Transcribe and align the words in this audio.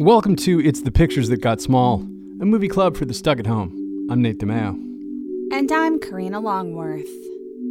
Welcome 0.00 0.36
to 0.36 0.60
It's 0.60 0.82
the 0.82 0.92
Pictures 0.92 1.28
That 1.28 1.40
Got 1.40 1.60
Small, 1.60 2.02
a 2.40 2.44
movie 2.44 2.68
club 2.68 2.96
for 2.96 3.04
the 3.04 3.12
stuck 3.12 3.40
at 3.40 3.48
home. 3.48 4.06
I'm 4.08 4.22
Nate 4.22 4.38
DiMeo. 4.38 4.68
And 5.52 5.72
I'm 5.72 5.98
Karina 5.98 6.38
Longworth. 6.38 7.10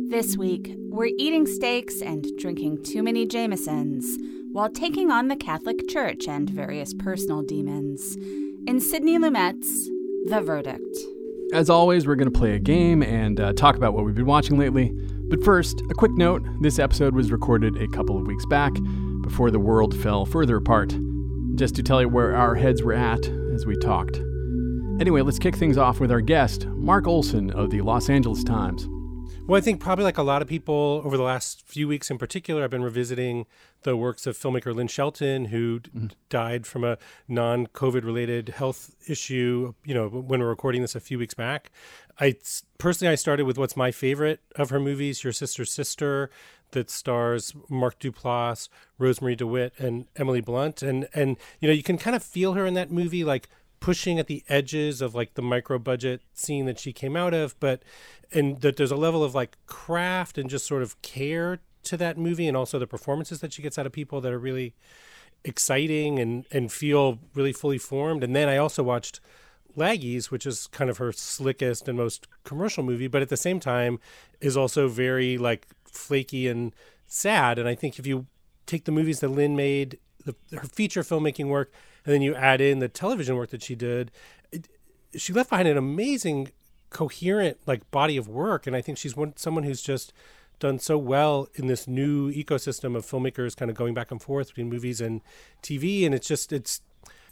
This 0.09 0.35
week, 0.35 0.75
we're 0.89 1.11
eating 1.17 1.45
steaks 1.45 2.01
and 2.01 2.27
drinking 2.37 2.83
too 2.83 3.01
many 3.01 3.25
Jamesons 3.25 4.17
while 4.51 4.69
taking 4.69 5.09
on 5.09 5.29
the 5.29 5.37
Catholic 5.37 5.87
Church 5.87 6.27
and 6.27 6.49
various 6.49 6.93
personal 6.93 7.43
demons. 7.43 8.17
In 8.67 8.81
Sidney 8.81 9.17
Lumet's 9.17 9.89
The 10.29 10.41
Verdict. 10.41 10.97
As 11.53 11.69
always, 11.69 12.05
we're 12.05 12.15
going 12.15 12.29
to 12.29 12.37
play 12.37 12.55
a 12.55 12.59
game 12.59 13.03
and 13.03 13.39
uh, 13.39 13.53
talk 13.53 13.77
about 13.77 13.93
what 13.93 14.03
we've 14.03 14.15
been 14.15 14.25
watching 14.25 14.59
lately. 14.59 14.91
But 15.29 15.45
first, 15.45 15.81
a 15.89 15.93
quick 15.93 16.11
note 16.17 16.43
this 16.59 16.77
episode 16.77 17.15
was 17.15 17.31
recorded 17.31 17.81
a 17.81 17.87
couple 17.87 18.17
of 18.17 18.27
weeks 18.27 18.45
back 18.47 18.73
before 19.21 19.49
the 19.49 19.59
world 19.59 19.95
fell 19.95 20.25
further 20.25 20.57
apart. 20.57 20.93
Just 21.57 21.75
to 21.75 21.81
tell 21.81 22.01
you 22.01 22.07
where 22.07 22.35
our 22.35 22.53
heads 22.53 22.83
were 22.83 22.93
at 22.93 23.27
as 23.27 23.65
we 23.65 23.75
talked. 23.77 24.17
Anyway, 24.99 25.21
let's 25.21 25.39
kick 25.39 25.55
things 25.55 25.75
off 25.75 25.99
with 25.99 26.11
our 26.11 26.21
guest, 26.21 26.67
Mark 26.67 27.07
Olsen 27.07 27.49
of 27.49 27.71
the 27.71 27.81
Los 27.81 28.09
Angeles 28.11 28.43
Times. 28.43 28.87
Well, 29.47 29.57
I 29.57 29.61
think 29.61 29.79
probably 29.79 30.03
like 30.03 30.19
a 30.19 30.23
lot 30.23 30.43
of 30.43 30.47
people 30.47 31.01
over 31.03 31.17
the 31.17 31.23
last 31.23 31.65
few 31.65 31.87
weeks 31.87 32.11
in 32.11 32.19
particular, 32.19 32.63
I've 32.63 32.69
been 32.69 32.83
revisiting 32.83 33.47
the 33.83 33.95
works 33.95 34.27
of 34.27 34.37
filmmaker 34.37 34.75
Lynn 34.75 34.87
Shelton, 34.87 35.45
who 35.45 35.79
mm. 35.79 36.11
died 36.29 36.67
from 36.67 36.83
a 36.83 36.97
non 37.27 37.65
COVID 37.67 38.03
related 38.03 38.49
health 38.49 38.93
issue, 39.07 39.73
you 39.83 39.95
know, 39.95 40.09
when 40.09 40.41
we're 40.41 40.49
recording 40.49 40.81
this 40.81 40.95
a 40.95 40.99
few 40.99 41.17
weeks 41.17 41.33
back. 41.33 41.71
I 42.19 42.35
personally, 42.77 43.11
I 43.11 43.15
started 43.15 43.45
with 43.45 43.57
what's 43.57 43.77
my 43.77 43.91
favorite 43.91 44.41
of 44.57 44.69
her 44.69 44.79
movies, 44.79 45.23
Your 45.23 45.33
Sister's 45.33 45.71
Sister, 45.71 46.29
that 46.71 46.89
stars 46.89 47.53
Mark 47.69 47.99
Duplass, 47.99 48.69
Rosemarie 48.99 49.37
DeWitt, 49.37 49.73
and 49.77 50.05
Emily 50.15 50.41
Blunt. 50.41 50.81
And, 50.81 51.07
and, 51.13 51.37
you 51.59 51.67
know, 51.67 51.73
you 51.73 51.83
can 51.83 51.97
kind 51.97 52.15
of 52.15 52.23
feel 52.23 52.53
her 52.53 52.65
in 52.65 52.73
that 52.73 52.91
movie, 52.91 53.23
like, 53.23 53.49
pushing 53.79 54.19
at 54.19 54.27
the 54.27 54.43
edges 54.49 55.01
of 55.01 55.13
like 55.13 55.35
the 55.35 55.41
micro 55.41 55.77
budget 55.77 56.21
scene 56.33 56.65
that 56.65 56.79
she 56.79 56.91
came 56.91 57.15
out 57.15 57.33
of 57.33 57.57
but 57.59 57.83
and 58.33 58.61
that 58.61 58.75
there's 58.75 58.91
a 58.91 58.95
level 58.95 59.23
of 59.23 59.35
like 59.35 59.57
craft 59.67 60.37
and 60.37 60.49
just 60.49 60.65
sort 60.65 60.81
of 60.81 60.99
care 61.01 61.59
to 61.83 61.95
that 61.95 62.17
movie 62.17 62.47
and 62.47 62.57
also 62.57 62.79
the 62.79 62.87
performances 62.87 63.39
that 63.39 63.53
she 63.53 63.61
gets 63.61 63.77
out 63.77 63.85
of 63.85 63.91
people 63.91 64.19
that 64.19 64.33
are 64.33 64.39
really 64.39 64.73
exciting 65.43 66.19
and 66.19 66.45
and 66.51 66.71
feel 66.71 67.19
really 67.35 67.53
fully 67.53 67.77
formed 67.77 68.23
and 68.23 68.35
then 68.35 68.49
i 68.49 68.57
also 68.57 68.81
watched 68.81 69.19
laggies 69.77 70.31
which 70.31 70.45
is 70.45 70.67
kind 70.67 70.89
of 70.89 70.97
her 70.97 71.11
slickest 71.11 71.87
and 71.87 71.97
most 71.97 72.27
commercial 72.43 72.83
movie 72.83 73.07
but 73.07 73.21
at 73.21 73.29
the 73.29 73.37
same 73.37 73.59
time 73.59 73.99
is 74.41 74.57
also 74.57 74.87
very 74.87 75.37
like 75.37 75.67
flaky 75.97 76.47
and 76.47 76.73
sad 77.05 77.57
and 77.57 77.67
i 77.67 77.75
think 77.75 77.99
if 77.99 78.05
you 78.05 78.25
take 78.65 78.85
the 78.85 78.91
movies 78.91 79.19
that 79.19 79.29
lynn 79.29 79.55
made 79.55 79.97
the, 80.27 80.35
her 80.55 80.67
feature 80.67 81.01
filmmaking 81.01 81.47
work 81.47 81.71
and 82.07 82.13
then 82.13 82.21
you 82.21 82.35
add 82.35 82.61
in 82.61 82.79
the 82.79 82.87
television 82.87 83.35
work 83.35 83.49
that 83.49 83.61
she 83.63 83.75
did, 83.75 84.11
it, 84.51 84.69
she 85.15 85.33
left 85.33 85.49
behind 85.49 85.67
an 85.67 85.77
amazing, 85.77 86.51
coherent 86.89 87.57
like 87.65 87.89
body 87.91 88.15
of 88.15 88.29
work. 88.29 88.65
And 88.65 88.75
I 88.75 88.81
think 88.81 88.97
she's 88.97 89.15
one 89.15 89.35
someone 89.35 89.63
who's 89.63 89.81
just 89.81 90.13
done 90.59 90.79
so 90.79 90.97
well 90.97 91.47
in 91.55 91.67
this 91.67 91.87
new 91.87 92.31
ecosystem 92.31 92.95
of 92.95 93.05
filmmakers 93.05 93.57
kind 93.57 93.69
of 93.69 93.75
going 93.75 93.93
back 93.93 94.09
and 94.09 94.21
forth 94.21 94.47
between 94.47 94.69
movies 94.69 95.01
and 95.01 95.21
TV. 95.61 96.05
And 96.05 96.15
it's 96.15 96.27
just 96.27 96.53
it's 96.53 96.81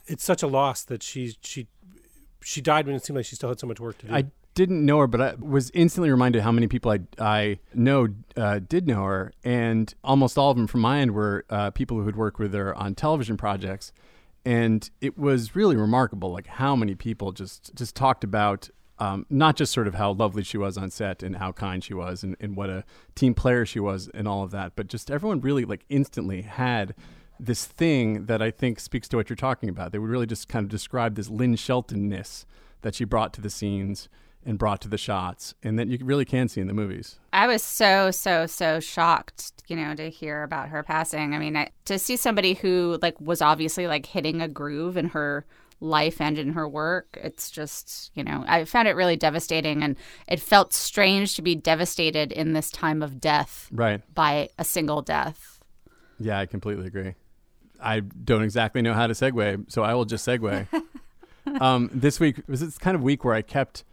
it's 0.08 0.24
such 0.24 0.44
a 0.44 0.48
loss 0.48 0.84
that 0.84 1.04
she 1.04 1.38
she 1.42 1.68
she 2.44 2.60
died 2.60 2.86
when 2.86 2.96
it 2.96 3.06
seemed 3.06 3.16
like 3.16 3.26
she 3.26 3.36
still 3.36 3.50
had 3.50 3.60
so 3.60 3.68
much 3.68 3.80
work 3.80 3.98
to 4.00 4.08
do. 4.08 4.14
I 4.14 4.26
didn't 4.56 4.86
know 4.86 5.00
her, 5.00 5.08
but 5.08 5.22
I 5.22 5.36
was 5.36 5.70
instantly 5.74 6.10
reminded 6.10 6.42
how 6.42 6.52
many 6.52 6.68
people 6.68 6.90
I, 6.90 7.00
I 7.20 7.60
know 7.74 8.08
uh, 8.36 8.62
did 8.68 8.88
know 8.88 9.04
her, 9.04 9.34
and 9.44 9.94
almost 10.04 10.38
all 10.38 10.50
of 10.50 10.58
them 10.58 10.66
from 10.66 10.82
my 10.82 11.00
end 11.00 11.12
were 11.12 11.46
uh, 11.50 11.72
people 11.72 11.98
who 11.98 12.06
had 12.06 12.16
worked 12.16 12.40
with 12.40 12.54
her 12.54 12.74
on 12.74 12.96
television 12.96 13.38
projects. 13.38 13.92
And 14.46 14.90
it 15.02 15.18
was 15.18 15.56
really 15.56 15.76
remarkable 15.76 16.32
like 16.32 16.48
how 16.48 16.76
many 16.76 16.96
people 16.96 17.32
just 17.32 17.76
just 17.76 17.96
talked 17.96 18.24
about 18.24 18.70
um, 18.98 19.26
not 19.30 19.58
just 19.58 19.74
sort 19.74 19.88
of 19.88 19.96
how 19.96 20.14
lovely 20.14 20.44
she 20.44 20.58
was 20.58 20.78
on 20.78 20.90
set 20.90 21.22
and 21.22 21.36
how 21.36 21.52
kind 21.52 21.84
she 21.84 21.94
was 21.94 22.24
and, 22.24 22.38
and 22.40 22.56
what 22.56 22.70
a 22.70 22.86
team 23.16 23.34
player 23.34 23.66
she 23.66 23.80
was 23.80 24.08
and 24.14 24.28
all 24.28 24.44
of 24.44 24.52
that 24.52 24.74
but 24.76 24.88
just 24.88 25.12
everyone 25.12 25.42
really 25.42 25.66
like 25.66 25.84
instantly 25.90 26.44
had 26.44 26.94
this 27.40 27.66
thing 27.66 28.28
that 28.28 28.42
i 28.42 28.50
think 28.50 28.80
speaks 28.80 29.10
to 29.10 29.18
what 29.18 29.30
you're 29.30 29.36
talking 29.36 29.68
about. 29.68 29.92
They 29.92 29.98
would 29.98 30.10
really 30.10 30.28
just 30.28 30.48
kind 30.48 30.64
of 30.64 30.70
describe 30.70 31.16
this 31.16 31.28
lynn 31.28 31.56
sheltonness 31.56 32.46
that 32.84 32.96
she 32.96 33.04
brought 33.04 33.34
to 33.34 33.42
the 33.42 33.50
scenes 33.50 34.08
and 34.46 34.60
brought 34.60 34.80
to 34.82 34.88
the 34.88 34.98
shots 34.98 35.56
and 35.64 35.80
that 35.80 35.88
you 35.88 35.98
really 36.02 36.26
can 36.26 36.48
see 36.48 36.62
in 36.62 36.68
the 36.68 36.74
movies. 36.74 37.20
I 37.34 37.48
was 37.48 37.64
so 37.64 38.12
so 38.12 38.46
so 38.46 38.80
shocked, 38.80 39.52
you 39.68 39.76
know, 39.76 39.96
to 39.96 40.10
hear 40.10 40.44
about 40.44 40.70
her 40.70 40.84
passing. 40.84 41.34
I 41.34 41.40
mean, 41.40 41.58
I, 41.58 41.70
to 41.86 41.98
see 41.98 42.16
somebody 42.16 42.54
who 42.54 43.00
like 43.02 43.20
was 43.20 43.42
obviously 43.42 43.88
like 43.88 44.06
hitting 44.06 44.42
a 44.42 44.48
groove 44.48 44.98
in 44.98 45.10
her 45.10 45.46
life 45.80 46.22
and 46.22 46.38
in 46.38 46.54
her 46.54 46.68
work, 46.68 47.18
it's 47.22 47.50
just, 47.52 48.12
you 48.14 48.24
know, 48.24 48.44
I 48.48 48.66
found 48.66 48.88
it 48.88 48.96
really 48.96 49.16
devastating 49.16 49.84
and 49.84 49.96
it 50.28 50.40
felt 50.40 50.74
strange 50.74 51.36
to 51.36 51.42
be 51.42 51.56
devastated 51.56 52.32
in 52.32 52.54
this 52.54 52.70
time 52.70 53.02
of 53.02 53.20
death. 53.20 53.68
Right. 53.72 54.02
By 54.14 54.50
a 54.58 54.64
single 54.64 55.02
death. 55.02 55.60
Yeah, 56.20 56.40
I 56.40 56.46
completely 56.46 56.88
agree. 56.88 57.16
I 57.82 58.00
don't 58.00 58.44
exactly 58.44 58.82
know 58.82 58.94
how 58.94 59.08
to 59.08 59.14
segue, 59.14 59.70
so 59.70 59.84
I 59.84 59.94
will 59.96 60.06
just 60.06 60.26
segue. 60.26 60.68
um, 61.60 61.90
this 61.94 62.20
week 62.20 62.42
was 62.48 62.62
this 62.62 62.78
kind 62.78 62.96
of 62.96 63.04
week 63.04 63.26
where 63.26 63.34
I 63.34 63.42
kept 63.42 63.84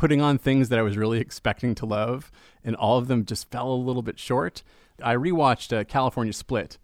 putting 0.00 0.22
on 0.22 0.38
things 0.38 0.70
that 0.70 0.78
I 0.78 0.82
was 0.82 0.96
really 0.96 1.20
expecting 1.20 1.74
to 1.74 1.84
love, 1.84 2.32
and 2.64 2.74
all 2.74 2.96
of 2.96 3.06
them 3.06 3.22
just 3.22 3.50
fell 3.50 3.70
a 3.70 3.74
little 3.74 4.00
bit 4.00 4.18
short. 4.18 4.62
I 5.02 5.14
rewatched 5.14 5.78
uh, 5.78 5.84
California 5.84 6.32
Split 6.32 6.78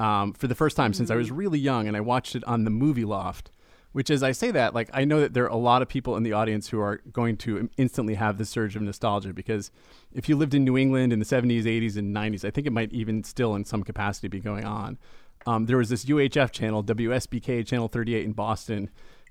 um, 0.00 0.32
for 0.32 0.48
the 0.48 0.56
first 0.56 0.76
time 0.76 0.92
since 0.92 1.08
I 1.08 1.14
was 1.14 1.30
really 1.30 1.60
young, 1.60 1.86
and 1.86 1.96
I 1.96 2.00
watched 2.00 2.34
it 2.34 2.42
on 2.48 2.64
the 2.64 2.70
Movie 2.70 3.04
Loft. 3.04 3.52
Which, 3.92 4.10
as 4.10 4.24
I 4.24 4.32
say 4.32 4.50
that, 4.50 4.74
like 4.74 4.90
I 4.92 5.04
know 5.04 5.20
that 5.20 5.34
there 5.34 5.44
are 5.44 5.52
a 5.52 5.56
lot 5.56 5.82
of 5.82 5.88
people 5.88 6.16
in 6.16 6.24
the 6.24 6.32
audience 6.32 6.68
who 6.68 6.80
are 6.80 7.00
going 7.12 7.36
to 7.38 7.70
instantly 7.76 8.14
have 8.14 8.38
this 8.38 8.50
surge 8.50 8.74
of 8.74 8.82
nostalgia 8.82 9.32
because 9.32 9.70
if 10.12 10.28
you 10.28 10.36
lived 10.36 10.52
in 10.52 10.64
New 10.64 10.76
England 10.76 11.12
in 11.12 11.20
the 11.20 11.24
70s, 11.24 11.62
80s, 11.62 11.96
and 11.96 12.14
90s, 12.14 12.44
I 12.44 12.50
think 12.50 12.66
it 12.66 12.72
might 12.72 12.92
even 12.92 13.22
still 13.22 13.54
in 13.54 13.64
some 13.64 13.84
capacity 13.84 14.26
be 14.26 14.40
going 14.40 14.64
on. 14.64 14.98
Um, 15.46 15.66
there 15.66 15.78
was 15.78 15.88
this 15.90 16.04
UHF 16.04 16.50
channel, 16.50 16.82
WSBK 16.82 17.64
Channel 17.64 17.88
38 17.88 18.24
in 18.24 18.32
Boston, 18.32 18.90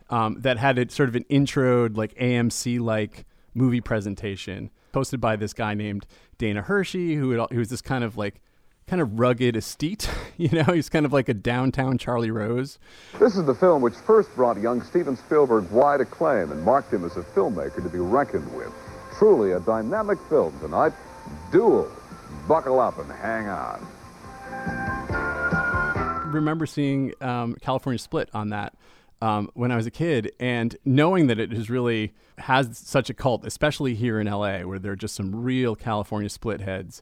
um, 0.09 0.41
that 0.41 0.57
had 0.57 0.78
a 0.78 0.90
sort 0.90 1.09
of 1.09 1.16
an 1.16 1.25
intro, 1.29 1.90
like 1.90 2.16
AMC 2.16 2.79
like 2.79 3.25
movie 3.53 3.81
presentation 3.81 4.69
hosted 4.94 5.19
by 5.19 5.35
this 5.35 5.53
guy 5.53 5.73
named 5.73 6.06
Dana 6.38 6.62
Hersey, 6.62 7.16
who 7.16 7.31
had, 7.31 7.50
who 7.51 7.59
was 7.59 7.69
this 7.69 7.81
kind 7.81 8.03
of 8.03 8.18
like 8.18 8.41
kind 8.88 9.01
of 9.01 9.19
rugged 9.19 9.56
esthete. 9.56 10.09
You 10.40 10.50
know, 10.50 10.66
he's 10.66 10.88
kind 10.88 11.03
of 11.03 11.12
like 11.12 11.29
a 11.29 11.34
downtown 11.34 11.97
Charlie 11.97 12.29
Rose. 12.29 12.78
This 13.18 13.35
is 13.35 13.44
the 13.44 13.56
film 13.56 13.81
which 13.81 13.95
first 13.95 14.29
brought 14.35 14.62
young 14.62 14.84
Steven 14.84 15.18
Spielberg 15.18 15.68
wide 15.72 16.00
acclaim 16.00 16.51
and 16.51 16.63
marked 16.63 16.94
him 16.94 17.03
as 17.03 17.18
a 17.18 17.24
filmmaker 17.24 17.81
to 17.81 17.89
be 17.89 17.97
reckoned 17.97 18.56
with. 18.56 18.72
Truly 19.18 19.53
a 19.53 19.59
dynamic 19.59 20.19
film 20.29 20.53
tonight. 20.59 20.94
Duel. 21.51 21.91
Buckle 22.47 22.79
up 22.79 23.00
and 23.00 23.12
hang 23.12 23.47
on. 23.47 23.88
Remember 26.31 26.68
seeing 26.68 27.13
um, 27.19 27.56
California 27.59 27.97
Split 27.97 28.29
on 28.35 28.50
that 28.50 28.75
um, 29.22 29.50
when 29.53 29.72
I 29.72 29.75
was 29.75 29.85
a 29.85 29.91
kid, 29.91 30.31
and 30.39 30.75
knowing 30.85 31.28
that 31.28 31.39
it 31.39 31.51
is 31.51 31.69
really 31.69 32.13
has 32.38 32.78
such 32.78 33.09
a 33.09 33.13
cult, 33.13 33.45
especially 33.45 33.95
here 33.95 34.19
in 34.19 34.28
LA, 34.28 34.59
where 34.59 34.79
there 34.79 34.91
are 34.91 34.97
just 34.97 35.16
some 35.16 35.35
real 35.35 35.75
California 35.75 36.29
split 36.29 36.61
heads. 36.61 37.01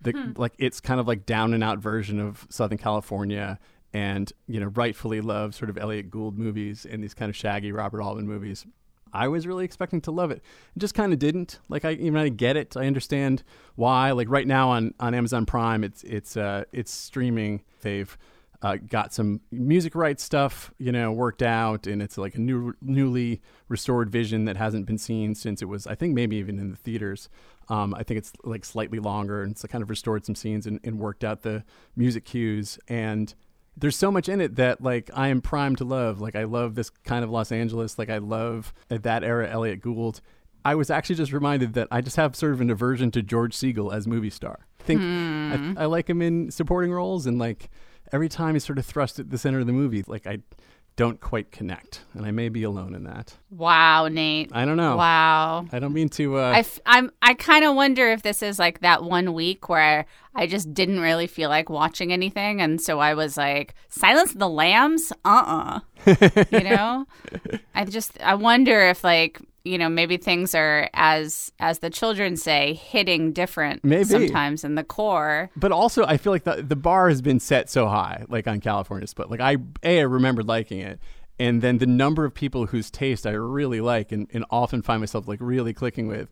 The, 0.00 0.12
hmm. 0.12 0.32
Like 0.36 0.54
it's 0.58 0.80
kind 0.80 0.98
of 0.98 1.06
like 1.06 1.26
down 1.26 1.54
and 1.54 1.62
out 1.62 1.78
version 1.78 2.18
of 2.18 2.46
Southern 2.50 2.78
California, 2.78 3.58
and 3.92 4.32
you 4.48 4.58
know 4.58 4.66
rightfully 4.66 5.20
love 5.20 5.54
sort 5.54 5.70
of 5.70 5.78
Elliott 5.78 6.10
Gould 6.10 6.38
movies 6.38 6.84
and 6.84 7.02
these 7.02 7.14
kind 7.14 7.28
of 7.28 7.36
shaggy 7.36 7.72
Robert 7.72 8.02
Altman 8.02 8.26
movies. 8.26 8.66
I 9.12 9.28
was 9.28 9.46
really 9.46 9.64
expecting 9.64 10.00
to 10.02 10.10
love 10.10 10.30
it. 10.30 10.42
Just 10.78 10.94
kind 10.94 11.12
of 11.12 11.18
didn't. 11.18 11.60
Like 11.68 11.84
I 11.84 11.92
even 11.92 12.16
I 12.16 12.28
get 12.30 12.56
it. 12.56 12.76
I 12.76 12.86
understand 12.86 13.42
why. 13.74 14.10
Like 14.12 14.28
right 14.30 14.46
now 14.46 14.70
on, 14.70 14.94
on 14.98 15.14
Amazon 15.14 15.44
Prime, 15.46 15.84
it's 15.84 16.02
it's 16.04 16.36
uh 16.36 16.64
it's 16.72 16.90
streaming. 16.90 17.62
They've 17.82 18.16
uh, 18.62 18.76
got 18.76 19.12
some 19.12 19.40
music 19.50 19.94
rights 19.94 20.22
stuff, 20.22 20.72
you 20.78 20.92
know, 20.92 21.10
worked 21.10 21.42
out, 21.42 21.86
and 21.86 22.00
it's 22.00 22.16
like 22.16 22.36
a 22.36 22.40
new, 22.40 22.74
newly 22.80 23.42
restored 23.68 24.08
vision 24.08 24.44
that 24.44 24.56
hasn't 24.56 24.86
been 24.86 24.98
seen 24.98 25.34
since 25.34 25.60
it 25.62 25.64
was, 25.66 25.86
I 25.86 25.96
think, 25.96 26.14
maybe 26.14 26.36
even 26.36 26.60
in 26.60 26.70
the 26.70 26.76
theaters. 26.76 27.28
Um, 27.68 27.92
I 27.94 28.04
think 28.04 28.18
it's 28.18 28.32
like 28.44 28.64
slightly 28.64 29.00
longer, 29.00 29.42
and 29.42 29.52
it's 29.52 29.64
kind 29.66 29.82
of 29.82 29.90
restored 29.90 30.24
some 30.24 30.36
scenes 30.36 30.66
and, 30.66 30.78
and 30.84 31.00
worked 31.00 31.24
out 31.24 31.42
the 31.42 31.64
music 31.96 32.24
cues. 32.24 32.78
And 32.86 33.34
there's 33.76 33.96
so 33.96 34.12
much 34.12 34.28
in 34.28 34.40
it 34.40 34.56
that 34.56 34.80
like 34.80 35.10
I 35.12 35.28
am 35.28 35.40
primed 35.40 35.78
to 35.78 35.84
love. 35.84 36.20
Like 36.20 36.36
I 36.36 36.44
love 36.44 36.74
this 36.76 36.90
kind 36.90 37.24
of 37.24 37.30
Los 37.30 37.50
Angeles. 37.50 37.98
Like 37.98 38.10
I 38.10 38.18
love 38.18 38.72
that 38.88 39.24
era 39.24 39.48
Elliott 39.50 39.80
Gould. 39.80 40.20
I 40.64 40.74
was 40.74 40.90
actually 40.90 41.16
just 41.16 41.32
reminded 41.32 41.74
that 41.74 41.88
I 41.90 42.00
just 42.00 42.16
have 42.16 42.36
sort 42.36 42.52
of 42.52 42.60
an 42.60 42.70
aversion 42.70 43.10
to 43.12 43.22
George 43.22 43.56
Segal 43.56 43.92
as 43.94 44.06
movie 44.06 44.30
star. 44.30 44.66
I 44.80 44.84
think 44.84 45.00
hmm. 45.00 45.74
I, 45.76 45.82
I 45.82 45.86
like 45.86 46.08
him 46.08 46.22
in 46.22 46.50
supporting 46.50 46.92
roles 46.92 47.26
and 47.26 47.38
like 47.38 47.70
every 48.12 48.28
time 48.28 48.54
he's 48.54 48.64
sort 48.64 48.78
of 48.78 48.86
thrust 48.86 49.18
at 49.18 49.30
the 49.30 49.38
center 49.38 49.60
of 49.60 49.66
the 49.66 49.72
movie, 49.72 50.04
like 50.06 50.26
I 50.26 50.38
don't 50.96 51.20
quite 51.20 51.50
connect, 51.50 52.02
and 52.12 52.26
I 52.26 52.32
may 52.32 52.50
be 52.50 52.64
alone 52.64 52.94
in 52.94 53.04
that. 53.04 53.34
Wow, 53.50 54.08
Nate. 54.08 54.50
I 54.52 54.66
don't 54.66 54.76
know. 54.76 54.96
Wow. 54.96 55.66
I 55.72 55.78
don't 55.78 55.94
mean 55.94 56.10
to. 56.10 56.38
Uh, 56.38 56.52
I 56.52 56.58
f- 56.58 56.80
I'm 56.84 57.10
I 57.22 57.34
kind 57.34 57.64
of 57.64 57.74
wonder 57.74 58.10
if 58.10 58.22
this 58.22 58.42
is 58.42 58.58
like 58.58 58.80
that 58.80 59.02
one 59.02 59.32
week 59.32 59.68
where 59.68 60.04
I 60.34 60.46
just 60.46 60.74
didn't 60.74 61.00
really 61.00 61.26
feel 61.26 61.48
like 61.48 61.70
watching 61.70 62.12
anything, 62.12 62.60
and 62.60 62.80
so 62.80 62.98
I 62.98 63.14
was 63.14 63.36
like, 63.36 63.74
"Silence 63.88 64.32
of 64.32 64.38
the 64.38 64.48
Lambs." 64.48 65.12
Uh 65.24 65.42
uh 65.46 65.80
You 66.06 66.60
know. 66.64 67.06
I 67.74 67.84
just 67.84 68.20
I 68.22 68.34
wonder 68.34 68.80
if 68.88 69.04
like 69.04 69.40
you 69.64 69.78
know 69.78 69.88
maybe 69.88 70.16
things 70.16 70.54
are 70.54 70.90
as 70.94 71.52
as 71.60 71.78
the 71.78 71.90
children 71.90 72.36
say 72.36 72.74
hitting 72.74 73.32
different 73.32 73.84
Maybe. 73.84 74.04
sometimes 74.04 74.64
in 74.64 74.74
the 74.74 74.84
core. 74.84 75.50
but 75.56 75.72
also, 75.72 76.04
I 76.04 76.16
feel 76.16 76.32
like 76.32 76.44
the 76.44 76.62
the 76.62 76.76
bar 76.76 77.08
has 77.08 77.22
been 77.22 77.40
set 77.40 77.70
so 77.70 77.86
high, 77.88 78.24
like 78.28 78.46
on 78.46 78.60
California 78.60 79.06
Split. 79.06 79.30
Like 79.30 79.40
I, 79.40 79.56
a, 79.82 80.00
I 80.00 80.02
remembered 80.02 80.48
liking 80.48 80.80
it, 80.80 80.98
and 81.38 81.62
then 81.62 81.78
the 81.78 81.86
number 81.86 82.24
of 82.24 82.34
people 82.34 82.66
whose 82.66 82.90
taste 82.90 83.26
I 83.26 83.32
really 83.32 83.80
like, 83.80 84.12
and, 84.12 84.28
and 84.32 84.44
often 84.50 84.82
find 84.82 85.00
myself 85.00 85.28
like 85.28 85.38
really 85.40 85.72
clicking 85.72 86.08
with. 86.08 86.28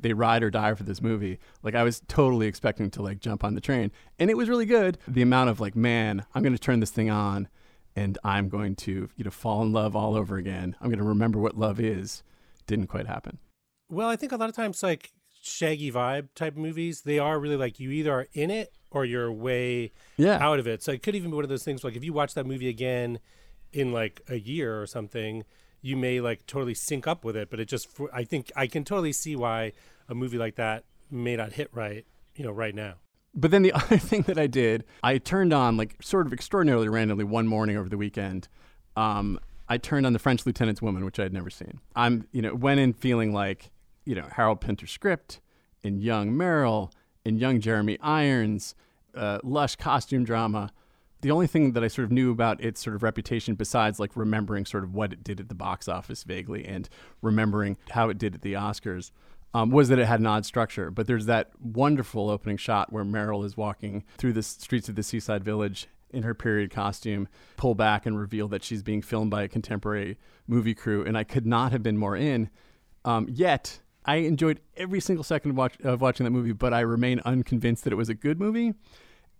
They 0.00 0.12
ride 0.12 0.42
or 0.42 0.50
die 0.50 0.74
for 0.74 0.82
this 0.82 1.00
movie. 1.00 1.38
Like 1.62 1.74
I 1.74 1.82
was 1.82 2.02
totally 2.08 2.46
expecting 2.46 2.90
to 2.90 3.00
like 3.00 3.20
jump 3.20 3.42
on 3.42 3.54
the 3.54 3.60
train, 3.60 3.90
and 4.18 4.28
it 4.28 4.36
was 4.36 4.50
really 4.50 4.66
good. 4.66 4.98
The 5.08 5.22
amount 5.22 5.48
of 5.48 5.60
like, 5.60 5.74
man, 5.74 6.26
I'm 6.34 6.42
going 6.42 6.52
to 6.52 6.58
turn 6.58 6.80
this 6.80 6.90
thing 6.90 7.08
on, 7.08 7.48
and 7.96 8.18
I'm 8.24 8.48
going 8.48 8.76
to 8.76 9.08
you 9.16 9.24
know 9.24 9.30
fall 9.30 9.62
in 9.62 9.72
love 9.72 9.94
all 9.96 10.14
over 10.16 10.36
again. 10.36 10.76
I'm 10.80 10.88
going 10.88 10.98
to 10.98 11.04
remember 11.04 11.38
what 11.38 11.56
love 11.58 11.78
is. 11.80 12.22
Didn't 12.66 12.86
quite 12.86 13.06
happen. 13.06 13.38
Well, 13.90 14.08
I 14.08 14.16
think 14.16 14.32
a 14.32 14.36
lot 14.36 14.48
of 14.48 14.54
times, 14.56 14.82
like 14.82 15.12
shaggy 15.42 15.92
vibe 15.92 16.28
type 16.34 16.56
movies, 16.56 17.02
they 17.02 17.18
are 17.18 17.38
really 17.38 17.56
like 17.56 17.78
you 17.78 17.90
either 17.90 18.12
are 18.12 18.26
in 18.32 18.50
it 18.50 18.72
or 18.90 19.04
you're 19.04 19.30
way 19.30 19.92
Yeah. 20.16 20.38
out 20.38 20.58
of 20.58 20.66
it. 20.66 20.82
So 20.82 20.92
it 20.92 21.02
could 21.02 21.14
even 21.14 21.30
be 21.30 21.34
one 21.34 21.44
of 21.44 21.50
those 21.50 21.64
things 21.64 21.84
like 21.84 21.96
if 21.96 22.02
you 22.04 22.12
watch 22.12 22.32
that 22.34 22.46
movie 22.46 22.68
again 22.68 23.18
in 23.72 23.92
like 23.92 24.22
a 24.28 24.36
year 24.38 24.80
or 24.80 24.86
something, 24.86 25.44
you 25.82 25.96
may 25.96 26.20
like 26.20 26.46
totally 26.46 26.74
sync 26.74 27.06
up 27.06 27.24
with 27.24 27.36
it. 27.36 27.50
But 27.50 27.60
it 27.60 27.66
just, 27.66 27.88
I 28.12 28.24
think 28.24 28.50
I 28.56 28.66
can 28.66 28.84
totally 28.84 29.12
see 29.12 29.36
why 29.36 29.72
a 30.08 30.14
movie 30.14 30.38
like 30.38 30.54
that 30.56 30.84
may 31.10 31.36
not 31.36 31.52
hit 31.52 31.68
right, 31.72 32.06
you 32.36 32.44
know, 32.44 32.52
right 32.52 32.74
now. 32.74 32.94
But 33.34 33.50
then 33.50 33.62
the 33.62 33.72
other 33.74 33.98
thing 33.98 34.22
that 34.22 34.38
I 34.38 34.46
did, 34.46 34.84
I 35.02 35.18
turned 35.18 35.52
on 35.52 35.76
like 35.76 35.96
sort 36.02 36.26
of 36.26 36.32
extraordinarily 36.32 36.88
randomly 36.88 37.24
one 37.24 37.46
morning 37.46 37.76
over 37.76 37.88
the 37.88 37.96
weekend. 37.96 38.48
Um, 38.96 39.38
I 39.68 39.78
turned 39.78 40.06
on 40.06 40.12
the 40.12 40.18
French 40.18 40.44
Lieutenant's 40.44 40.82
Woman, 40.82 41.04
which 41.04 41.18
I 41.18 41.22
had 41.22 41.32
never 41.32 41.50
seen. 41.50 41.80
I'm, 41.96 42.28
you 42.32 42.42
know, 42.42 42.54
went 42.54 42.80
in 42.80 42.92
feeling 42.92 43.32
like, 43.32 43.70
you 44.04 44.14
know, 44.14 44.26
Harold 44.32 44.60
Pinter 44.60 44.86
script 44.86 45.40
and 45.82 46.02
young 46.02 46.32
Meryl 46.32 46.92
and 47.24 47.40
young 47.40 47.60
Jeremy 47.60 47.98
Irons, 48.00 48.74
uh, 49.14 49.38
lush 49.42 49.76
costume 49.76 50.24
drama. 50.24 50.70
The 51.22 51.30
only 51.30 51.46
thing 51.46 51.72
that 51.72 51.82
I 51.82 51.88
sort 51.88 52.04
of 52.04 52.12
knew 52.12 52.30
about 52.30 52.62
its 52.62 52.82
sort 52.82 52.94
of 52.94 53.02
reputation, 53.02 53.54
besides 53.54 53.98
like 53.98 54.14
remembering 54.14 54.66
sort 54.66 54.84
of 54.84 54.94
what 54.94 55.12
it 55.14 55.24
did 55.24 55.40
at 55.40 55.48
the 55.48 55.54
box 55.54 55.88
office 55.88 56.22
vaguely 56.22 56.66
and 56.66 56.88
remembering 57.22 57.78
how 57.90 58.10
it 58.10 58.18
did 58.18 58.34
at 58.34 58.42
the 58.42 58.52
Oscars, 58.52 59.10
um, 59.54 59.70
was 59.70 59.88
that 59.88 59.98
it 59.98 60.06
had 60.06 60.20
an 60.20 60.26
odd 60.26 60.44
structure. 60.44 60.90
But 60.90 61.06
there's 61.06 61.26
that 61.26 61.50
wonderful 61.60 62.28
opening 62.28 62.56
shot 62.56 62.92
where 62.92 63.04
Meryl 63.04 63.44
is 63.44 63.56
walking 63.56 64.04
through 64.18 64.34
the 64.34 64.42
streets 64.42 64.88
of 64.88 64.96
the 64.96 65.02
seaside 65.02 65.44
village 65.44 65.86
in 66.10 66.24
her 66.24 66.34
period 66.34 66.70
costume, 66.70 67.28
pull 67.56 67.74
back 67.74 68.04
and 68.06 68.18
reveal 68.18 68.46
that 68.48 68.62
she's 68.62 68.82
being 68.82 69.02
filmed 69.02 69.30
by 69.30 69.42
a 69.42 69.48
contemporary 69.48 70.18
movie 70.46 70.74
crew. 70.74 71.04
And 71.04 71.16
I 71.16 71.24
could 71.24 71.46
not 71.46 71.72
have 71.72 71.82
been 71.82 71.96
more 71.96 72.16
in. 72.16 72.50
Um, 73.04 73.26
yet, 73.30 73.80
I 74.04 74.16
enjoyed 74.16 74.60
every 74.76 75.00
single 75.00 75.24
second 75.24 75.52
of, 75.52 75.56
watch- 75.56 75.80
of 75.82 76.00
watching 76.00 76.24
that 76.24 76.30
movie, 76.30 76.52
but 76.52 76.74
I 76.74 76.80
remain 76.80 77.20
unconvinced 77.24 77.84
that 77.84 77.92
it 77.92 77.96
was 77.96 78.08
a 78.08 78.14
good 78.14 78.38
movie. 78.38 78.74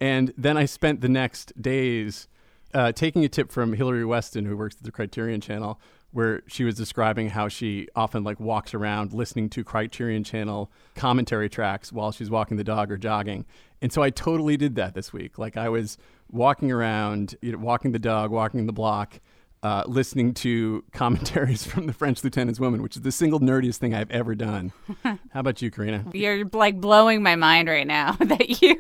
And 0.01 0.33
then 0.37 0.57
I 0.57 0.65
spent 0.65 1.01
the 1.01 1.09
next 1.09 1.61
days 1.61 2.29
uh, 2.73 2.91
taking 2.93 3.25
a 3.25 3.29
tip 3.29 3.53
from 3.53 3.75
Hillary 3.75 4.05
Weston, 4.05 4.47
who 4.47 4.57
works 4.57 4.77
at 4.77 4.83
the 4.83 4.91
Criterion 4.91 5.41
Channel, 5.41 5.81
where 6.15 6.43
she 6.47 6.63
was 6.63 6.77
describing 6.77 7.29
how 7.29 7.49
she 7.49 7.89
often 7.97 8.23
like 8.23 8.39
walks 8.39 8.73
around 8.73 9.13
listening 9.13 9.51
to 9.51 9.65
Criterion 9.65 10.23
Channel 10.23 10.71
commentary 10.95 11.49
tracks 11.49 11.93
while 11.93 12.13
she's 12.13 12.31
walking 12.31 12.57
the 12.57 12.63
dog 12.63 12.93
or 12.93 12.97
jogging. 12.97 13.45
And 13.83 13.93
so 13.93 14.01
I 14.01 14.11
totally 14.11 14.57
did 14.57 14.77
that 14.77 14.95
this 14.95 15.13
week. 15.13 15.39
Like 15.39 15.57
I 15.57 15.69
was 15.69 15.99
walking 16.31 16.71
around, 16.71 17.35
you 17.43 17.51
know, 17.51 17.59
walking 17.59 17.91
the 17.91 17.99
dog, 17.99 18.31
walking 18.31 18.65
the 18.67 18.73
block, 18.73 19.19
uh, 19.65 19.83
listening 19.89 20.35
to 20.35 20.85
commentaries 20.93 21.65
from 21.65 21.87
the 21.87 21.93
French 21.93 22.23
Lieutenant's 22.23 22.61
Woman, 22.61 22.81
which 22.81 22.95
is 22.95 23.03
the 23.03 23.11
single 23.11 23.41
nerdiest 23.41 23.79
thing 23.79 23.93
I've 23.93 24.11
ever 24.13 24.37
done. 24.37 24.73
How 25.03 25.19
about 25.33 25.61
you, 25.63 25.73
Karina? 25.73 26.05
You're 26.13 26.45
like 26.53 26.81
blowing 26.81 27.25
my 27.25 27.35
mind 27.35 27.69
right 27.69 27.87
now 27.87 28.13
that 28.21 28.63
you. 28.63 28.79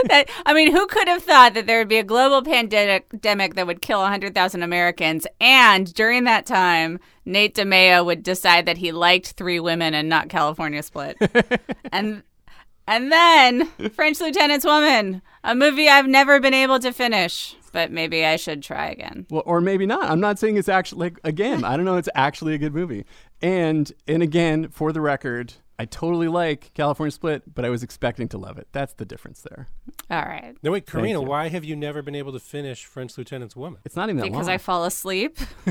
that 0.05 0.25
I 0.45 0.53
mean, 0.53 0.71
who 0.71 0.87
could 0.87 1.07
have 1.07 1.23
thought 1.23 1.53
that 1.55 1.67
there 1.67 1.79
would 1.79 1.89
be 1.89 1.97
a 1.97 2.03
global 2.03 2.41
pandemic 2.41 3.09
that 3.55 3.67
would 3.67 3.81
kill 3.81 3.99
100,000 3.99 4.63
Americans, 4.63 5.27
and 5.41 5.93
during 5.93 6.23
that 6.23 6.45
time, 6.45 6.99
Nate 7.25 7.55
DiMeo 7.55 8.05
would 8.05 8.23
decide 8.23 8.65
that 8.65 8.77
he 8.77 8.91
liked 8.91 9.31
three 9.31 9.59
women 9.59 9.93
and 9.93 10.07
not 10.07 10.29
California 10.29 10.81
Split, 10.81 11.17
and 11.91 12.23
and 12.87 13.11
then 13.11 13.65
French 13.91 14.21
Lieutenant's 14.21 14.65
Woman, 14.65 15.21
a 15.43 15.55
movie 15.55 15.89
I've 15.89 16.07
never 16.07 16.39
been 16.39 16.53
able 16.53 16.79
to 16.79 16.93
finish, 16.93 17.55
but 17.71 17.91
maybe 17.91 18.23
I 18.23 18.35
should 18.35 18.61
try 18.61 18.87
again. 18.87 19.25
Well, 19.29 19.43
or 19.45 19.59
maybe 19.59 19.85
not. 19.85 20.09
I'm 20.09 20.19
not 20.19 20.39
saying 20.39 20.57
it's 20.57 20.69
actually 20.69 21.07
like 21.07 21.19
again. 21.23 21.63
I 21.63 21.75
don't 21.75 21.85
know. 21.85 21.97
It's 21.97 22.09
actually 22.15 22.53
a 22.53 22.57
good 22.57 22.73
movie. 22.73 23.05
And 23.41 23.91
and 24.07 24.23
again, 24.23 24.69
for 24.69 24.93
the 24.93 25.01
record, 25.01 25.53
I 25.77 25.85
totally 25.85 26.27
like 26.27 26.71
California 26.73 27.11
Split, 27.11 27.53
but 27.53 27.65
I 27.65 27.69
was 27.69 27.83
expecting 27.83 28.27
to 28.29 28.37
love 28.37 28.57
it. 28.57 28.67
That's 28.71 28.93
the 28.93 29.05
difference 29.05 29.41
there. 29.41 29.67
All 30.09 30.21
right, 30.21 30.55
No, 30.63 30.71
wait, 30.71 30.85
Karina, 30.85 31.21
why 31.21 31.49
have 31.49 31.65
you 31.65 31.75
never 31.75 32.01
been 32.01 32.15
able 32.15 32.31
to 32.31 32.39
finish 32.39 32.85
French 32.85 33.17
Lieutenant's 33.17 33.55
Woman? 33.55 33.81
It's 33.83 33.95
not 33.95 34.09
even 34.09 34.17
that 34.17 34.31
because 34.31 34.47
long. 34.47 34.53
I 34.53 34.57
fall 34.57 34.85
asleep. 34.85 35.37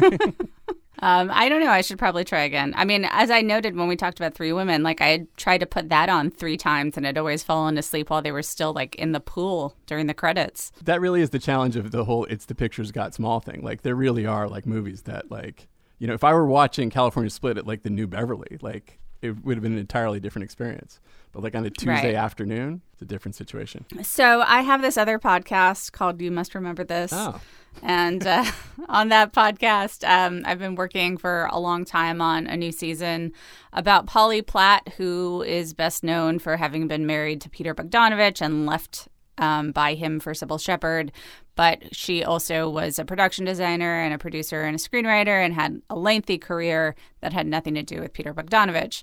um, 0.99 1.31
I 1.33 1.49
don't 1.49 1.61
know. 1.61 1.71
I 1.71 1.81
should 1.81 1.99
probably 1.99 2.25
try 2.25 2.41
again. 2.41 2.75
I 2.77 2.85
mean, 2.85 3.07
as 3.11 3.31
I 3.31 3.41
noted 3.41 3.77
when 3.77 3.89
we 3.89 3.97
talked 3.97 4.19
about 4.21 4.35
Three 4.35 4.53
Women, 4.53 4.83
like 4.83 5.01
I 5.01 5.09
had 5.09 5.37
tried 5.37 5.59
to 5.59 5.67
put 5.67 5.89
that 5.89 6.09
on 6.09 6.31
three 6.31 6.57
times 6.57 6.97
and 6.97 7.07
I'd 7.07 7.17
always 7.19 7.43
fallen 7.43 7.79
asleep 7.79 8.11
while 8.11 8.23
they 8.23 8.33
were 8.33 8.43
still 8.43 8.73
like 8.73 8.95
in 8.97 9.13
the 9.13 9.21
pool 9.21 9.77
during 9.87 10.07
the 10.07 10.15
credits. 10.15 10.73
that 10.85 11.01
really 11.01 11.21
is 11.21 11.31
the 11.31 11.39
challenge 11.39 11.77
of 11.77 11.93
the 11.93 12.05
whole 12.05 12.25
"it's 12.27 12.47
the 12.47 12.55
pictures 12.55 12.93
got 12.93 13.15
small" 13.15 13.41
thing. 13.41 13.63
Like 13.63 13.83
there 13.83 13.95
really 13.95 14.27
are 14.27 14.49
like 14.49 14.67
movies 14.67 15.03
that 15.03 15.31
like 15.31 15.69
you 15.99 16.07
know 16.07 16.15
if 16.15 16.25
I 16.25 16.33
were 16.35 16.47
watching 16.47 16.91
California 16.91 17.31
Split 17.31 17.57
at 17.57 17.67
like 17.67 17.83
the 17.85 17.91
New 17.91 18.07
Beverly, 18.07 18.59
like 18.61 18.99
it 19.25 19.45
would 19.45 19.57
have 19.57 19.63
been 19.63 19.73
an 19.73 19.79
entirely 19.79 20.21
different 20.21 20.45
experience. 20.45 21.01
But 21.33 21.43
like 21.43 21.57
on 21.57 21.65
a 21.65 21.71
Tuesday 21.71 22.15
Right. 22.15 22.15
afternoon, 22.15 22.83
it's 22.93 23.03
a 23.03 23.07
different 23.07 23.35
situation. 23.35 23.85
So 24.03 24.43
I 24.47 24.61
have 24.63 24.83
this 24.83 24.97
other 24.97 25.19
podcast 25.19 25.91
called 25.93 26.21
You 26.21 26.31
Must 26.31 26.55
Remember 26.55 26.85
This. 26.85 27.13
Oh, 27.13 27.41
And 27.83 28.25
uh, 28.25 28.45
on 28.89 29.09
that 29.09 29.33
podcast, 29.33 30.09
um, 30.09 30.43
I've 30.45 30.61
been 30.61 30.77
working 30.77 31.17
for 31.17 31.49
a 31.51 31.59
long 31.59 31.85
time 31.85 32.21
on 32.21 32.47
a 32.47 32.57
new 32.57 32.71
season 32.71 33.33
about 33.73 34.07
Polly 34.07 34.43
Platt, 34.43 34.93
who 34.97 35.43
is 35.43 35.75
best 35.75 36.05
known 36.05 36.39
for 36.39 36.57
having 36.57 36.87
been 36.87 37.05
married 37.07 37.41
to 37.41 37.51
Peter 37.51 37.75
Bogdanovich 37.75 38.41
and 38.41 38.65
left 38.67 39.09
um, 39.39 39.73
by 39.73 39.95
him 39.95 40.21
for 40.21 40.33
Cybill 40.33 40.61
Shepherd. 40.61 41.13
But 41.57 41.95
she 41.95 42.25
also 42.25 42.69
was 42.69 42.99
a 42.99 43.05
production 43.05 43.45
designer 43.45 44.01
and 44.01 44.13
a 44.13 44.19
producer 44.19 44.63
and 44.63 44.75
a 44.75 44.79
screenwriter 44.79 45.45
and 45.45 45.55
had 45.55 45.81
a 45.89 45.95
lengthy 45.95 46.37
career 46.37 46.97
that 47.21 47.33
had 47.33 47.47
nothing 47.47 47.75
to 47.75 47.83
do 47.83 48.01
with 48.01 48.13
Peter 48.13 48.35
Bogdanovich. 48.35 49.03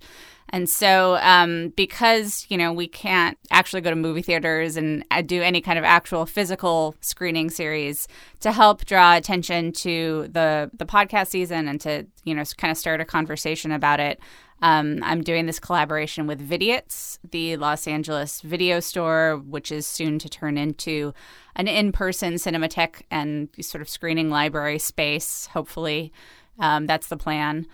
And 0.51 0.69
so, 0.69 1.17
um, 1.21 1.69
because 1.75 2.45
you 2.49 2.57
know 2.57 2.73
we 2.73 2.87
can't 2.87 3.37
actually 3.51 3.81
go 3.81 3.89
to 3.89 3.95
movie 3.95 4.21
theaters 4.21 4.75
and 4.75 5.03
uh, 5.09 5.21
do 5.21 5.41
any 5.41 5.61
kind 5.61 5.79
of 5.79 5.85
actual 5.85 6.25
physical 6.25 6.95
screening 7.01 7.49
series 7.49 8.07
to 8.41 8.51
help 8.51 8.85
draw 8.85 9.15
attention 9.15 9.71
to 9.73 10.27
the 10.29 10.69
the 10.73 10.85
podcast 10.85 11.27
season 11.27 11.67
and 11.67 11.79
to 11.81 12.05
you 12.25 12.35
know 12.35 12.43
kind 12.57 12.71
of 12.71 12.77
start 12.77 12.99
a 12.99 13.05
conversation 13.05 13.71
about 13.71 13.99
it, 13.99 14.19
um, 14.61 14.99
I'm 15.03 15.23
doing 15.23 15.47
this 15.47 15.59
collaboration 15.59 16.27
with 16.27 16.47
Vidiots, 16.47 17.17
the 17.29 17.57
Los 17.57 17.87
Angeles 17.87 18.41
video 18.41 18.79
store, 18.79 19.37
which 19.37 19.71
is 19.71 19.87
soon 19.87 20.19
to 20.19 20.29
turn 20.29 20.57
into 20.57 21.13
an 21.55 21.67
in-person 21.67 22.35
cinematheque 22.35 23.01
and 23.09 23.49
sort 23.59 23.81
of 23.81 23.89
screening 23.89 24.29
library 24.29 24.77
space. 24.77 25.47
Hopefully, 25.47 26.13
um, 26.59 26.85
that's 26.85 27.07
the 27.07 27.17
plan. 27.17 27.65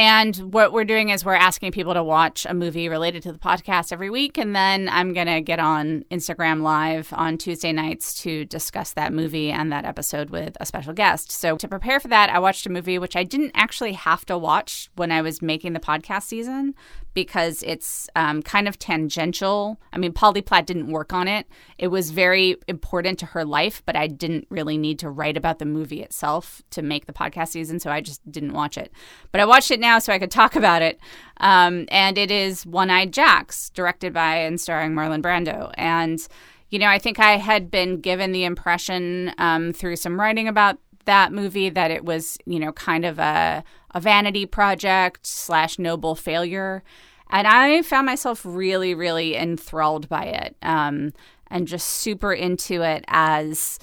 And 0.00 0.36
what 0.54 0.72
we're 0.72 0.84
doing 0.84 1.08
is 1.08 1.24
we're 1.24 1.34
asking 1.34 1.72
people 1.72 1.92
to 1.92 2.04
watch 2.04 2.46
a 2.48 2.54
movie 2.54 2.88
related 2.88 3.20
to 3.24 3.32
the 3.32 3.38
podcast 3.38 3.92
every 3.92 4.10
week. 4.10 4.38
And 4.38 4.54
then 4.54 4.88
I'm 4.88 5.12
going 5.12 5.26
to 5.26 5.40
get 5.40 5.58
on 5.58 6.04
Instagram 6.08 6.62
Live 6.62 7.12
on 7.12 7.36
Tuesday 7.36 7.72
nights 7.72 8.14
to 8.22 8.44
discuss 8.44 8.92
that 8.92 9.12
movie 9.12 9.50
and 9.50 9.72
that 9.72 9.84
episode 9.84 10.30
with 10.30 10.56
a 10.60 10.66
special 10.66 10.92
guest. 10.92 11.32
So, 11.32 11.56
to 11.56 11.66
prepare 11.66 11.98
for 11.98 12.06
that, 12.06 12.30
I 12.30 12.38
watched 12.38 12.64
a 12.64 12.70
movie 12.70 13.00
which 13.00 13.16
I 13.16 13.24
didn't 13.24 13.50
actually 13.56 13.94
have 13.94 14.24
to 14.26 14.38
watch 14.38 14.88
when 14.94 15.10
I 15.10 15.20
was 15.20 15.42
making 15.42 15.72
the 15.72 15.80
podcast 15.80 16.22
season 16.22 16.76
because 17.18 17.64
it's 17.64 18.08
um, 18.14 18.42
kind 18.42 18.68
of 18.68 18.78
tangential. 18.78 19.80
I 19.92 19.98
mean, 19.98 20.12
Polly 20.12 20.40
Platt 20.40 20.66
didn't 20.66 20.86
work 20.92 21.12
on 21.12 21.26
it. 21.26 21.48
It 21.76 21.88
was 21.88 22.12
very 22.12 22.56
important 22.68 23.18
to 23.18 23.26
her 23.26 23.44
life, 23.44 23.82
but 23.84 23.96
I 23.96 24.06
didn't 24.06 24.46
really 24.50 24.78
need 24.78 25.00
to 25.00 25.10
write 25.10 25.36
about 25.36 25.58
the 25.58 25.64
movie 25.64 26.00
itself 26.00 26.62
to 26.70 26.80
make 26.80 27.06
the 27.06 27.12
podcast 27.12 27.48
season, 27.48 27.80
so 27.80 27.90
I 27.90 28.02
just 28.02 28.20
didn't 28.30 28.52
watch 28.52 28.78
it. 28.78 28.92
But 29.32 29.40
I 29.40 29.46
watched 29.46 29.72
it 29.72 29.80
now 29.80 29.87
so 29.96 30.12
I 30.12 30.18
could 30.18 30.30
talk 30.30 30.54
about 30.54 30.82
it. 30.82 31.00
Um, 31.38 31.86
and 31.90 32.18
it 32.18 32.30
is 32.30 32.66
One 32.66 32.90
Eyed 32.90 33.14
Jacks, 33.14 33.70
directed 33.70 34.12
by 34.12 34.36
and 34.36 34.60
starring 34.60 34.92
Marlon 34.92 35.22
Brando. 35.22 35.72
And, 35.78 36.20
you 36.68 36.78
know, 36.78 36.88
I 36.88 36.98
think 36.98 37.18
I 37.18 37.38
had 37.38 37.70
been 37.70 38.02
given 38.02 38.32
the 38.32 38.44
impression 38.44 39.32
um, 39.38 39.72
through 39.72 39.96
some 39.96 40.20
writing 40.20 40.48
about 40.48 40.78
that 41.06 41.32
movie 41.32 41.70
that 41.70 41.90
it 41.90 42.04
was, 42.04 42.36
you 42.44 42.60
know, 42.60 42.72
kind 42.72 43.06
of 43.06 43.18
a, 43.18 43.64
a 43.94 44.00
vanity 44.00 44.44
project 44.44 45.26
slash 45.26 45.78
noble 45.78 46.14
failure. 46.14 46.82
And 47.30 47.46
I 47.46 47.80
found 47.82 48.04
myself 48.04 48.42
really, 48.44 48.94
really 48.94 49.34
enthralled 49.34 50.08
by 50.08 50.24
it 50.24 50.56
um, 50.62 51.12
and 51.46 51.66
just 51.66 51.86
super 51.86 52.32
into 52.32 52.82
it 52.82 53.04
as 53.08 53.78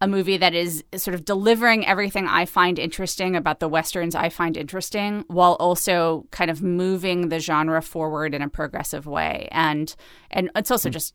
a 0.00 0.08
movie 0.08 0.36
that 0.36 0.54
is 0.54 0.84
sort 0.94 1.14
of 1.14 1.24
delivering 1.24 1.86
everything 1.86 2.26
I 2.26 2.44
find 2.44 2.78
interesting 2.78 3.34
about 3.34 3.60
the 3.60 3.68
westerns 3.68 4.14
I 4.14 4.28
find 4.28 4.56
interesting 4.56 5.24
while 5.28 5.54
also 5.54 6.26
kind 6.30 6.50
of 6.50 6.62
moving 6.62 7.28
the 7.28 7.40
genre 7.40 7.82
forward 7.82 8.34
in 8.34 8.42
a 8.42 8.48
progressive 8.48 9.06
way. 9.06 9.48
And 9.50 9.94
and 10.30 10.50
it's 10.54 10.70
also 10.70 10.88
just 10.88 11.14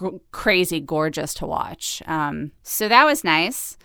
g- 0.00 0.20
crazy 0.32 0.80
gorgeous 0.80 1.34
to 1.34 1.46
watch. 1.46 2.02
Um, 2.06 2.52
so 2.62 2.88
that 2.88 3.04
was 3.04 3.24
nice. 3.24 3.76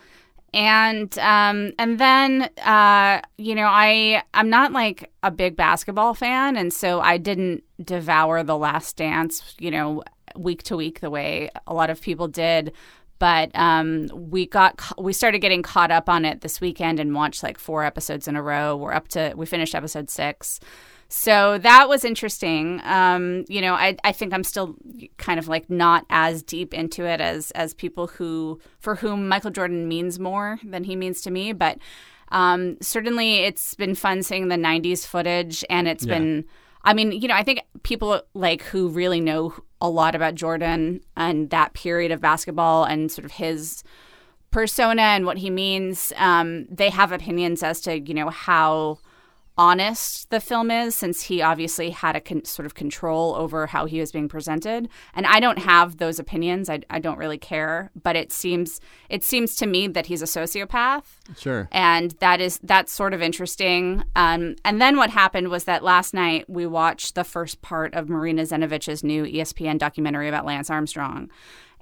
And 0.53 1.15
um, 1.19 1.73
and 1.77 1.99
then 1.99 2.49
uh, 2.65 3.21
you 3.37 3.53
know 3.53 3.67
I 3.67 4.23
I'm 4.33 4.49
not 4.49 4.71
like 4.71 5.11
a 5.21 5.29
big 5.29 5.55
basketball 5.55 6.15
fan, 6.15 6.55
and 6.55 6.73
so 6.73 7.01
I 7.01 7.17
didn't 7.17 7.63
devour 7.83 8.41
The 8.43 8.57
Last 8.57 8.95
Dance, 8.95 9.55
you 9.59 9.69
know, 9.69 10.03
week 10.35 10.63
to 10.63 10.75
week 10.75 11.01
the 11.01 11.09
way 11.09 11.49
a 11.67 11.73
lot 11.73 11.89
of 11.89 12.01
people 12.01 12.27
did 12.27 12.73
but 13.19 13.51
um, 13.53 14.09
we 14.13 14.47
got 14.47 14.81
we 14.97 15.13
started 15.13 15.39
getting 15.39 15.61
caught 15.61 15.91
up 15.91 16.09
on 16.09 16.25
it 16.25 16.41
this 16.41 16.59
weekend 16.59 16.99
and 16.99 17.13
watched 17.13 17.43
like 17.43 17.57
four 17.57 17.83
episodes 17.83 18.27
in 18.27 18.35
a 18.35 18.41
row. 18.41 18.75
We're 18.75 18.93
up 18.93 19.09
to 19.09 19.33
we 19.35 19.45
finished 19.45 19.75
episode 19.75 20.09
six. 20.09 20.59
So 21.11 21.57
that 21.57 21.89
was 21.89 22.05
interesting. 22.05 22.81
Um, 22.83 23.43
you 23.47 23.61
know, 23.61 23.73
I, 23.73 23.97
I 24.03 24.11
think 24.11 24.31
I'm 24.31 24.43
still 24.43 24.75
kind 25.17 25.39
of 25.39 25.47
like 25.47 25.67
not 25.67 26.05
as 26.11 26.43
deep 26.43 26.71
into 26.71 27.03
it 27.03 27.19
as 27.19 27.49
as 27.51 27.73
people 27.73 28.07
who 28.07 28.59
for 28.79 28.95
whom 28.95 29.27
Michael 29.27 29.49
Jordan 29.49 29.87
means 29.87 30.19
more 30.19 30.59
than 30.63 30.83
he 30.83 30.95
means 30.95 31.21
to 31.21 31.31
me. 31.31 31.51
But 31.51 31.79
um, 32.31 32.77
certainly, 32.79 33.39
it's 33.39 33.73
been 33.73 33.95
fun 33.95 34.21
seeing 34.21 34.49
the 34.49 34.55
'90s 34.55 35.05
footage, 35.05 35.65
and 35.69 35.87
it's 35.87 36.05
yeah. 36.05 36.13
been. 36.17 36.45
I 36.83 36.93
mean, 36.93 37.11
you 37.11 37.27
know, 37.27 37.35
I 37.35 37.43
think 37.43 37.61
people 37.83 38.21
like 38.33 38.61
who 38.61 38.87
really 38.89 39.19
know 39.19 39.53
a 39.81 39.89
lot 39.89 40.15
about 40.15 40.35
Jordan 40.35 41.01
and 41.15 41.49
that 41.49 41.73
period 41.73 42.11
of 42.11 42.19
basketball 42.21 42.83
and 42.83 43.11
sort 43.11 43.25
of 43.25 43.31
his 43.31 43.83
persona 44.51 45.01
and 45.01 45.25
what 45.25 45.37
he 45.37 45.49
means. 45.49 46.11
Um, 46.17 46.65
they 46.69 46.89
have 46.89 47.11
opinions 47.11 47.63
as 47.63 47.81
to 47.81 47.99
you 47.99 48.13
know 48.13 48.29
how 48.29 48.99
honest 49.59 50.29
the 50.29 50.39
film 50.39 50.71
is 50.71 50.95
since 50.95 51.23
he 51.23 51.41
obviously 51.41 51.89
had 51.89 52.15
a 52.15 52.21
con- 52.21 52.45
sort 52.45 52.65
of 52.65 52.75
control 52.75 53.35
over 53.35 53.67
how 53.67 53.85
he 53.85 53.99
was 53.99 54.09
being 54.09 54.29
presented. 54.29 54.87
And 55.13 55.27
i 55.27 55.41
don't 55.41 55.59
have 55.59 55.97
those 55.97 56.17
opinions. 56.17 56.69
I, 56.69 56.79
I 56.89 56.99
don't 56.99 57.17
really 57.17 57.37
care. 57.37 57.91
But 58.01 58.15
it 58.15 58.31
seems 58.31 58.79
it 59.09 59.21
seems 59.21 59.57
to 59.57 59.67
me 59.67 59.87
that 59.89 60.05
he's 60.05 60.21
a 60.21 60.25
sociopath. 60.25 61.03
Sure. 61.37 61.67
And 61.73 62.11
that 62.21 62.39
is 62.39 62.57
that's 62.63 62.93
sort 62.93 63.13
of 63.13 63.21
interesting. 63.21 64.05
Um, 64.15 64.55
and 64.63 64.81
then 64.81 64.95
what 64.95 65.09
happened 65.09 65.49
was 65.49 65.65
that 65.65 65.83
last 65.83 66.13
night 66.13 66.49
we 66.49 66.65
watched 66.65 67.15
the 67.15 67.25
first 67.25 67.61
part 67.61 67.93
of 67.93 68.07
marina 68.07 68.43
zenovich's 68.43 69.03
new 69.03 69.25
espn 69.25 69.77
documentary 69.77 70.29
about 70.29 70.45
lance 70.45 70.69
armstrong. 70.69 71.29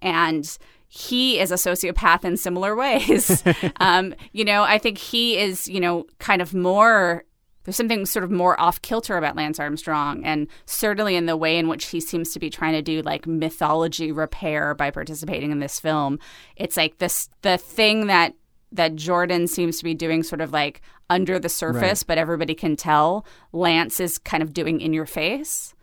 And 0.01 0.57
he 0.88 1.39
is 1.39 1.51
a 1.51 1.55
sociopath 1.55 2.24
in 2.24 2.38
similar 2.38 2.75
ways. 2.84 3.43
um, 3.79 4.15
you 4.31 4.46
know, 4.46 4.63
I 4.63 4.79
think 4.79 4.98
he 4.98 5.38
is, 5.38 5.67
you 5.67 5.79
know, 5.79 6.07
kind 6.17 6.41
of 6.41 6.55
more 6.55 7.24
there's 7.67 7.75
something 7.75 8.05
sort 8.05 8.24
of 8.24 8.31
more 8.31 8.57
off 8.62 8.81
kilter 8.81 9.17
about 9.17 9.36
Lance 9.36 9.59
Armstrong, 9.59 10.24
and 10.24 10.47
certainly 10.65 11.17
in 11.17 11.25
the 11.25 11.36
way 11.36 11.57
in 11.57 11.67
which 11.67 11.88
he 11.88 12.00
seems 12.00 12.31
to 12.31 12.39
be 12.39 12.50
trying 12.50 12.71
to 12.71 12.81
do 12.81 13.01
like 13.01 13.27
mythology 13.27 14.09
repair 14.09 14.74
by 14.74 14.89
participating 14.89 15.51
in 15.51 15.59
this 15.59 15.77
film. 15.77 16.17
It's 16.55 16.77
like 16.77 17.00
this 17.00 17.27
the 17.41 17.57
thing 17.57 18.07
that 18.07 18.36
that 18.71 18.95
Jordan 18.95 19.47
seems 19.47 19.79
to 19.79 19.83
be 19.83 19.93
doing 19.93 20.24
sort 20.24 20.39
of 20.39 20.53
like 20.53 20.81
under 21.09 21.39
the 21.39 21.50
surface, 21.50 22.03
right. 22.03 22.07
but 22.07 22.17
everybody 22.17 22.55
can 22.55 22.77
tell 22.77 23.25
Lance 23.51 24.00
is 24.00 24.17
kind 24.17 24.41
of 24.41 24.53
doing 24.53 24.79
in 24.79 24.93
your 24.93 25.05
face. 25.05 25.75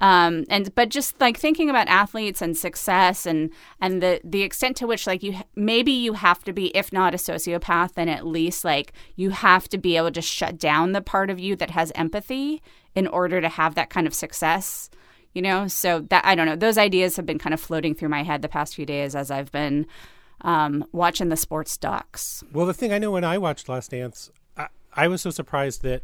Um, 0.00 0.44
and 0.48 0.74
but 0.74 0.88
just 0.88 1.20
like 1.20 1.38
thinking 1.38 1.70
about 1.70 1.86
athletes 1.86 2.42
and 2.42 2.56
success 2.56 3.26
and 3.26 3.50
and 3.80 4.02
the 4.02 4.20
the 4.24 4.42
extent 4.42 4.76
to 4.78 4.88
which 4.88 5.06
like 5.06 5.22
you 5.22 5.36
maybe 5.54 5.92
you 5.92 6.14
have 6.14 6.42
to 6.44 6.52
be 6.52 6.76
if 6.76 6.92
not 6.92 7.14
a 7.14 7.16
sociopath 7.16 7.94
then 7.94 8.08
at 8.08 8.26
least 8.26 8.64
like 8.64 8.92
you 9.14 9.30
have 9.30 9.68
to 9.68 9.78
be 9.78 9.96
able 9.96 10.10
to 10.10 10.20
shut 10.20 10.58
down 10.58 10.92
the 10.92 11.00
part 11.00 11.30
of 11.30 11.38
you 11.38 11.54
that 11.54 11.70
has 11.70 11.92
empathy 11.94 12.60
in 12.96 13.06
order 13.06 13.40
to 13.40 13.48
have 13.48 13.76
that 13.76 13.88
kind 13.88 14.06
of 14.06 14.14
success 14.14 14.90
you 15.34 15.42
know? 15.42 15.66
So 15.68 16.00
that 16.10 16.24
i 16.24 16.34
don't 16.34 16.46
know 16.46 16.56
those 16.56 16.78
ideas 16.78 17.16
have 17.16 17.26
been 17.26 17.38
kind 17.38 17.52
of 17.52 17.60
floating 17.60 17.94
through 17.94 18.08
my 18.08 18.22
head 18.22 18.40
the 18.40 18.48
past 18.48 18.74
few 18.74 18.86
days 18.86 19.14
as 19.14 19.30
i've 19.30 19.52
been 19.52 19.86
um, 20.40 20.84
watching 20.92 21.30
the 21.30 21.36
sports 21.36 21.76
docs. 21.76 22.44
Well 22.52 22.66
the 22.66 22.74
thing 22.74 22.92
i 22.92 22.98
know 22.98 23.10
when 23.10 23.24
i 23.24 23.36
watched 23.36 23.68
last 23.68 23.90
dance 23.90 24.30
I, 24.56 24.68
I 24.94 25.08
was 25.08 25.20
so 25.20 25.30
surprised 25.30 25.82
that 25.82 26.02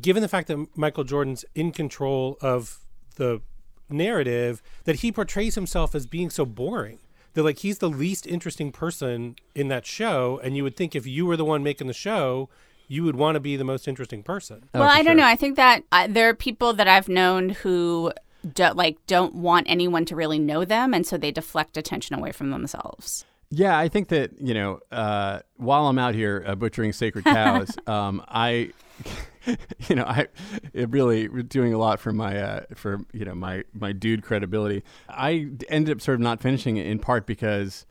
given 0.00 0.22
the 0.22 0.28
fact 0.28 0.48
that 0.48 0.66
michael 0.76 1.04
jordan's 1.04 1.44
in 1.54 1.72
control 1.72 2.38
of 2.40 2.85
the 3.16 3.40
narrative 3.88 4.62
that 4.84 4.96
he 4.96 5.12
portrays 5.12 5.54
himself 5.54 5.94
as 5.94 6.06
being 6.06 6.30
so 6.30 6.44
boring 6.44 6.98
that 7.34 7.42
like 7.42 7.58
he's 7.58 7.78
the 7.78 7.90
least 7.90 8.26
interesting 8.26 8.72
person 8.72 9.36
in 9.54 9.68
that 9.68 9.86
show 9.86 10.40
and 10.42 10.56
you 10.56 10.62
would 10.64 10.76
think 10.76 10.96
if 10.96 11.06
you 11.06 11.26
were 11.26 11.36
the 11.36 11.44
one 11.44 11.62
making 11.62 11.86
the 11.86 11.92
show 11.92 12.48
you 12.88 13.02
would 13.04 13.16
want 13.16 13.34
to 13.34 13.40
be 13.40 13.56
the 13.56 13.64
most 13.64 13.88
interesting 13.88 14.22
person. 14.22 14.68
Well 14.72 14.84
oh, 14.84 14.86
i 14.86 15.02
don't 15.02 15.16
know. 15.16 15.26
I 15.26 15.36
think 15.36 15.56
that 15.56 15.82
uh, 15.92 16.06
there 16.08 16.28
are 16.28 16.34
people 16.34 16.72
that 16.72 16.88
i've 16.88 17.08
known 17.08 17.50
who 17.50 18.12
don't 18.54 18.76
like 18.76 18.96
don't 19.06 19.34
want 19.34 19.66
anyone 19.68 20.04
to 20.06 20.16
really 20.16 20.38
know 20.38 20.64
them 20.64 20.94
and 20.94 21.06
so 21.06 21.16
they 21.16 21.30
deflect 21.32 21.76
attention 21.76 22.16
away 22.16 22.32
from 22.32 22.50
themselves. 22.50 23.24
Yeah, 23.50 23.78
I 23.78 23.88
think 23.88 24.08
that 24.08 24.40
you 24.40 24.54
know, 24.54 24.80
uh, 24.90 25.40
while 25.56 25.86
I'm 25.86 25.98
out 25.98 26.14
here 26.14 26.42
uh, 26.46 26.54
butchering 26.56 26.92
sacred 26.92 27.24
cows, 27.24 27.76
um, 27.86 28.22
I 28.28 28.72
you 29.88 29.96
know, 29.96 30.04
I 30.04 30.26
it 30.72 30.90
really 30.90 31.28
doing 31.44 31.72
a 31.72 31.78
lot 31.78 32.00
for 32.00 32.12
my 32.12 32.38
uh, 32.38 32.60
for 32.74 33.00
you 33.12 33.24
know 33.24 33.34
my 33.34 33.64
my 33.72 33.92
dude 33.92 34.22
credibility. 34.22 34.82
I 35.08 35.48
ended 35.68 35.96
up 35.96 36.00
sort 36.00 36.16
of 36.16 36.20
not 36.20 36.40
finishing 36.40 36.76
it 36.76 36.86
in 36.86 36.98
part 36.98 37.26
because, 37.26 37.86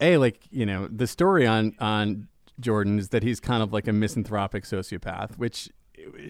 a 0.00 0.16
like 0.18 0.40
you 0.50 0.66
know 0.66 0.88
the 0.88 1.06
story 1.06 1.46
on 1.46 1.74
on 1.80 2.28
Jordan 2.58 2.98
is 2.98 3.08
that 3.10 3.22
he's 3.22 3.40
kind 3.40 3.62
of 3.62 3.72
like 3.72 3.88
a 3.88 3.92
misanthropic 3.92 4.64
sociopath, 4.64 5.36
which 5.38 5.70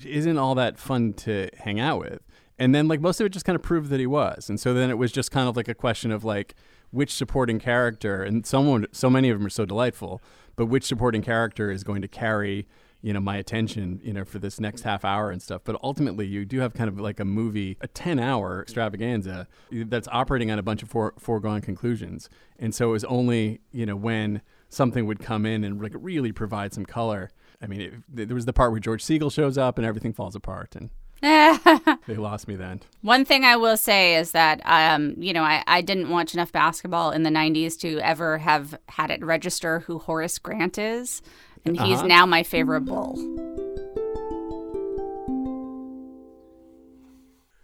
isn't 0.05 0.39
all 0.39 0.55
that 0.55 0.79
fun 0.79 1.12
to 1.15 1.49
hang 1.59 1.81
out 1.81 2.00
with. 2.00 2.21
And 2.59 2.75
then 2.75 2.89
like 2.89 3.00
most 3.00 3.21
of 3.21 3.27
it 3.27 3.31
just 3.31 3.47
kind 3.47 3.57
of 3.57 3.62
proved 3.62 3.91
that 3.91 4.00
he 4.00 4.07
was, 4.07 4.49
and 4.49 4.61
so 4.61 4.75
then 4.75 4.91
it 4.91 4.99
was 4.99 5.12
just 5.12 5.31
kind 5.31 5.49
of 5.49 5.57
like 5.57 5.69
a 5.69 5.75
question 5.75 6.12
of 6.12 6.25
like 6.25 6.55
which 6.91 7.12
supporting 7.12 7.59
character, 7.59 8.23
and 8.23 8.47
someone 8.47 8.87
so 8.93 9.09
many 9.09 9.31
of 9.31 9.39
them 9.39 9.47
are 9.47 9.50
so 9.50 9.65
delightful, 9.65 10.21
but 10.57 10.67
which 10.67 10.85
supporting 10.85 11.23
character 11.23 11.71
is 11.71 11.83
going 11.83 12.03
to 12.03 12.09
carry 12.09 12.67
you 13.02 13.12
know 13.12 13.21
my 13.21 13.37
attention 13.37 14.00
you 14.02 14.12
know 14.12 14.25
for 14.25 14.38
this 14.38 14.61
next 14.61 14.83
half 14.83 15.04
hour 15.04 15.30
and 15.30 15.42
stuff. 15.42 15.62
But 15.64 15.76
ultimately 15.83 16.26
you 16.26 16.45
do 16.45 16.61
have 16.61 16.75
kind 16.75 16.88
of 16.88 16.99
like 17.00 17.21
a 17.21 17.25
movie 17.25 17.76
a 17.80 17.88
10 17.88 18.19
hour 18.19 18.62
extravaganza 18.62 19.47
that's 19.71 20.09
operating 20.09 20.50
on 20.50 20.59
a 20.59 20.62
bunch 20.62 20.83
of 20.83 20.88
fore, 20.88 21.14
foregone 21.19 21.61
conclusions. 21.61 22.28
And 22.59 22.75
so 22.75 22.90
it 22.90 22.92
was 22.92 23.04
only 23.04 23.61
you 23.73 23.87
know 23.87 23.97
when 23.97 24.42
something 24.69 25.07
would 25.07 25.21
come 25.21 25.47
in 25.47 25.64
and 25.64 25.83
like 25.83 25.92
really 25.95 26.33
provide 26.33 26.73
some 26.73 26.85
color. 26.85 27.30
I 27.62 27.66
mean 27.66 27.80
it, 27.80 27.92
there 28.09 28.35
was 28.35 28.47
the 28.47 28.52
part 28.52 28.71
where 28.71 28.80
george 28.80 29.04
segal 29.04 29.33
shows 29.33 29.59
up 29.59 29.78
and 29.78 29.87
everything 29.87 30.12
falls 30.12 30.35
apart 30.35 30.75
and 30.75 30.90
they 31.23 32.16
lost 32.16 32.49
me 32.49 32.57
then. 32.57 32.80
One 33.02 33.26
thing 33.26 33.45
I 33.45 33.57
will 33.57 33.76
say 33.76 34.14
is 34.16 34.33
that, 34.33 34.62
um, 34.64 35.14
you 35.19 35.35
know, 35.35 35.42
I, 35.42 35.62
I 35.66 35.83
didn't 35.83 36.09
watch 36.09 36.33
enough 36.33 36.50
basketball 36.50 37.11
in 37.11 37.25
the 37.25 37.30
90s 37.30 37.78
to 37.80 37.99
ever 37.99 38.38
have 38.38 38.78
had 38.88 39.11
it 39.11 39.23
register 39.23 39.80
who 39.80 39.99
Horace 39.99 40.38
Grant 40.38 40.78
is 40.78 41.21
and 41.64 41.79
he's 41.81 41.99
uh-huh. 41.99 42.07
now 42.07 42.26
my 42.26 42.43
favorite 42.43 42.83
bull. 42.83 43.17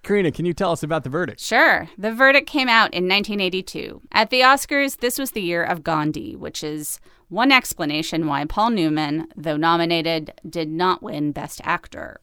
Karina, 0.07 0.31
can 0.31 0.47
you 0.47 0.55
tell 0.55 0.71
us 0.71 0.85
about 0.85 1.03
the 1.03 1.11
verdict? 1.11 1.41
Sure. 1.41 1.89
The 1.99 2.13
verdict 2.13 2.49
came 2.49 2.69
out 2.69 2.95
in 2.95 3.09
1982. 3.09 4.03
At 4.13 4.31
the 4.31 4.41
Oscars, 4.41 4.99
this 4.99 5.19
was 5.19 5.33
the 5.33 5.43
year 5.43 5.65
of 5.65 5.83
Gandhi, 5.83 6.37
which 6.37 6.63
is 6.63 7.01
one 7.29 7.51
explanation 7.51 8.29
why 8.29 8.45
Paul 8.45 8.71
Newman, 8.71 9.27
though 9.37 9.57
nominated, 9.57 10.33
did 10.49 10.69
not 10.69 11.03
win 11.03 11.33
Best 11.33 11.61
Actor. 11.65 12.21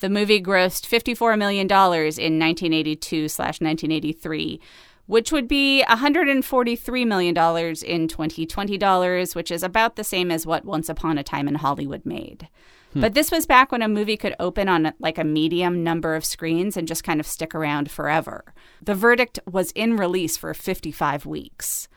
The 0.00 0.08
movie 0.10 0.42
grossed 0.42 0.88
$54 0.88 1.38
million 1.38 1.66
in 1.66 1.70
1982 1.70 3.28
slash 3.28 3.60
1983, 3.60 4.60
which 5.06 5.30
would 5.32 5.46
be 5.46 5.84
$143 5.88 7.06
million 7.06 7.36
in 7.84 8.08
2020 8.08 8.78
dollars, 8.78 9.34
which 9.34 9.50
is 9.50 9.62
about 9.62 9.96
the 9.96 10.04
same 10.04 10.30
as 10.30 10.46
what 10.46 10.64
Once 10.64 10.88
Upon 10.88 11.18
a 11.18 11.22
Time 11.22 11.48
in 11.48 11.56
Hollywood 11.56 12.04
made. 12.06 12.48
Hmm. 12.92 13.00
But 13.00 13.14
this 13.14 13.30
was 13.30 13.46
back 13.46 13.70
when 13.70 13.82
a 13.82 13.88
movie 13.88 14.16
could 14.16 14.34
open 14.40 14.68
on 14.68 14.94
like 14.98 15.18
a 15.18 15.24
medium 15.24 15.84
number 15.84 16.14
of 16.14 16.24
screens 16.24 16.76
and 16.76 16.88
just 16.88 17.04
kind 17.04 17.20
of 17.20 17.26
stick 17.26 17.54
around 17.54 17.90
forever. 17.90 18.44
The 18.82 18.94
verdict 18.94 19.38
was 19.50 19.72
in 19.72 19.96
release 19.96 20.36
for 20.36 20.54
55 20.54 21.26
weeks. 21.26 21.88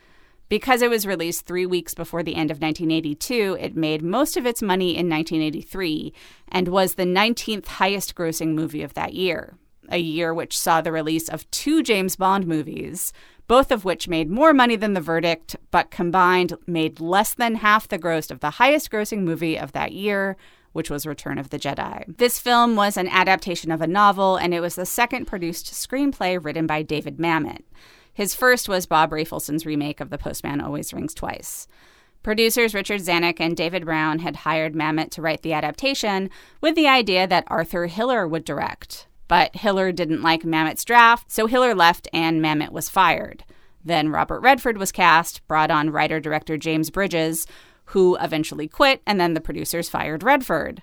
Because 0.48 0.80
it 0.80 0.88
was 0.88 1.06
released 1.06 1.44
three 1.44 1.66
weeks 1.66 1.92
before 1.92 2.22
the 2.22 2.34
end 2.34 2.50
of 2.50 2.56
1982, 2.56 3.58
it 3.60 3.76
made 3.76 4.02
most 4.02 4.34
of 4.38 4.46
its 4.46 4.62
money 4.62 4.96
in 4.96 5.06
1983 5.06 6.14
and 6.48 6.68
was 6.68 6.94
the 6.94 7.04
19th 7.04 7.66
highest 7.66 8.14
grossing 8.14 8.54
movie 8.54 8.82
of 8.82 8.94
that 8.94 9.12
year 9.12 9.58
a 9.88 9.98
year 9.98 10.32
which 10.32 10.58
saw 10.58 10.80
the 10.80 10.92
release 10.92 11.28
of 11.28 11.50
two 11.50 11.82
James 11.82 12.16
Bond 12.16 12.46
movies, 12.46 13.12
both 13.46 13.70
of 13.70 13.84
which 13.84 14.08
made 14.08 14.30
more 14.30 14.52
money 14.52 14.76
than 14.76 14.92
The 14.92 15.00
Verdict, 15.00 15.56
but 15.70 15.90
combined 15.90 16.54
made 16.66 17.00
less 17.00 17.34
than 17.34 17.56
half 17.56 17.88
the 17.88 17.98
gross 17.98 18.30
of 18.30 18.40
the 18.40 18.50
highest 18.50 18.90
grossing 18.90 19.22
movie 19.22 19.58
of 19.58 19.72
that 19.72 19.92
year, 19.92 20.36
which 20.72 20.90
was 20.90 21.06
Return 21.06 21.38
of 21.38 21.50
the 21.50 21.58
Jedi. 21.58 22.04
This 22.18 22.38
film 22.38 22.76
was 22.76 22.96
an 22.96 23.08
adaptation 23.08 23.70
of 23.70 23.80
a 23.80 23.86
novel, 23.86 24.36
and 24.36 24.52
it 24.52 24.60
was 24.60 24.74
the 24.74 24.86
second 24.86 25.24
produced 25.24 25.72
screenplay 25.72 26.42
written 26.42 26.66
by 26.66 26.82
David 26.82 27.16
Mamet. 27.16 27.62
His 28.12 28.34
first 28.34 28.68
was 28.68 28.86
Bob 28.86 29.10
Rafelson's 29.10 29.64
remake 29.64 30.00
of 30.00 30.10
The 30.10 30.18
Postman 30.18 30.60
Always 30.60 30.92
Rings 30.92 31.14
Twice. 31.14 31.66
Producers 32.22 32.74
Richard 32.74 33.00
Zanuck 33.00 33.40
and 33.40 33.56
David 33.56 33.84
Brown 33.84 34.18
had 34.18 34.36
hired 34.36 34.74
Mamet 34.74 35.10
to 35.12 35.22
write 35.22 35.42
the 35.42 35.52
adaptation 35.52 36.28
with 36.60 36.74
the 36.74 36.88
idea 36.88 37.26
that 37.26 37.44
Arthur 37.46 37.86
Hiller 37.86 38.26
would 38.26 38.44
direct. 38.44 39.06
But 39.28 39.54
Hiller 39.54 39.92
didn't 39.92 40.22
like 40.22 40.42
Mamet's 40.42 40.84
draft, 40.84 41.30
so 41.30 41.46
Hiller 41.46 41.74
left 41.74 42.08
and 42.12 42.42
Mamet 42.42 42.72
was 42.72 42.88
fired. 42.88 43.44
Then 43.84 44.08
Robert 44.08 44.40
Redford 44.40 44.78
was 44.78 44.90
cast, 44.90 45.46
brought 45.46 45.70
on 45.70 45.90
writer 45.90 46.18
director 46.18 46.56
James 46.56 46.90
Bridges, 46.90 47.46
who 47.86 48.16
eventually 48.16 48.68
quit, 48.68 49.02
and 49.06 49.20
then 49.20 49.34
the 49.34 49.40
producers 49.40 49.88
fired 49.88 50.22
Redford. 50.22 50.82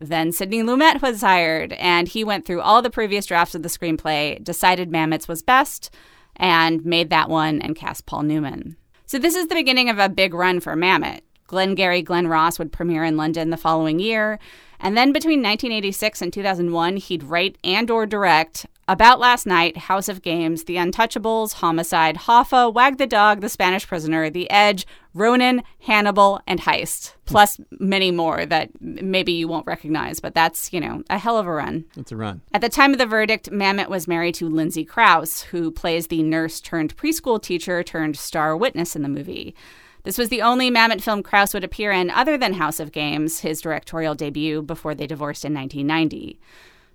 Then 0.00 0.32
Sidney 0.32 0.62
Lumet 0.62 1.02
was 1.02 1.20
hired, 1.20 1.74
and 1.74 2.08
he 2.08 2.24
went 2.24 2.46
through 2.46 2.62
all 2.62 2.80
the 2.80 2.90
previous 2.90 3.26
drafts 3.26 3.54
of 3.54 3.62
the 3.62 3.68
screenplay, 3.68 4.42
decided 4.42 4.90
Mamet's 4.90 5.28
was 5.28 5.42
best, 5.42 5.94
and 6.36 6.84
made 6.84 7.10
that 7.10 7.28
one 7.28 7.60
and 7.60 7.76
cast 7.76 8.06
Paul 8.06 8.22
Newman. 8.22 8.76
So 9.04 9.18
this 9.18 9.34
is 9.34 9.48
the 9.48 9.54
beginning 9.54 9.90
of 9.90 9.98
a 9.98 10.08
big 10.08 10.32
run 10.32 10.60
for 10.60 10.74
Mamet. 10.74 11.20
Glengarry 11.46 12.00
Glen 12.00 12.28
Ross 12.28 12.58
would 12.58 12.72
premiere 12.72 13.04
in 13.04 13.16
London 13.16 13.50
the 13.50 13.56
following 13.56 13.98
year, 13.98 14.38
and 14.80 14.96
then 14.96 15.12
between 15.12 15.40
1986 15.40 16.22
and 16.22 16.32
2001, 16.32 16.96
he'd 16.96 17.22
write 17.22 17.58
and 17.62 17.90
or 17.90 18.06
direct 18.06 18.66
About 18.88 19.20
Last 19.20 19.46
Night, 19.46 19.76
House 19.76 20.08
of 20.08 20.22
Games, 20.22 20.64
The 20.64 20.76
Untouchables, 20.76 21.54
Homicide, 21.54 22.16
Hoffa, 22.16 22.72
Wag 22.72 22.98
the 22.98 23.06
Dog, 23.06 23.40
The 23.40 23.48
Spanish 23.48 23.86
Prisoner, 23.86 24.30
The 24.30 24.50
Edge, 24.50 24.86
Ronin, 25.14 25.62
Hannibal, 25.80 26.40
and 26.46 26.60
Heist, 26.60 27.14
plus 27.24 27.60
many 27.78 28.10
more 28.10 28.46
that 28.46 28.70
maybe 28.80 29.32
you 29.32 29.48
won't 29.48 29.66
recognize, 29.66 30.20
but 30.20 30.34
that's, 30.34 30.72
you 30.72 30.80
know, 30.80 31.02
a 31.10 31.18
hell 31.18 31.36
of 31.36 31.46
a 31.46 31.52
run. 31.52 31.84
It's 31.96 32.12
a 32.12 32.16
run. 32.16 32.40
At 32.52 32.60
the 32.60 32.68
time 32.68 32.92
of 32.92 32.98
the 32.98 33.06
verdict, 33.06 33.50
Mamet 33.50 33.88
was 33.88 34.08
married 34.08 34.34
to 34.36 34.48
Lindsay 34.48 34.84
Crouse, 34.84 35.42
who 35.42 35.70
plays 35.70 36.06
the 36.06 36.22
nurse 36.22 36.60
turned 36.60 36.96
preschool 36.96 37.42
teacher 37.42 37.82
turned 37.82 38.16
star 38.16 38.56
witness 38.56 38.96
in 38.96 39.02
the 39.02 39.08
movie. 39.08 39.54
This 40.04 40.18
was 40.18 40.28
the 40.28 40.42
only 40.42 40.70
Mamet 40.70 41.02
film 41.02 41.22
Crouse 41.22 41.52
would 41.54 41.64
appear 41.64 41.92
in 41.92 42.10
other 42.10 42.38
than 42.38 42.54
House 42.54 42.80
of 42.80 42.92
Games, 42.92 43.40
his 43.40 43.60
directorial 43.60 44.14
debut 44.14 44.62
before 44.62 44.94
they 44.94 45.06
divorced 45.06 45.44
in 45.44 45.54
1990. 45.54 46.40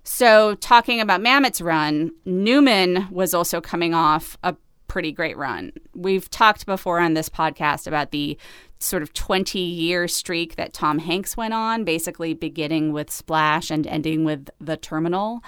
So, 0.02 0.54
talking 0.56 1.00
about 1.00 1.20
Mamet's 1.20 1.60
run, 1.60 2.12
Newman 2.24 3.08
was 3.10 3.34
also 3.34 3.60
coming 3.60 3.92
off 3.92 4.38
a 4.44 4.54
pretty 4.88 5.12
great 5.12 5.36
run. 5.36 5.72
We've 5.94 6.30
talked 6.30 6.64
before 6.64 7.00
on 7.00 7.14
this 7.14 7.28
podcast 7.28 7.86
about 7.86 8.12
the 8.12 8.38
sort 8.78 9.02
of 9.02 9.12
20 9.12 9.58
year 9.58 10.06
streak 10.06 10.56
that 10.56 10.72
Tom 10.72 10.98
Hanks 10.98 11.36
went 11.36 11.54
on, 11.54 11.84
basically 11.84 12.34
beginning 12.34 12.92
with 12.92 13.10
Splash 13.10 13.70
and 13.70 13.86
ending 13.86 14.24
with 14.24 14.48
The 14.60 14.76
Terminal. 14.76 15.42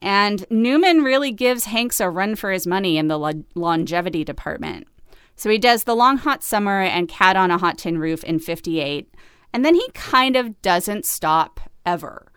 And 0.00 0.44
Newman 0.50 1.02
really 1.02 1.32
gives 1.32 1.64
Hanks 1.64 1.98
a 1.98 2.10
run 2.10 2.36
for 2.36 2.50
his 2.50 2.66
money 2.66 2.98
in 2.98 3.08
the 3.08 3.18
lo- 3.18 3.44
longevity 3.54 4.22
department. 4.22 4.86
So 5.36 5.50
he 5.50 5.58
does 5.58 5.84
The 5.84 5.96
Long 5.96 6.18
Hot 6.18 6.42
Summer 6.42 6.80
and 6.80 7.08
Cat 7.08 7.36
on 7.36 7.50
a 7.50 7.58
Hot 7.58 7.78
Tin 7.78 7.98
Roof 7.98 8.22
in 8.24 8.38
58, 8.38 9.12
and 9.52 9.64
then 9.64 9.74
he 9.74 9.88
kind 9.94 10.36
of 10.36 10.60
doesn't 10.62 11.04
stop 11.04 11.60
ever. 11.84 12.30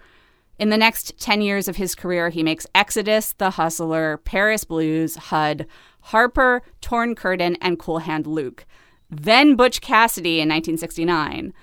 In 0.60 0.70
the 0.70 0.78
next 0.78 1.20
10 1.20 1.42
years 1.42 1.68
of 1.68 1.76
his 1.76 1.94
career, 1.94 2.30
he 2.30 2.42
makes 2.42 2.66
Exodus, 2.74 3.34
The 3.34 3.52
Hustler, 3.52 4.18
Paris 4.18 4.64
Blues, 4.64 5.16
HUD, 5.16 5.68
Harper, 6.02 6.64
Torn 6.82 7.14
Curtain, 7.14 7.58
and 7.62 7.78
Cool 7.78 8.00
Hand 8.00 8.26
Luke. 8.26 8.66
Then 9.10 9.56
Butch 9.56 9.82
Cassidy 9.82 10.40
in 10.40 10.50
1969. 10.50 11.54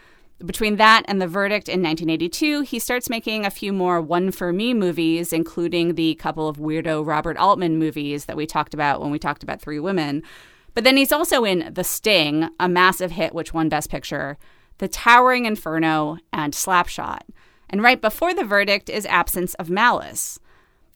Between 0.44 0.76
that 0.76 1.04
and 1.06 1.20
The 1.20 1.26
Verdict 1.26 1.68
in 1.68 1.82
1982, 1.82 2.62
he 2.62 2.78
starts 2.78 3.10
making 3.10 3.44
a 3.44 3.50
few 3.50 3.72
more 3.72 4.00
One 4.00 4.30
for 4.30 4.52
Me 4.52 4.74
movies, 4.74 5.32
including 5.32 5.94
the 5.94 6.14
couple 6.16 6.48
of 6.48 6.58
weirdo 6.58 7.04
Robert 7.04 7.36
Altman 7.36 7.78
movies 7.78 8.26
that 8.26 8.36
we 8.36 8.46
talked 8.46 8.74
about 8.74 9.00
when 9.00 9.10
we 9.10 9.18
talked 9.18 9.42
about 9.42 9.60
Three 9.60 9.80
Women. 9.80 10.22
But 10.74 10.84
then 10.84 10.96
he's 10.96 11.12
also 11.12 11.44
in 11.44 11.72
The 11.72 11.84
Sting, 11.84 12.48
a 12.58 12.68
massive 12.68 13.12
hit 13.12 13.34
which 13.34 13.54
won 13.54 13.68
Best 13.68 13.90
Picture, 13.90 14.36
The 14.78 14.88
Towering 14.88 15.46
Inferno, 15.46 16.18
and 16.32 16.52
Slapshot. 16.52 17.22
And 17.70 17.82
right 17.82 18.00
before 18.00 18.34
the 18.34 18.44
verdict 18.44 18.90
is 18.90 19.06
Absence 19.06 19.54
of 19.54 19.70
Malice. 19.70 20.38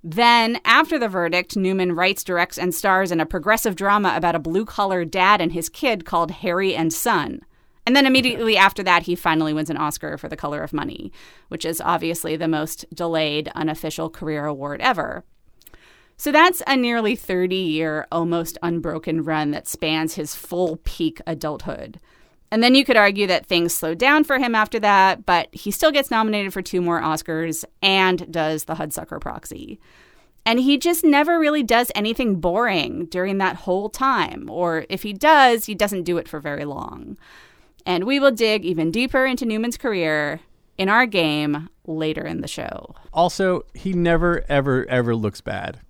Then, 0.03 0.61
after 0.65 0.99
the 0.99 1.09
verdict, 1.09 1.57
Newman 1.57 1.93
writes, 1.93 2.23
directs, 2.23 2.59
and 2.59 2.75
stars 2.75 3.11
in 3.11 3.21
a 3.21 3.27
progressive 3.27 3.75
drama 3.75 4.15
about 4.17 4.37
a 4.37 4.41
blue 4.41 4.65
collar 4.65 5.05
dad 5.05 5.41
and 5.41 5.53
his 5.53 5.69
kid 5.69 6.05
called 6.05 6.31
Harry 6.31 6.75
and 6.75 6.93
Son. 6.93 7.41
And 7.85 7.97
then 7.97 8.07
immediately 8.07 8.57
after 8.59 8.83
that, 8.85 9.05
he 9.05 9.15
finally 9.15 9.53
wins 9.53 9.71
an 9.71 9.77
Oscar 9.77 10.17
for 10.19 10.29
The 10.29 10.37
Color 10.37 10.63
of 10.63 10.73
Money, 10.73 11.13
which 11.49 11.65
is 11.65 11.81
obviously 11.81 12.37
the 12.37 12.49
most 12.49 12.85
delayed 12.95 13.49
unofficial 13.55 14.11
career 14.11 14.45
award 14.47 14.81
ever. 14.81 15.25
So 16.21 16.33
that's 16.33 16.63
a 16.67 16.77
nearly 16.77 17.15
30 17.15 17.55
year, 17.55 18.07
almost 18.11 18.59
unbroken 18.61 19.23
run 19.23 19.53
that 19.53 19.69
spans 19.69 20.15
his 20.15 20.35
full 20.35 20.79
peak 20.83 21.21
adulthood. 21.29 22.01
And 22.51 22.61
then 22.61 22.75
you 22.75 22.85
could 22.85 22.97
argue 22.97 23.29
that 23.29 23.47
things 23.47 23.73
slowed 23.73 23.99
down 23.99 24.25
for 24.25 24.39
him 24.39 24.55
after 24.55 24.81
that, 24.81 25.25
but 25.25 25.49
he 25.53 25.71
still 25.71 25.93
gets 25.93 26.11
nominated 26.11 26.53
for 26.53 26.61
two 26.61 26.81
more 26.81 27.01
Oscars 27.01 27.65
and 27.83 28.31
does 28.33 28.65
the 28.65 28.75
Hudsucker 28.75 29.21
Proxy. 29.21 29.79
And 30.45 30.59
he 30.59 30.77
just 30.77 31.05
never 31.05 31.39
really 31.39 31.63
does 31.63 31.93
anything 31.95 32.41
boring 32.41 33.07
during 33.07 33.39
that 33.39 33.55
whole 33.57 33.89
time, 33.89 34.49
or 34.51 34.87
if 34.89 35.03
he 35.03 35.13
does, 35.13 35.67
he 35.67 35.75
doesn't 35.75 36.05
do 36.05 36.17
it 36.17 36.27
for 36.27 36.41
very 36.41 36.65
long. 36.65 37.17
And 37.87 38.05
we 38.05 38.19
will 38.19 38.33
dig 38.33 38.65
even 38.65 38.91
deeper 38.91 39.25
into 39.25 39.47
Newman's 39.47 39.77
career 39.77 40.41
in 40.79 40.89
our 40.89 41.07
game 41.07 41.69
later 41.87 42.25
in 42.25 42.41
the 42.41 42.49
show. 42.49 42.95
Also, 43.13 43.67
he 43.75 43.93
never, 43.93 44.45
ever, 44.49 44.87
ever 44.89 45.15
looks 45.15 45.41
bad. 45.41 45.81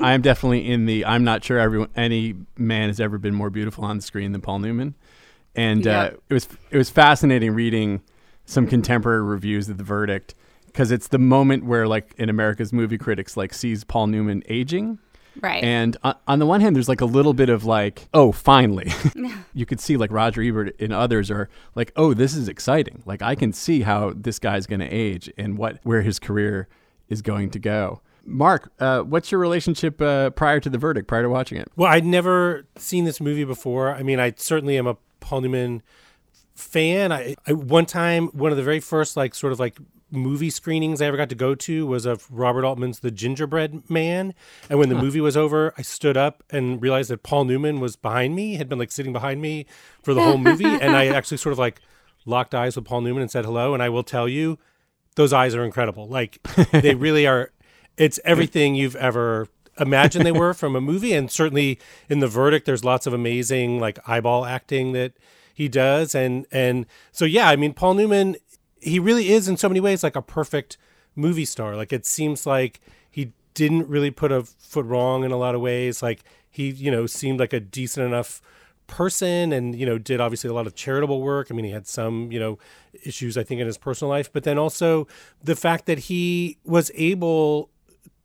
I 0.00 0.12
am 0.12 0.22
definitely 0.22 0.68
in 0.68 0.86
the. 0.86 1.04
I'm 1.04 1.24
not 1.24 1.44
sure 1.44 1.58
everyone, 1.58 1.90
any 1.96 2.34
man 2.56 2.88
has 2.88 3.00
ever 3.00 3.18
been 3.18 3.34
more 3.34 3.50
beautiful 3.50 3.84
on 3.84 3.96
the 3.96 4.02
screen 4.02 4.32
than 4.32 4.40
Paul 4.40 4.60
Newman, 4.60 4.94
and 5.54 5.86
uh, 5.86 6.10
it 6.28 6.34
was 6.34 6.48
it 6.70 6.78
was 6.78 6.90
fascinating 6.90 7.52
reading 7.52 8.02
some 8.44 8.66
contemporary 8.66 9.22
reviews 9.22 9.68
of 9.68 9.78
the 9.78 9.84
verdict 9.84 10.34
because 10.66 10.90
it's 10.90 11.08
the 11.08 11.18
moment 11.18 11.64
where 11.64 11.86
like 11.86 12.14
in 12.16 12.28
America's 12.28 12.72
movie 12.72 12.98
critics 12.98 13.36
like 13.36 13.52
sees 13.52 13.84
Paul 13.84 14.08
Newman 14.08 14.42
aging. 14.48 14.98
Right. 15.40 15.62
And 15.62 15.96
on, 16.02 16.16
on 16.26 16.38
the 16.40 16.46
one 16.46 16.60
hand, 16.60 16.74
there's 16.74 16.88
like 16.88 17.00
a 17.00 17.06
little 17.06 17.32
bit 17.32 17.48
of 17.48 17.64
like, 17.64 18.08
oh, 18.12 18.32
finally. 18.32 18.92
you 19.54 19.64
could 19.64 19.80
see 19.80 19.96
like 19.96 20.10
Roger 20.10 20.42
Ebert 20.42 20.74
and 20.80 20.92
others 20.92 21.30
are 21.30 21.48
like, 21.74 21.92
oh, 21.96 22.14
this 22.14 22.34
is 22.34 22.48
exciting. 22.48 23.02
Like 23.06 23.22
I 23.22 23.34
can 23.34 23.52
see 23.52 23.82
how 23.82 24.12
this 24.14 24.38
guy's 24.38 24.66
going 24.66 24.80
to 24.80 24.88
age 24.88 25.32
and 25.38 25.56
what 25.56 25.78
where 25.82 26.02
his 26.02 26.18
career 26.18 26.68
is 27.08 27.22
going 27.22 27.50
to 27.50 27.58
go. 27.58 28.00
Mark, 28.24 28.72
uh, 28.78 29.00
what's 29.00 29.30
your 29.30 29.40
relationship 29.40 30.00
uh, 30.00 30.30
prior 30.30 30.60
to 30.60 30.70
the 30.70 30.78
verdict, 30.78 31.08
prior 31.08 31.22
to 31.22 31.28
watching 31.28 31.58
it? 31.58 31.68
Well, 31.76 31.90
I'd 31.90 32.04
never 32.04 32.66
seen 32.76 33.04
this 33.04 33.20
movie 33.20 33.44
before. 33.44 33.94
I 33.94 34.02
mean, 34.02 34.20
I 34.20 34.32
certainly 34.36 34.78
am 34.78 34.86
a 34.86 34.96
Paul 35.20 35.42
Newman 35.42 35.82
fan. 36.54 37.12
I, 37.12 37.34
I 37.46 37.52
one 37.52 37.86
time 37.86 38.28
one 38.28 38.50
of 38.50 38.56
the 38.56 38.62
very 38.62 38.80
first 38.80 39.16
like 39.16 39.34
sort 39.34 39.52
of 39.52 39.60
like 39.60 39.78
movie 40.12 40.50
screenings 40.50 41.00
I 41.00 41.06
ever 41.06 41.16
got 41.16 41.28
to 41.28 41.34
go 41.34 41.54
to 41.54 41.86
was 41.86 42.04
of 42.04 42.26
Robert 42.30 42.64
Altman's 42.64 43.00
The 43.00 43.10
Gingerbread 43.10 43.88
Man. 43.88 44.34
And 44.68 44.78
when 44.78 44.88
the 44.88 44.94
movie 44.94 45.20
was 45.20 45.36
over, 45.36 45.72
I 45.78 45.82
stood 45.82 46.16
up 46.16 46.42
and 46.50 46.82
realized 46.82 47.10
that 47.10 47.22
Paul 47.22 47.44
Newman 47.44 47.80
was 47.80 47.96
behind 47.96 48.34
me, 48.34 48.56
had 48.56 48.68
been 48.68 48.78
like 48.78 48.90
sitting 48.90 49.12
behind 49.12 49.40
me 49.40 49.66
for 50.02 50.14
the 50.14 50.22
whole 50.22 50.38
movie, 50.38 50.64
and 50.64 50.96
I 50.96 51.06
actually 51.16 51.36
sort 51.36 51.52
of 51.52 51.58
like 51.58 51.80
locked 52.26 52.54
eyes 52.54 52.76
with 52.76 52.84
Paul 52.84 53.02
Newman 53.02 53.22
and 53.22 53.30
said 53.30 53.44
hello. 53.44 53.74
And 53.74 53.82
I 53.82 53.88
will 53.88 54.02
tell 54.02 54.28
you, 54.28 54.58
those 55.16 55.32
eyes 55.32 55.54
are 55.54 55.64
incredible. 55.64 56.08
Like 56.08 56.42
they 56.72 56.94
really 56.94 57.26
are. 57.26 57.52
It's 57.96 58.18
everything 58.24 58.74
you've 58.74 58.96
ever 58.96 59.48
imagined 59.78 60.26
they 60.26 60.32
were 60.32 60.54
from 60.54 60.76
a 60.76 60.80
movie, 60.80 61.12
and 61.12 61.30
certainly 61.30 61.78
in 62.08 62.20
the 62.20 62.28
verdict, 62.28 62.66
there's 62.66 62.84
lots 62.84 63.06
of 63.06 63.12
amazing 63.12 63.78
like 63.78 63.98
eyeball 64.08 64.44
acting 64.44 64.92
that 64.92 65.12
he 65.54 65.68
does, 65.68 66.14
and 66.14 66.46
and 66.50 66.86
so 67.12 67.24
yeah, 67.24 67.48
I 67.48 67.56
mean 67.56 67.72
Paul 67.72 67.94
Newman, 67.94 68.36
he 68.80 68.98
really 68.98 69.30
is 69.30 69.48
in 69.48 69.56
so 69.56 69.68
many 69.68 69.80
ways 69.80 70.02
like 70.02 70.16
a 70.16 70.22
perfect 70.22 70.76
movie 71.16 71.44
star. 71.44 71.76
Like 71.76 71.92
it 71.92 72.06
seems 72.06 72.46
like 72.46 72.80
he 73.10 73.32
didn't 73.54 73.88
really 73.88 74.10
put 74.10 74.32
a 74.32 74.42
foot 74.42 74.86
wrong 74.86 75.24
in 75.24 75.30
a 75.32 75.36
lot 75.36 75.54
of 75.54 75.60
ways. 75.60 76.02
Like 76.02 76.24
he, 76.50 76.70
you 76.70 76.90
know, 76.90 77.06
seemed 77.06 77.40
like 77.40 77.52
a 77.52 77.60
decent 77.60 78.06
enough 78.06 78.40
person 78.86 79.52
and 79.52 79.76
you 79.76 79.86
know 79.86 79.98
did 79.98 80.20
obviously 80.20 80.50
a 80.50 80.52
lot 80.52 80.66
of 80.66 80.74
charitable 80.74 81.22
work 81.22 81.46
i 81.48 81.54
mean 81.54 81.64
he 81.64 81.70
had 81.70 81.86
some 81.86 82.32
you 82.32 82.40
know 82.40 82.58
issues 83.04 83.38
i 83.38 83.44
think 83.44 83.60
in 83.60 83.66
his 83.68 83.78
personal 83.78 84.10
life 84.10 84.32
but 84.32 84.42
then 84.42 84.58
also 84.58 85.06
the 85.40 85.54
fact 85.54 85.86
that 85.86 85.96
he 86.00 86.58
was 86.64 86.90
able 86.96 87.70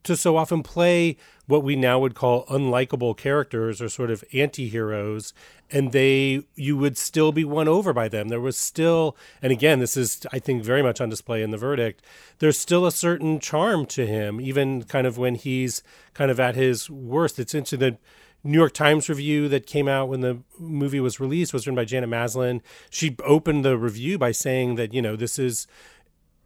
to 0.05 0.15
so 0.15 0.37
often 0.37 0.63
play 0.63 1.17
what 1.47 1.63
we 1.63 1.75
now 1.75 1.99
would 1.99 2.15
call 2.15 2.45
unlikable 2.47 3.15
characters 3.15 3.81
or 3.81 3.89
sort 3.89 4.09
of 4.09 4.23
anti-heroes 4.33 5.33
and 5.71 5.91
they 5.91 6.43
you 6.55 6.77
would 6.77 6.97
still 6.97 7.31
be 7.31 7.43
won 7.43 7.67
over 7.67 7.93
by 7.93 8.07
them 8.07 8.29
there 8.29 8.39
was 8.39 8.57
still 8.57 9.15
and 9.41 9.51
again 9.51 9.79
this 9.79 9.97
is 9.97 10.25
i 10.31 10.39
think 10.39 10.63
very 10.63 10.81
much 10.81 11.01
on 11.01 11.09
display 11.09 11.41
in 11.41 11.51
the 11.51 11.57
verdict 11.57 12.03
there's 12.39 12.57
still 12.57 12.85
a 12.85 12.91
certain 12.91 13.39
charm 13.39 13.85
to 13.85 14.05
him 14.05 14.39
even 14.39 14.83
kind 14.83 15.05
of 15.07 15.17
when 15.17 15.35
he's 15.35 15.83
kind 16.13 16.31
of 16.31 16.39
at 16.39 16.55
his 16.55 16.89
worst 16.89 17.39
it's 17.39 17.53
into 17.53 17.77
the 17.77 17.97
New 18.43 18.59
York 18.59 18.73
Times 18.73 19.09
review 19.09 19.49
that 19.49 19.65
came 19.65 19.87
out 19.87 20.07
when 20.07 20.21
the 20.21 20.37
movie 20.59 20.99
was 20.99 21.19
released 21.19 21.51
was 21.51 21.65
written 21.65 21.75
by 21.75 21.83
Janet 21.83 22.11
Maslin. 22.11 22.61
She 22.91 23.15
opened 23.25 23.65
the 23.65 23.75
review 23.75 24.19
by 24.19 24.33
saying 24.33 24.75
that 24.75 24.93
you 24.93 25.01
know 25.01 25.15
this 25.15 25.39
is 25.39 25.65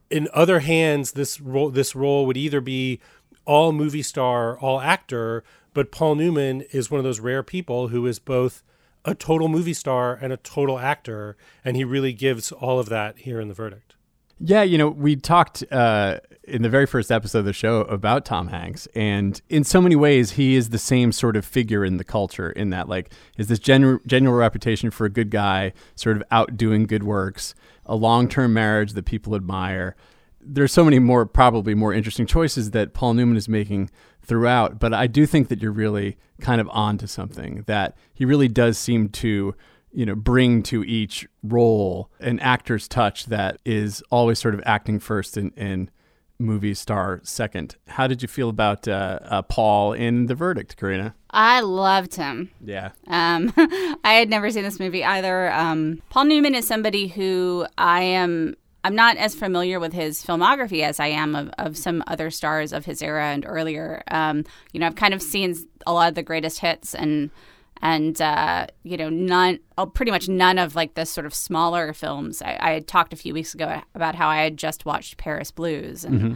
in 0.10 0.28
other 0.34 0.60
hands 0.60 1.12
this 1.12 1.40
role 1.40 1.70
this 1.70 1.96
role 1.96 2.26
would 2.26 2.38
either 2.38 2.62
be 2.62 3.00
all 3.50 3.72
movie 3.72 4.04
star, 4.04 4.60
all 4.60 4.80
actor, 4.80 5.44
but 5.74 5.92
Paul 5.92 6.14
Newman 6.14 6.62
is 6.72 6.92
one 6.92 7.00
of 7.00 7.04
those 7.04 7.20
rare 7.20 7.42
people 7.42 7.88
who 7.88 8.06
is 8.06 8.20
both 8.20 8.62
a 9.06 9.16
total 9.16 9.48
movie 9.48 9.74
star 9.74 10.14
and 10.14 10.32
a 10.32 10.38
total 10.38 10.78
actor, 10.78 11.36
and 11.66 11.76
he 11.76 11.84
really 11.84 12.14
gives 12.14 12.52
all 12.52 12.78
of 12.78 12.90
that 12.90 13.18
here 13.18 13.42
in 13.42 13.48
the 13.48 13.56
verdict. 13.56 13.96
Yeah, 14.40 14.62
you 14.62 14.78
know, 14.78 14.88
we 14.88 15.16
talked 15.16 15.64
uh, 15.72 16.20
in 16.44 16.62
the 16.62 16.70
very 16.70 16.86
first 16.86 17.12
episode 17.12 17.40
of 17.40 17.46
the 17.46 17.54
show 17.54 17.82
about 17.82 18.24
Tom 18.24 18.50
Hanks, 18.50 18.88
and 18.94 19.42
in 19.50 19.64
so 19.64 19.82
many 19.82 19.96
ways, 19.96 20.34
he 20.34 20.56
is 20.56 20.70
the 20.70 20.78
same 20.78 21.12
sort 21.12 21.36
of 21.36 21.44
figure 21.44 21.84
in 21.84 21.98
the 21.98 22.04
culture. 22.04 22.52
In 22.52 22.70
that, 22.70 22.88
like, 22.88 23.12
is 23.36 23.48
this 23.48 23.58
gen- 23.58 24.00
genuine 24.06 24.38
reputation 24.38 24.92
for 24.92 25.06
a 25.06 25.10
good 25.10 25.32
guy, 25.32 25.74
sort 25.96 26.16
of 26.16 26.24
outdoing 26.30 26.86
good 26.86 27.04
works, 27.04 27.56
a 27.88 27.96
long-term 27.96 28.54
marriage 28.54 28.94
that 28.94 29.06
people 29.06 29.34
admire. 29.34 29.96
There's 30.42 30.72
so 30.72 30.84
many 30.84 31.00
more, 31.00 31.26
probably 31.26 31.76
more 31.76 31.94
interesting 31.94 32.26
choices 32.26 32.72
that 32.72 32.94
Paul 32.94 33.14
Newman 33.14 33.38
is 33.38 33.50
making 33.50 33.90
throughout, 34.22 34.80
but 34.80 34.94
I 34.94 35.08
do 35.08 35.26
think 35.26 35.48
that 35.50 35.62
you're 35.62 35.72
really 35.72 36.18
kind 36.42 36.62
of 36.62 36.70
on 36.72 36.98
to 37.00 37.08
something. 37.08 37.64
That 37.68 37.98
he 38.14 38.26
really 38.26 38.48
does 38.48 38.78
seem 38.78 39.10
to 39.10 39.56
you 39.92 40.06
know 40.06 40.16
bring 40.16 40.62
to 40.64 40.84
each 40.84 41.28
role 41.44 42.10
an 42.20 42.40
actor's 42.40 42.88
touch 42.88 43.26
that 43.26 43.60
is 43.66 44.04
always 44.12 44.40
sort 44.40 44.54
of 44.54 44.62
acting 44.66 45.00
first 45.00 45.36
and, 45.36 45.52
and 45.58 45.92
movie 46.40 46.74
star 46.74 47.20
second. 47.24 47.76
How 47.88 48.08
did 48.08 48.22
you 48.22 48.28
feel 48.28 48.50
about 48.50 48.88
uh, 48.88 49.20
uh, 49.24 49.42
Paul 49.44 49.94
in 49.94 50.28
The 50.28 50.36
Verdict, 50.36 50.78
Karina? 50.78 51.16
I 51.32 51.60
loved 51.60 52.16
him. 52.16 52.50
Yeah. 52.64 52.92
Um, 53.08 53.54
I 53.58 54.14
had 54.14 54.30
never 54.30 54.50
seen 54.50 54.64
this 54.64 54.80
movie 54.80 55.04
either. 55.04 55.52
Um, 55.52 56.02
Paul 56.10 56.26
Newman 56.26 56.56
is 56.56 56.66
somebody 56.66 57.08
who 57.08 57.68
I 57.78 58.02
am. 58.02 58.56
I'm 58.84 58.96
not 58.96 59.18
as 59.18 59.36
familiar 59.36 59.80
with 59.80 59.94
his 59.94 60.24
filmography 60.24 60.84
as 60.84 61.00
I 61.00 61.08
am 61.08 61.36
of, 61.36 61.50
of 61.58 61.78
some 61.78 62.04
other 62.08 62.30
stars 62.30 62.72
of 62.72 62.86
his 62.86 63.02
era 63.02 63.26
and 63.26 63.46
earlier. 63.46 64.04
Um, 64.10 64.46
you 64.72 64.80
know, 64.80 64.88
I've 64.88 64.96
kind 64.96 65.14
of 65.14 65.22
seen 65.22 65.56
a 65.86 65.94
lot 65.94 66.10
of 66.10 66.16
the 66.16 66.24
greatest 66.24 66.60
hits 66.60 66.96
and 66.96 67.30
and 67.82 68.22
uh, 68.22 68.68
you 68.84 68.98
know 68.98 69.10
none 69.10 69.60
oh, 69.78 69.86
pretty 69.86 70.12
much 70.12 70.28
none 70.28 70.58
of 70.58 70.76
like 70.76 70.96
the 70.96 71.06
sort 71.06 71.26
of 71.26 71.34
smaller 71.34 71.94
films 71.94 72.42
I, 72.42 72.58
I, 72.60 72.72
had 72.72 72.88
talked 72.88 73.14
a 73.14 73.18
few 73.18 73.34
weeks 73.34 73.54
ago 73.54 73.82
about 73.96 74.16
how 74.16 74.28
i 74.28 74.42
had 74.42 74.58
just 74.58 74.86
watched 74.86 75.18
paris 75.18 75.52
blues 75.52 76.04
and 76.04 76.22
mm-hmm. 76.22 76.34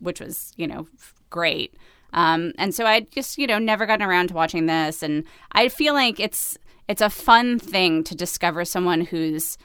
which 0.00 0.20
was 0.20 0.52
you 0.56 0.66
know 0.66 0.86
great 1.30 1.74
um, 2.12 2.52
and 2.58 2.74
so 2.74 2.84
i 2.84 3.00
just 3.00 3.38
you 3.38 3.46
know 3.46 3.58
never 3.58 3.86
gotten 3.86 4.06
around 4.06 4.28
to 4.28 4.34
watching 4.34 4.66
this 4.66 5.02
and 5.02 5.24
i 5.52 5.68
feel 5.68 5.94
like 5.94 6.20
it's 6.20 6.58
it's 6.88 7.02
a 7.02 7.10
fun 7.10 7.58
thing 7.58 8.04
to 8.04 8.14
discover 8.14 8.64
someone 8.64 9.00
who's 9.02 9.56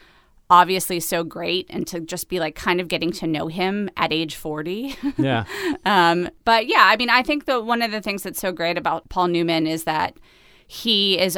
obviously 0.50 1.00
so 1.00 1.24
great 1.24 1.66
and 1.70 1.86
to 1.88 2.00
just 2.00 2.30
be 2.30 2.40
like 2.40 2.56
kind 2.56 2.80
of 2.80 2.88
getting 2.88 3.12
to 3.12 3.28
know 3.28 3.48
him 3.48 3.90
at 3.98 4.14
age 4.14 4.36
40 4.36 4.96
yeah 5.18 5.44
um, 5.86 6.30
but 6.46 6.68
yeah 6.68 6.84
i 6.86 6.96
mean 6.96 7.10
i 7.10 7.22
think 7.22 7.46
that 7.46 7.66
one 7.66 7.82
of 7.82 7.92
the 7.92 8.02
things 8.02 8.24
that's 8.24 8.40
so 8.40 8.52
great 8.52 8.78
about 8.78 9.10
paul 9.10 9.28
newman 9.28 9.68
is 9.68 9.84
that 9.84 10.18
he 10.68 11.20
is 11.20 11.38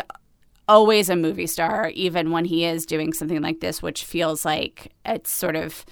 always 0.70 1.10
a 1.10 1.16
movie 1.16 1.48
star, 1.48 1.90
even 1.96 2.32
when 2.32 2.46
he 2.46 2.64
is 2.64 2.86
doing 2.86 3.12
something 3.12 3.42
like 3.42 3.60
this, 3.60 3.82
which 3.82 4.06
feels 4.06 4.46
like 4.46 4.94
it's 5.04 5.32
sort 5.32 5.56
of, 5.56 5.84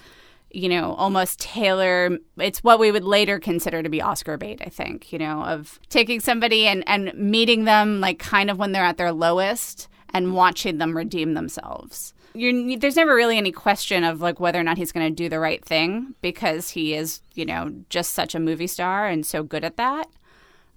you 0.50 0.68
know, 0.68 0.94
almost 0.94 1.40
Taylor. 1.40 2.16
It's 2.38 2.62
what 2.62 2.78
we 2.78 2.92
would 2.92 3.04
later 3.04 3.40
consider 3.40 3.82
to 3.82 3.88
be 3.88 4.00
Oscar 4.00 4.38
bait, 4.38 4.62
I 4.64 4.70
think, 4.70 5.12
you 5.12 5.18
know, 5.18 5.42
of 5.42 5.80
taking 5.88 6.20
somebody 6.20 6.66
and, 6.68 6.84
and 6.86 7.12
meeting 7.14 7.64
them 7.64 8.00
like 8.00 8.20
kind 8.20 8.50
of 8.50 8.58
when 8.58 8.70
they're 8.70 8.84
at 8.84 8.98
their 8.98 9.12
lowest 9.12 9.88
and 10.10 10.32
watching 10.32 10.78
them 10.78 10.96
redeem 10.96 11.34
themselves. 11.34 12.14
You're, 12.38 12.78
there's 12.78 12.96
never 12.96 13.14
really 13.14 13.36
any 13.36 13.52
question 13.52 14.04
of 14.04 14.20
like 14.20 14.38
whether 14.40 14.60
or 14.60 14.62
not 14.62 14.78
he's 14.78 14.92
going 14.92 15.06
to 15.06 15.14
do 15.14 15.28
the 15.28 15.40
right 15.40 15.64
thing 15.64 16.14
because 16.22 16.70
he 16.70 16.94
is, 16.94 17.20
you 17.34 17.44
know, 17.44 17.72
just 17.88 18.12
such 18.12 18.34
a 18.34 18.40
movie 18.40 18.66
star 18.66 19.06
and 19.06 19.26
so 19.26 19.42
good 19.42 19.64
at 19.64 19.76
that. 19.76 20.08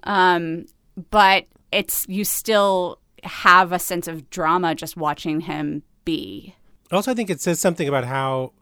Um, 0.04 0.66
but 1.10 1.46
it's 1.72 2.06
you 2.10 2.26
still 2.26 3.00
have 3.24 3.72
a 3.72 3.80
sense 3.80 4.08
of 4.08 4.30
drama 4.30 4.76
just 4.76 4.98
watching 4.98 5.42
him 5.42 5.84
be. 6.06 6.56
Also, 6.92 7.12
I 7.12 7.14
think 7.14 7.30
it 7.30 7.40
says 7.40 7.60
something 7.60 7.88
about 7.88 8.06
how 8.06 8.54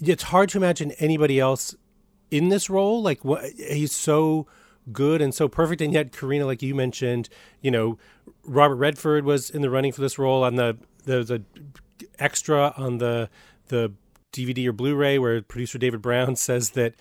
it's 0.00 0.24
hard 0.24 0.48
to 0.50 0.58
imagine 0.58 0.92
anybody 0.92 1.40
else 1.40 1.74
in 2.30 2.48
this 2.48 2.70
role. 2.70 3.02
Like, 3.02 3.24
what 3.24 3.44
he's 3.44 3.92
so 3.92 4.46
good 4.92 5.20
and 5.22 5.34
so 5.34 5.48
perfect, 5.48 5.80
and 5.80 5.92
yet 5.92 6.12
Karina, 6.12 6.46
like 6.46 6.62
you 6.62 6.74
mentioned, 6.74 7.28
you 7.62 7.70
know, 7.70 7.98
Robert 8.44 8.76
Redford 8.76 9.24
was 9.24 9.50
in 9.50 9.62
the 9.62 9.70
running 9.70 9.92
for 9.92 10.00
this 10.00 10.18
role 10.18 10.44
on 10.44 10.56
the 10.56 10.76
the, 11.04 11.22
the 11.22 11.42
extra 12.18 12.74
on 12.76 12.98
the 12.98 13.28
the 13.68 13.92
DVD 14.32 14.66
or 14.66 14.72
Blu-ray 14.72 15.18
where 15.18 15.40
producer 15.42 15.78
David 15.78 16.02
Brown 16.02 16.36
says 16.48 16.70
that 16.70 16.94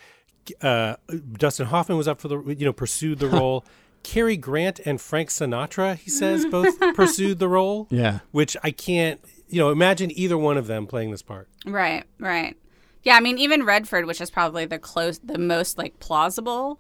uh, 0.62 0.96
Dustin 1.34 1.68
Hoffman 1.68 1.98
was 1.98 2.08
up 2.08 2.20
for 2.20 2.28
the 2.28 2.40
you 2.40 2.66
know 2.66 2.74
pursued 2.74 3.20
the 3.20 3.28
role. 3.40 3.66
Cary 4.04 4.36
Grant 4.36 4.82
and 4.86 5.00
Frank 5.00 5.30
Sinatra, 5.30 5.96
he 5.96 6.10
says, 6.10 6.46
both 6.46 6.78
pursued 6.94 7.40
the 7.40 7.48
role. 7.48 7.88
Yeah. 7.90 8.20
Which 8.32 8.58
I 8.62 8.72
can't, 8.72 9.22
you 9.48 9.60
know, 9.60 9.70
imagine 9.70 10.12
either 10.12 10.38
one 10.38 10.58
of 10.58 10.68
them 10.68 10.88
playing 10.88 11.12
this 11.12 11.22
part. 11.22 11.48
Right, 11.66 12.04
right. 12.20 12.58
Yeah, 13.04 13.16
I 13.16 13.22
mean, 13.22 13.38
even 13.38 13.64
Redford, 13.64 14.06
which 14.06 14.22
is 14.22 14.30
probably 14.30 14.66
the 14.66 14.78
close, 14.78 15.20
the 15.20 15.38
most 15.38 15.78
like 15.78 16.00
plausible. 16.00 16.80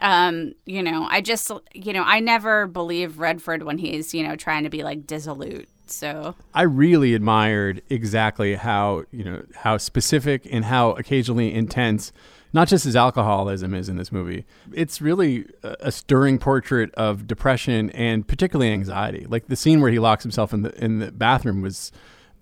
Um, 0.00 0.54
you 0.64 0.82
know, 0.82 1.06
I 1.08 1.20
just, 1.20 1.50
you 1.72 1.92
know, 1.92 2.02
I 2.04 2.20
never 2.20 2.66
believe 2.66 3.18
Redford 3.18 3.62
when 3.62 3.78
he's, 3.78 4.12
you 4.12 4.26
know, 4.26 4.36
trying 4.36 4.64
to 4.64 4.70
be 4.70 4.82
like 4.82 5.06
dissolute. 5.06 5.68
So 5.86 6.34
I 6.54 6.62
really 6.62 7.14
admired 7.14 7.82
exactly 7.88 8.54
how 8.54 9.04
you 9.10 9.24
know 9.24 9.44
how 9.54 9.78
specific 9.78 10.46
and 10.50 10.64
how 10.64 10.92
occasionally 10.92 11.52
intense 11.54 12.12
not 12.52 12.68
just 12.68 12.84
his 12.84 12.96
alcoholism 12.96 13.74
is 13.74 13.88
in 13.88 13.96
this 13.96 14.10
movie. 14.10 14.46
It's 14.72 15.02
really 15.02 15.46
a, 15.62 15.92
stirring 15.92 16.38
portrait 16.38 16.92
of 16.94 17.26
depression 17.26 17.90
and 17.90 18.26
particularly 18.26 18.72
anxiety. 18.72 19.26
Like 19.28 19.48
the 19.48 19.56
scene 19.56 19.82
where 19.82 19.90
he 19.90 19.98
locks 19.98 20.22
himself 20.22 20.54
in 20.54 20.62
the 20.62 20.72
in 20.82 20.98
the 20.98 21.12
bathroom 21.12 21.60
was 21.60 21.92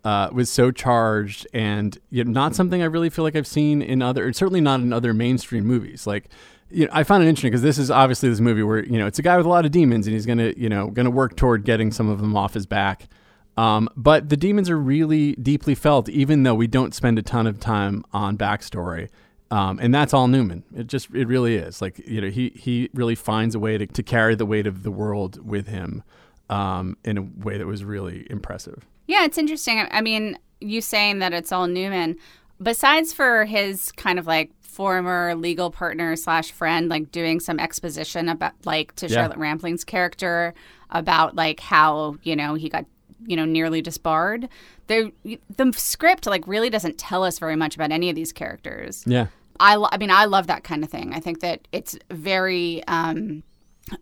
uh, 0.05 0.29
was 0.33 0.51
so 0.51 0.71
charged 0.71 1.47
and 1.53 1.99
you 2.11 2.23
know, 2.23 2.31
not 2.31 2.55
something 2.55 2.81
I 2.81 2.87
really 2.87 3.11
feel 3.11 3.25
like 3.25 3.35
I've 3.35 3.47
seen 3.47 3.83
in 3.83 4.03
other, 4.03 4.33
certainly 4.33 4.61
not 4.61 4.81
in 4.81 4.93
other 4.93 5.15
mainstream 5.15 5.65
movies. 5.65 6.07
Like, 6.07 6.29
you 6.71 6.85
know, 6.85 6.91
I 6.93 7.05
found 7.05 7.25
it 7.25 7.27
interesting 7.27 7.51
because 7.51 7.63
this 7.63 7.79
is 7.79 7.91
obviously 7.91 8.29
this 8.29 8.41
movie 8.41 8.63
where 8.63 8.85
you 8.85 8.99
know 8.99 9.07
it's 9.07 9.19
a 9.19 9.23
guy 9.23 9.37
with 9.37 9.47
a 9.47 9.49
lot 9.49 9.65
of 9.65 9.73
demons 9.73 10.07
and 10.07 10.15
he's 10.15 10.27
gonna 10.27 10.53
you 10.57 10.69
know 10.69 10.89
gonna 10.89 11.11
work 11.11 11.37
toward 11.37 11.65
getting 11.65 11.91
some 11.91 12.09
of 12.09 12.21
them 12.21 12.37
off 12.37 12.55
his 12.55 12.67
back. 12.67 13.09
Um, 13.57 13.89
but 13.97 14.29
the 14.29 14.37
demons 14.37 14.69
are 14.69 14.79
really 14.79 15.33
deeply 15.37 15.75
felt, 15.75 16.09
even 16.09 16.43
though 16.43 16.55
we 16.55 16.67
don't 16.67 16.95
spend 16.95 17.19
a 17.19 17.23
ton 17.23 17.47
of 17.47 17.61
time 17.61 18.05
on 18.13 18.37
backstory. 18.37 19.09
Um, 19.51 19.79
and 19.81 19.95
that's 19.95 20.13
all 20.13 20.27
Newman. 20.27 20.65
It 20.75 20.87
just 20.87 21.11
it 21.15 21.29
really 21.29 21.55
is 21.55 21.81
like 21.81 21.99
you 22.07 22.21
know 22.21 22.29
he 22.29 22.51
he 22.57 22.91
really 22.95 23.15
finds 23.15 23.55
a 23.55 23.59
way 23.59 23.79
to, 23.79 23.87
to 23.87 24.03
carry 24.03 24.35
the 24.35 24.47
weight 24.47 24.67
of 24.67 24.83
the 24.83 24.91
world 24.91 25.47
with 25.47 25.69
him 25.69 26.03
um, 26.51 26.97
in 27.05 27.19
a 27.19 27.23
way 27.23 27.59
that 27.59 27.67
was 27.67 27.85
really 27.85 28.27
impressive. 28.31 28.85
Yeah, 29.07 29.25
it's 29.25 29.39
interesting. 29.39 29.87
I 29.91 30.01
mean, 30.01 30.39
you 30.61 30.81
saying 30.81 31.19
that 31.21 31.33
it's 31.33 31.53
all 31.53 31.69
Newman, 31.69 32.17
besides 32.61 33.13
for 33.13 33.45
his 33.45 33.93
kind 33.93 34.19
of 34.19 34.27
like 34.27 34.51
former 34.61 35.35
legal 35.37 35.71
partner 35.71 36.17
slash 36.17 36.51
friend, 36.51 36.89
like 36.89 37.13
doing 37.13 37.39
some 37.39 37.61
exposition 37.61 38.29
about 38.29 38.55
like 38.65 38.95
to 38.97 39.07
yeah. 39.07 39.15
Charlotte 39.15 39.39
Rampling's 39.39 39.85
character 39.85 40.55
about 40.91 41.37
like 41.37 41.61
how 41.61 42.17
you 42.23 42.35
know 42.35 42.55
he 42.55 42.69
got 42.69 42.87
you 43.27 43.37
know 43.37 43.45
nearly 43.45 43.83
disbarred 43.83 44.49
the 44.87 45.13
the 45.57 45.73
script 45.77 46.27
like 46.27 46.47
really 46.47 46.71
doesn't 46.71 46.99
tell 46.99 47.25
us 47.25 47.39
very 47.39 47.57
much 47.57 47.75
about 47.75 47.91
any 47.91 48.11
of 48.11 48.17
these 48.17 48.33
characters. 48.33 49.05
Yeah. 49.07 49.27
I, 49.61 49.83
I 49.93 49.99
mean, 49.99 50.11
I 50.11 50.25
love 50.25 50.49
that 50.49 50.65
kind 50.65 50.83
of 50.83 50.91
thing. 50.91 51.15
I 51.15 51.21
think 51.21 51.41
that 51.41 51.69
it's 51.71 51.97
very 52.11 52.83
um, 52.89 53.45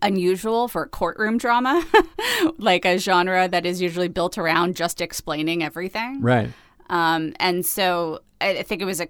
unusual 0.00 0.68
for 0.68 0.86
courtroom 0.86 1.38
drama, 1.38 1.84
like 2.58 2.84
a 2.84 2.98
genre 2.98 3.48
that 3.48 3.66
is 3.66 3.80
usually 3.80 4.08
built 4.08 4.38
around 4.38 4.76
just 4.76 5.00
explaining 5.00 5.62
everything. 5.62 6.22
Right. 6.22 6.50
Um, 6.88 7.34
and 7.38 7.64
so 7.64 8.20
I 8.40 8.62
think 8.62 8.82
it 8.82 8.86
was 8.86 9.00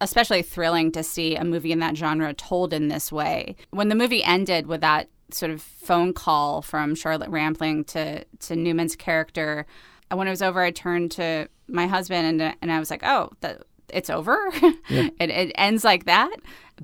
especially 0.00 0.42
thrilling 0.42 0.92
to 0.92 1.02
see 1.02 1.36
a 1.36 1.44
movie 1.44 1.72
in 1.72 1.78
that 1.80 1.96
genre 1.96 2.32
told 2.32 2.72
in 2.72 2.88
this 2.88 3.12
way. 3.12 3.56
When 3.70 3.88
the 3.88 3.94
movie 3.94 4.24
ended 4.24 4.66
with 4.66 4.80
that 4.80 5.08
sort 5.30 5.50
of 5.50 5.62
phone 5.62 6.12
call 6.12 6.62
from 6.62 6.94
Charlotte 6.94 7.30
Rampling 7.30 7.84
to 7.84 8.24
to 8.24 8.56
Newman's 8.56 8.96
character, 8.96 9.66
when 10.12 10.26
it 10.26 10.30
was 10.30 10.42
over, 10.42 10.62
I 10.62 10.70
turned 10.70 11.10
to 11.12 11.48
my 11.68 11.86
husband 11.86 12.40
and 12.42 12.54
and 12.62 12.72
I 12.72 12.78
was 12.78 12.90
like, 12.90 13.04
"Oh, 13.04 13.30
that 13.40 13.62
it's 13.90 14.10
over. 14.10 14.38
it, 14.88 15.14
it 15.18 15.52
ends 15.56 15.84
like 15.84 16.04
that. 16.04 16.34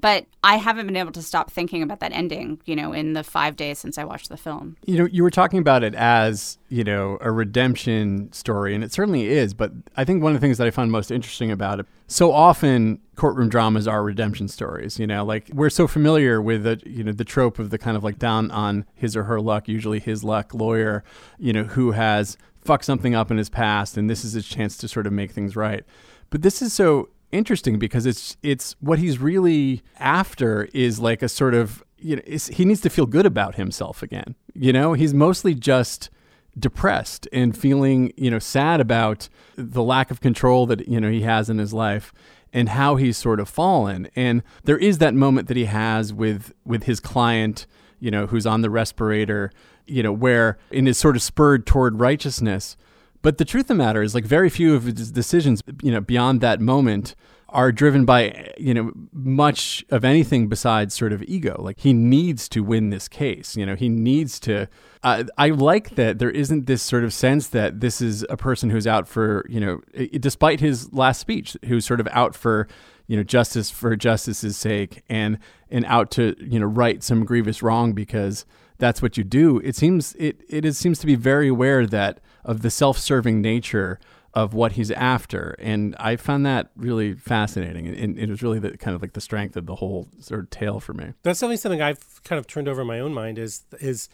But 0.01 0.27
I 0.43 0.57
haven't 0.57 0.87
been 0.87 0.97
able 0.97 1.13
to 1.13 1.23
stop 1.23 1.51
thinking 1.51 1.83
about 1.83 2.01
that 2.01 2.13
ending, 2.13 2.61
you 2.65 2.75
know, 2.75 2.93
in 2.93 3.13
the 3.13 3.23
five 3.23 3.57
days 3.57 3.79
since 3.79 3.99
I 3.99 4.05
watched 4.05 4.29
the 4.29 4.37
film. 4.37 4.77
You 4.85 4.99
know, 4.99 5.05
you 5.07 5.23
were 5.23 5.31
talking 5.31 5.59
about 5.59 5.85
it 5.85 5.95
as, 5.95 6.59
you 6.69 6.85
know, 6.85 7.19
a 7.21 7.31
redemption 7.31 8.33
story, 8.33 8.75
and 8.75 8.83
it 8.83 8.93
certainly 8.93 9.29
is. 9.29 9.55
But 9.55 9.73
I 9.97 10.05
think 10.05 10.23
one 10.23 10.35
of 10.35 10.41
the 10.41 10.45
things 10.45 10.59
that 10.59 10.67
I 10.67 10.71
find 10.71 10.91
most 10.91 11.11
interesting 11.11 11.51
about 11.51 11.81
it, 11.81 11.87
so 12.07 12.33
often 12.33 13.01
courtroom 13.15 13.49
dramas 13.49 13.87
are 13.87 14.03
redemption 14.03 14.49
stories, 14.49 14.99
you 14.99 15.07
know, 15.07 15.25
like 15.25 15.49
we're 15.55 15.71
so 15.71 15.87
familiar 15.87 16.43
with 16.43 16.65
the, 16.65 16.83
you 16.85 17.05
know, 17.05 17.13
the 17.13 17.25
trope 17.25 17.59
of 17.59 17.71
the 17.71 17.79
kind 17.79 17.97
of 17.97 18.05
like 18.05 18.19
down 18.19 18.51
on 18.51 18.85
his 18.95 19.17
or 19.17 19.25
her 19.25 19.41
luck, 19.41 19.69
usually 19.69 20.01
his 20.01 20.25
luck 20.25 20.53
lawyer, 20.53 21.05
you 21.39 21.53
know, 21.53 21.65
who 21.65 21.93
has 21.93 22.37
fucked 22.65 22.85
something 22.85 23.15
up 23.15 23.31
in 23.31 23.37
his 23.37 23.49
past, 23.49 23.97
and 23.97 24.11
this 24.11 24.25
is 24.25 24.33
his 24.33 24.47
chance 24.47 24.77
to 24.79 24.89
sort 24.89 25.07
of 25.07 25.13
make 25.13 25.31
things 25.31 25.55
right. 25.55 25.85
But 26.31 26.43
this 26.43 26.63
is 26.63 26.73
so 26.73 27.11
interesting 27.35 27.79
because 27.79 28.07
it's 28.07 28.37
it's 28.43 28.77
what 28.81 28.99
he's 28.99 29.19
really 29.19 29.83
after 29.99 30.69
is 30.73 31.01
like 31.01 31.23
a 31.23 31.29
sort 31.29 31.55
of 31.55 31.83
you 31.99 32.17
know 32.17 32.23
he 32.27 32.65
needs 32.65 32.81
to 32.83 32.91
feel 32.91 33.07
good 33.07 33.27
about 33.27 33.57
himself 33.57 34.03
again. 34.03 34.35
You 34.55 34.73
know, 34.73 34.93
he's 34.93 35.13
mostly 35.13 35.55
just 35.55 36.11
depressed 36.59 37.27
and 37.33 37.57
feeling 37.57 38.13
you 38.17 38.31
know 38.31 38.39
sad 38.39 38.81
about 38.81 39.29
the 39.57 39.83
lack 39.83 40.11
of 40.11 40.21
control 40.21 40.67
that 40.67 40.87
you 40.89 41.01
know 41.01 41.11
he 41.11 41.23
has 41.23 41.51
in 41.51 41.59
his 41.59 41.73
life 41.73 42.13
and 42.53 42.69
how 42.69 42.95
he's 42.95 43.17
sort 43.17 43.41
of 43.41 43.49
fallen 43.49 44.09
and 44.15 44.41
there 44.63 44.79
is 44.79 44.99
that 44.99 45.15
moment 45.15 45.49
that 45.49 45.57
he 45.57 45.65
has 45.65 46.13
with 46.13 46.53
with 46.65 46.85
his 46.85 47.01
client 47.01 47.67
you 47.99 48.09
know 48.09 48.27
who's 48.27 48.47
on 48.47 48.61
the 48.61 48.71
respirator 48.71 49.51
you 49.87 50.01
know 50.01 50.13
where 50.13 50.57
in 50.71 50.87
is 50.87 50.97
sort 50.97 51.17
of 51.17 51.23
spurred 51.23 51.67
toward 51.67 51.99
righteousness 51.99 52.77
but 53.25 53.39
the 53.39 53.45
truth 53.47 53.65
of 53.65 53.69
the 53.69 53.75
matter 53.77 54.03
is, 54.03 54.15
like, 54.15 54.27
very 54.27 54.51
few 54.51 54.75
of 54.75 54.85
his 54.85 55.11
decisions, 55.11 55.63
you 55.83 55.91
know, 55.91 56.03
beyond 56.03 56.43
that 56.43 56.61
moment 56.61 57.15
are 57.49 57.73
driven 57.73 58.05
by, 58.05 58.53
you 58.59 58.75
know, 58.75 58.93
much 59.15 59.83
of 59.89 60.05
anything 60.05 60.47
besides 60.47 60.93
sort 60.93 61.11
of 61.11 61.23
ego. 61.23 61.57
Like, 61.59 61.81
he 61.81 61.95
needs 61.95 62.51
to 62.51 62.63
win 62.63 62.91
this 62.91 63.09
case. 63.09 63.57
You 63.57 63.65
know, 63.65 63.77
he 63.77 63.89
needs 63.89 64.39
to. 64.41 64.69
Uh, 65.03 65.25
I 65.39 65.49
like 65.49 65.95
that 65.95 66.19
there 66.19 66.31
isn't 66.31 66.67
this 66.67 66.83
sort 66.83 67.03
of 67.03 67.15
sense 67.15 67.49
that 67.49 67.81
this 67.81 68.03
is 68.03 68.27
a 68.29 68.37
person 68.37 68.69
who's 68.69 68.87
out 68.87 69.09
for, 69.09 69.47
you 69.49 69.59
know, 69.59 69.81
despite 70.21 70.61
his 70.61 70.93
last 70.93 71.19
speech, 71.19 71.57
who's 71.65 71.87
sort 71.87 72.01
of 72.01 72.09
out 72.11 72.35
for, 72.35 72.69
you 73.07 73.17
know, 73.17 73.23
justice 73.23 73.71
for 73.71 73.97
justice's 73.97 74.59
sake 74.59 75.03
and 75.09 75.39
and 75.71 75.87
out 75.87 76.11
to, 76.11 76.37
you 76.39 76.61
know, 76.61 76.67
right 76.67 77.03
some 77.03 77.25
grievous 77.25 77.63
wrong 77.63 77.95
because 77.95 78.45
that's 78.77 79.01
what 79.01 79.17
you 79.17 79.25
do. 79.25 79.61
It 79.61 79.77
seems 79.77 80.15
it 80.17 80.43
it 80.49 80.67
is, 80.67 80.77
seems 80.77 80.99
to 80.99 81.07
be 81.07 81.15
very 81.15 81.49
aware 81.49 81.87
that 81.87 82.21
of 82.45 82.63
the 82.63 82.71
self-serving 82.71 83.41
nature 83.41 83.99
of 84.35 84.53
what 84.53 84.73
he's 84.73 84.91
after, 84.91 85.55
and 85.61 85.95
I 85.99 86.17
found 86.17 86.45
that 86.45 86.71
really 86.77 87.15
fascinating, 87.15 87.87
and 87.87 88.19
it 88.19 88.29
was 88.29 88.43
really 88.43 88.59
the 88.59 88.77
kind 88.77 88.95
of 88.95 89.01
like 89.01 89.13
the 89.13 89.21
strength 89.21 89.57
of 89.57 89.67
the 89.67 89.77
whole 89.77 90.09
sort 90.21 90.41
of 90.41 90.51
tale 90.51 90.81
for 90.81 90.93
me. 90.93 91.13
That's 91.23 91.39
definitely 91.39 91.59
something 91.59 91.81
I've 91.81 92.23
kind 92.25 92.41
of 92.41 92.47
turned 92.49 92.67
over 92.67 92.81
in 92.81 92.87
my 92.89 92.99
own 92.99 93.15
mind 93.15 93.39
is 93.39 93.63
is 93.81 94.09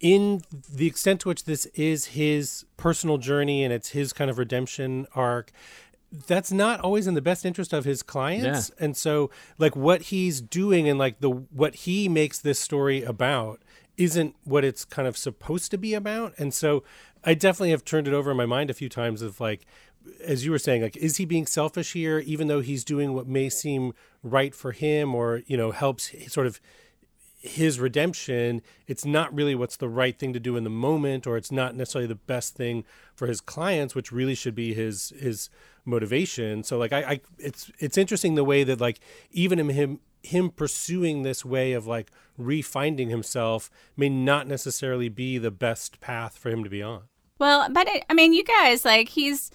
in 0.00 0.42
the 0.72 0.86
extent 0.86 1.20
to 1.20 1.28
which 1.28 1.44
this 1.44 1.66
is 1.74 2.06
his 2.06 2.64
personal 2.76 3.18
journey 3.18 3.62
and 3.62 3.72
it's 3.72 3.90
his 3.90 4.12
kind 4.12 4.30
of 4.30 4.38
redemption 4.38 5.06
arc 5.14 5.52
that's 6.26 6.52
not 6.52 6.80
always 6.80 7.06
in 7.06 7.14
the 7.14 7.22
best 7.22 7.44
interest 7.44 7.72
of 7.72 7.84
his 7.84 8.02
clients 8.02 8.70
yeah. 8.70 8.84
and 8.84 8.96
so 8.96 9.30
like 9.56 9.74
what 9.74 10.02
he's 10.02 10.40
doing 10.40 10.88
and 10.88 10.98
like 10.98 11.20
the 11.20 11.30
what 11.30 11.74
he 11.74 12.08
makes 12.08 12.38
this 12.38 12.58
story 12.58 13.02
about 13.02 13.60
isn't 13.96 14.34
what 14.44 14.64
it's 14.64 14.84
kind 14.84 15.06
of 15.06 15.16
supposed 15.16 15.70
to 15.70 15.78
be 15.78 15.94
about. 15.94 16.34
And 16.38 16.52
so 16.52 16.82
I 17.26 17.34
definitely 17.34 17.70
have 17.70 17.84
turned 17.84 18.06
it 18.06 18.14
over 18.14 18.30
in 18.30 18.36
my 18.36 18.46
mind 18.46 18.70
a 18.70 18.74
few 18.74 18.88
times 18.88 19.22
of 19.22 19.40
like, 19.40 19.66
as 20.24 20.44
you 20.44 20.50
were 20.50 20.58
saying, 20.58 20.82
like, 20.82 20.96
is 20.98 21.16
he 21.16 21.24
being 21.24 21.46
selfish 21.46 21.94
here, 21.94 22.18
even 22.20 22.48
though 22.48 22.60
he's 22.60 22.84
doing 22.84 23.14
what 23.14 23.26
may 23.26 23.48
seem 23.48 23.94
right 24.22 24.54
for 24.54 24.72
him 24.72 25.14
or, 25.14 25.42
you 25.46 25.56
know, 25.56 25.70
helps 25.70 26.12
sort 26.30 26.46
of 26.46 26.60
his 27.38 27.80
redemption? 27.80 28.60
It's 28.86 29.06
not 29.06 29.34
really 29.34 29.54
what's 29.54 29.78
the 29.78 29.88
right 29.88 30.18
thing 30.18 30.34
to 30.34 30.40
do 30.40 30.56
in 30.56 30.64
the 30.64 30.70
moment, 30.70 31.26
or 31.26 31.38
it's 31.38 31.50
not 31.50 31.74
necessarily 31.74 32.06
the 32.06 32.14
best 32.14 32.54
thing 32.54 32.84
for 33.14 33.26
his 33.26 33.40
clients, 33.40 33.94
which 33.94 34.12
really 34.12 34.34
should 34.34 34.54
be 34.54 34.74
his, 34.74 35.14
his 35.18 35.48
motivation. 35.86 36.62
So 36.62 36.76
like, 36.76 36.92
I, 36.92 37.02
I 37.02 37.20
it's, 37.38 37.70
it's 37.78 37.96
interesting 37.96 38.34
the 38.34 38.44
way 38.44 38.64
that 38.64 38.80
like, 38.82 39.00
even 39.30 39.58
in 39.58 39.70
him, 39.70 40.00
him 40.22 40.50
pursuing 40.50 41.22
this 41.22 41.44
way 41.44 41.72
of 41.72 41.86
like 41.86 42.10
refinding 42.38 43.08
himself 43.08 43.70
may 43.96 44.10
not 44.10 44.46
necessarily 44.46 45.08
be 45.08 45.38
the 45.38 45.50
best 45.50 46.00
path 46.00 46.36
for 46.36 46.50
him 46.50 46.62
to 46.62 46.70
be 46.70 46.82
on. 46.82 47.04
Well, 47.44 47.68
but 47.70 47.86
it, 47.88 48.06
I 48.08 48.14
mean, 48.14 48.32
you 48.32 48.42
guys, 48.42 48.86
like, 48.86 49.10
he's 49.10 49.50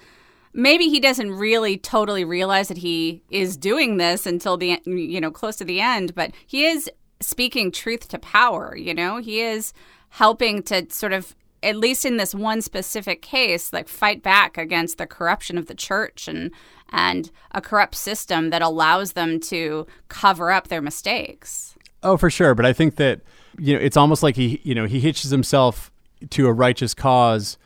maybe 0.54 0.90
he 0.90 1.00
doesn't 1.00 1.32
really 1.32 1.76
totally 1.76 2.24
realize 2.24 2.68
that 2.68 2.78
he 2.78 3.24
is 3.32 3.58
doing 3.58 3.98
this 3.98 4.28
until 4.28 4.58
the 4.58 4.80
you 4.86 5.20
know 5.20 5.32
close 5.32 5.56
to 5.56 5.64
the 5.64 5.80
end 5.80 6.14
but 6.16 6.32
he 6.46 6.66
is 6.66 6.90
speaking 7.20 7.72
truth 7.72 8.08
to 8.08 8.18
power 8.18 8.76
you 8.76 8.94
know 8.94 9.18
he 9.18 9.42
is 9.42 9.74
helping 10.10 10.64
to 10.64 10.88
sort 10.90 11.14
of 11.14 11.36
at 11.62 11.76
least 11.76 12.06
in 12.06 12.18
this 12.18 12.34
one 12.34 12.62
specific 12.62 13.22
case 13.22 13.72
like 13.74 13.88
fight 13.88 14.24
back 14.24 14.58
against 14.58 14.98
the 14.98 15.06
corruption 15.06 15.58
of 15.58 15.68
the 15.68 15.76
church 15.76 16.28
and 16.28 16.52
and 16.92 17.32
a 17.52 17.62
corrupt 17.62 17.96
system 17.96 18.50
that 18.50 18.62
allows 18.62 19.14
them 19.14 19.40
to 19.40 19.86
cover 20.08 20.52
up 20.52 20.68
their 20.68 20.82
mistakes. 20.82 21.76
Oh, 22.02 22.18
for 22.18 22.32
sure. 22.32 22.56
But 22.56 22.66
I 22.66 22.74
think 22.74 22.96
that 22.96 23.22
you 23.60 23.76
know 23.76 23.80
it's 23.80 23.98
almost 23.98 24.24
like 24.24 24.36
he 24.36 24.62
you 24.64 24.74
know 24.74 24.86
he 24.86 25.00
hitches 25.00 25.30
himself 25.30 25.92
to 26.32 26.48
a 26.48 26.54
righteous 26.54 26.94
cause 26.94 27.58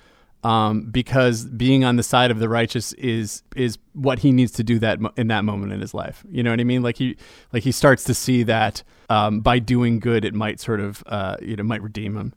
um, 0.43 0.83
because 0.91 1.45
being 1.45 1.83
on 1.83 1.95
the 1.95 2.03
side 2.03 2.31
of 2.31 2.39
the 2.39 2.49
righteous 2.49 2.93
is 2.93 3.43
is 3.55 3.77
what 3.93 4.19
he 4.19 4.31
needs 4.31 4.51
to 4.53 4.63
do 4.63 4.79
that 4.79 4.99
mo- 4.99 5.13
in 5.17 5.27
that 5.27 5.45
moment 5.45 5.71
in 5.71 5.81
his 5.81 5.93
life. 5.93 6.23
You 6.29 6.43
know 6.43 6.49
what 6.51 6.59
I 6.59 6.63
mean? 6.63 6.83
Like 6.83 6.97
he 6.97 7.17
like 7.51 7.63
he 7.63 7.71
starts 7.71 8.03
to 8.05 8.13
see 8.13 8.43
that 8.43 8.83
um, 9.09 9.39
by 9.41 9.59
doing 9.59 9.99
good, 9.99 10.25
it 10.25 10.33
might 10.33 10.59
sort 10.59 10.79
of 10.79 11.03
uh, 11.07 11.37
you 11.41 11.55
know 11.55 11.63
might 11.63 11.81
redeem 11.81 12.17
him. 12.17 12.33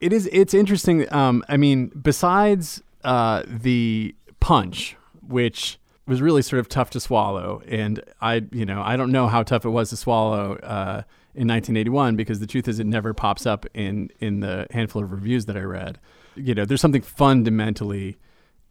It 0.00 0.12
is 0.12 0.28
it's 0.32 0.54
interesting. 0.54 1.12
Um, 1.12 1.44
I 1.48 1.56
mean, 1.56 1.88
besides 1.88 2.82
uh, 3.04 3.42
the 3.46 4.14
punch, 4.40 4.96
which 5.26 5.78
was 6.06 6.20
really 6.20 6.42
sort 6.42 6.60
of 6.60 6.68
tough 6.68 6.90
to 6.90 7.00
swallow. 7.00 7.62
And 7.66 8.02
I, 8.20 8.42
you 8.50 8.66
know, 8.66 8.82
I 8.82 8.96
don't 8.96 9.12
know 9.12 9.28
how 9.28 9.42
tough 9.42 9.64
it 9.64 9.70
was 9.70 9.90
to 9.90 9.96
swallow 9.96 10.56
uh, 10.56 11.02
in 11.34 11.48
1981 11.48 12.16
because 12.16 12.40
the 12.40 12.46
truth 12.46 12.66
is 12.68 12.80
it 12.80 12.86
never 12.86 13.14
pops 13.14 13.46
up 13.46 13.66
in 13.74 14.10
in 14.20 14.40
the 14.40 14.66
handful 14.70 15.02
of 15.02 15.12
reviews 15.12 15.46
that 15.46 15.56
I 15.56 15.62
read. 15.62 15.98
You 16.34 16.54
know, 16.54 16.64
there's 16.64 16.80
something 16.80 17.02
fundamentally 17.02 18.16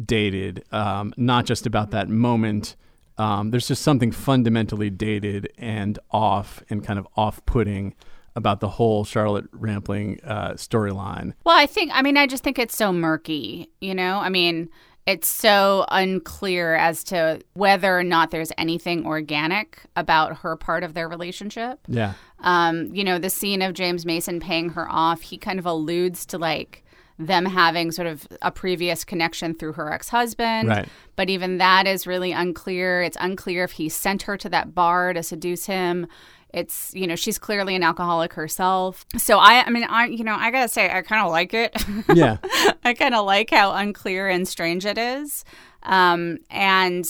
dated, 0.04 0.63
um, 0.71 1.13
not 1.17 1.45
just 1.45 1.65
about 1.65 1.91
that 1.91 2.10
moment. 2.10 2.76
Um, 3.17 3.52
there's 3.52 3.67
just 3.67 3.82
something 3.84 4.12
fundamentally 4.12 4.89
dated 4.89 5.52
and 5.58 6.00
off 6.10 6.63
and 6.69 6.84
kind 6.84 6.97
of 6.97 7.08
off-putting 7.15 7.93
about 8.36 8.62
the 8.62 8.69
whole 8.69 9.04
Charlotte 9.04 9.45
Rampling 9.52 10.19
uh, 10.24 10.54
storyline. 10.54 11.34
Well, 11.43 11.58
I 11.58 11.65
think, 11.65 11.91
I 11.93 12.02
mean, 12.02 12.17
I 12.17 12.26
just 12.26 12.43
think 12.43 12.58
it's 12.58 12.76
so 12.76 12.93
murky. 12.93 13.69
You 13.82 13.93
know, 13.93 14.19
I 14.19 14.30
mean 14.30 14.69
it's 15.06 15.28
so 15.28 15.86
unclear 15.89 16.76
as 16.76 17.04
to 17.06 17.41
whether 17.54 17.97
or 17.97 18.04
not 18.04 18.32
there's 18.32 18.52
anything 18.58 19.06
organic 19.06 19.82
about 19.95 20.38
her 20.38 20.56
part 20.56 20.84
of 20.84 20.93
their 20.93 21.10
relationship. 21.10 21.80
Yeah. 21.88 22.13
Um, 22.39 22.93
you 22.93 23.04
know, 23.04 23.17
the 23.17 23.30
scene 23.30 23.62
of 23.62 23.74
James 23.74 24.06
Mason 24.06 24.39
paying 24.39 24.69
her 24.69 24.88
off, 24.89 25.21
he 25.21 25.38
kind 25.38 25.60
of 25.60 25.65
alludes 25.65 26.26
to 26.28 26.38
like 26.38 26.86
them 27.28 27.46
having 27.46 27.92
sort 27.92 28.08
of 28.08 28.28
a 28.42 28.52
previous 28.52 29.04
connection 29.04 29.54
through 29.54 29.74
her 29.74 29.92
ex-husband. 29.92 30.68
Right. 30.68 30.90
But 31.16 31.30
even 31.30 31.58
that 31.58 31.88
is 31.88 32.08
really 32.08 32.32
unclear. 32.32 33.02
It's 33.02 33.18
unclear 33.20 33.64
if 33.64 33.72
he 33.72 33.90
sent 33.90 34.24
her 34.24 34.38
to 34.38 34.50
that 34.50 34.74
bar 34.74 35.14
to 35.14 35.24
seduce 35.24 35.66
him. 35.66 36.08
It's 36.54 36.92
you 36.94 37.08
know 37.08 37.16
she's 37.16 37.38
clearly 37.38 37.76
an 37.76 37.84
alcoholic 37.84 38.34
herself. 38.34 39.06
So 39.18 39.38
I 39.38 39.64
I 39.66 39.70
mean 39.70 39.86
I 39.86 40.08
you 40.08 40.24
know 40.24 40.36
I 40.36 40.52
gotta 40.52 40.68
say 40.68 40.92
I 40.92 41.02
kind 41.02 41.26
of 41.26 41.32
like 41.32 41.54
it. 41.54 41.76
Yeah, 42.14 42.38
I 42.84 42.94
kind 42.94 43.16
of 43.16 43.26
like 43.26 43.52
how 43.52 43.74
unclear 43.74 44.28
and 44.28 44.48
strange 44.48 44.86
it 44.86 44.98
is. 44.98 45.46
Um, 45.84 46.40
and 46.50 47.06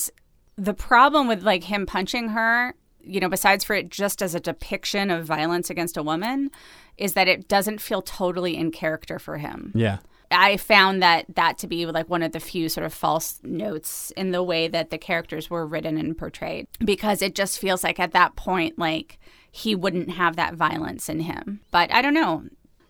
the 0.56 0.74
problem 0.74 1.26
with 1.26 1.42
like 1.42 1.64
him 1.64 1.86
punching 1.86 2.28
her, 2.28 2.74
you 3.04 3.20
know, 3.20 3.28
besides 3.28 3.64
for 3.64 3.74
it 3.74 3.88
just 3.88 4.22
as 4.22 4.34
a 4.34 4.40
depiction 4.40 5.10
of 5.10 5.24
violence 5.24 5.70
against 5.70 5.96
a 5.96 6.02
woman, 6.02 6.50
is 6.96 7.14
that 7.14 7.28
it 7.28 7.48
doesn't 7.48 7.80
feel 7.80 8.02
totally 8.02 8.56
in 8.56 8.70
character 8.70 9.18
for 9.18 9.38
him. 9.38 9.72
Yeah. 9.74 9.98
I 10.30 10.56
found 10.56 11.02
that 11.02 11.26
that 11.34 11.58
to 11.58 11.66
be 11.66 11.84
like 11.86 12.08
one 12.08 12.22
of 12.22 12.32
the 12.32 12.40
few 12.40 12.68
sort 12.68 12.86
of 12.86 12.94
false 12.94 13.38
notes 13.42 14.12
in 14.16 14.30
the 14.30 14.42
way 14.42 14.66
that 14.68 14.90
the 14.90 14.98
characters 14.98 15.50
were 15.50 15.66
written 15.66 15.98
and 15.98 16.16
portrayed 16.16 16.66
because 16.82 17.20
it 17.20 17.34
just 17.34 17.58
feels 17.58 17.84
like 17.84 18.00
at 18.00 18.12
that 18.12 18.34
point 18.34 18.78
like 18.78 19.18
he 19.50 19.74
wouldn't 19.74 20.10
have 20.10 20.36
that 20.36 20.54
violence 20.54 21.08
in 21.08 21.20
him. 21.20 21.60
But 21.70 21.92
I 21.92 22.00
don't 22.00 22.14
know. 22.14 22.44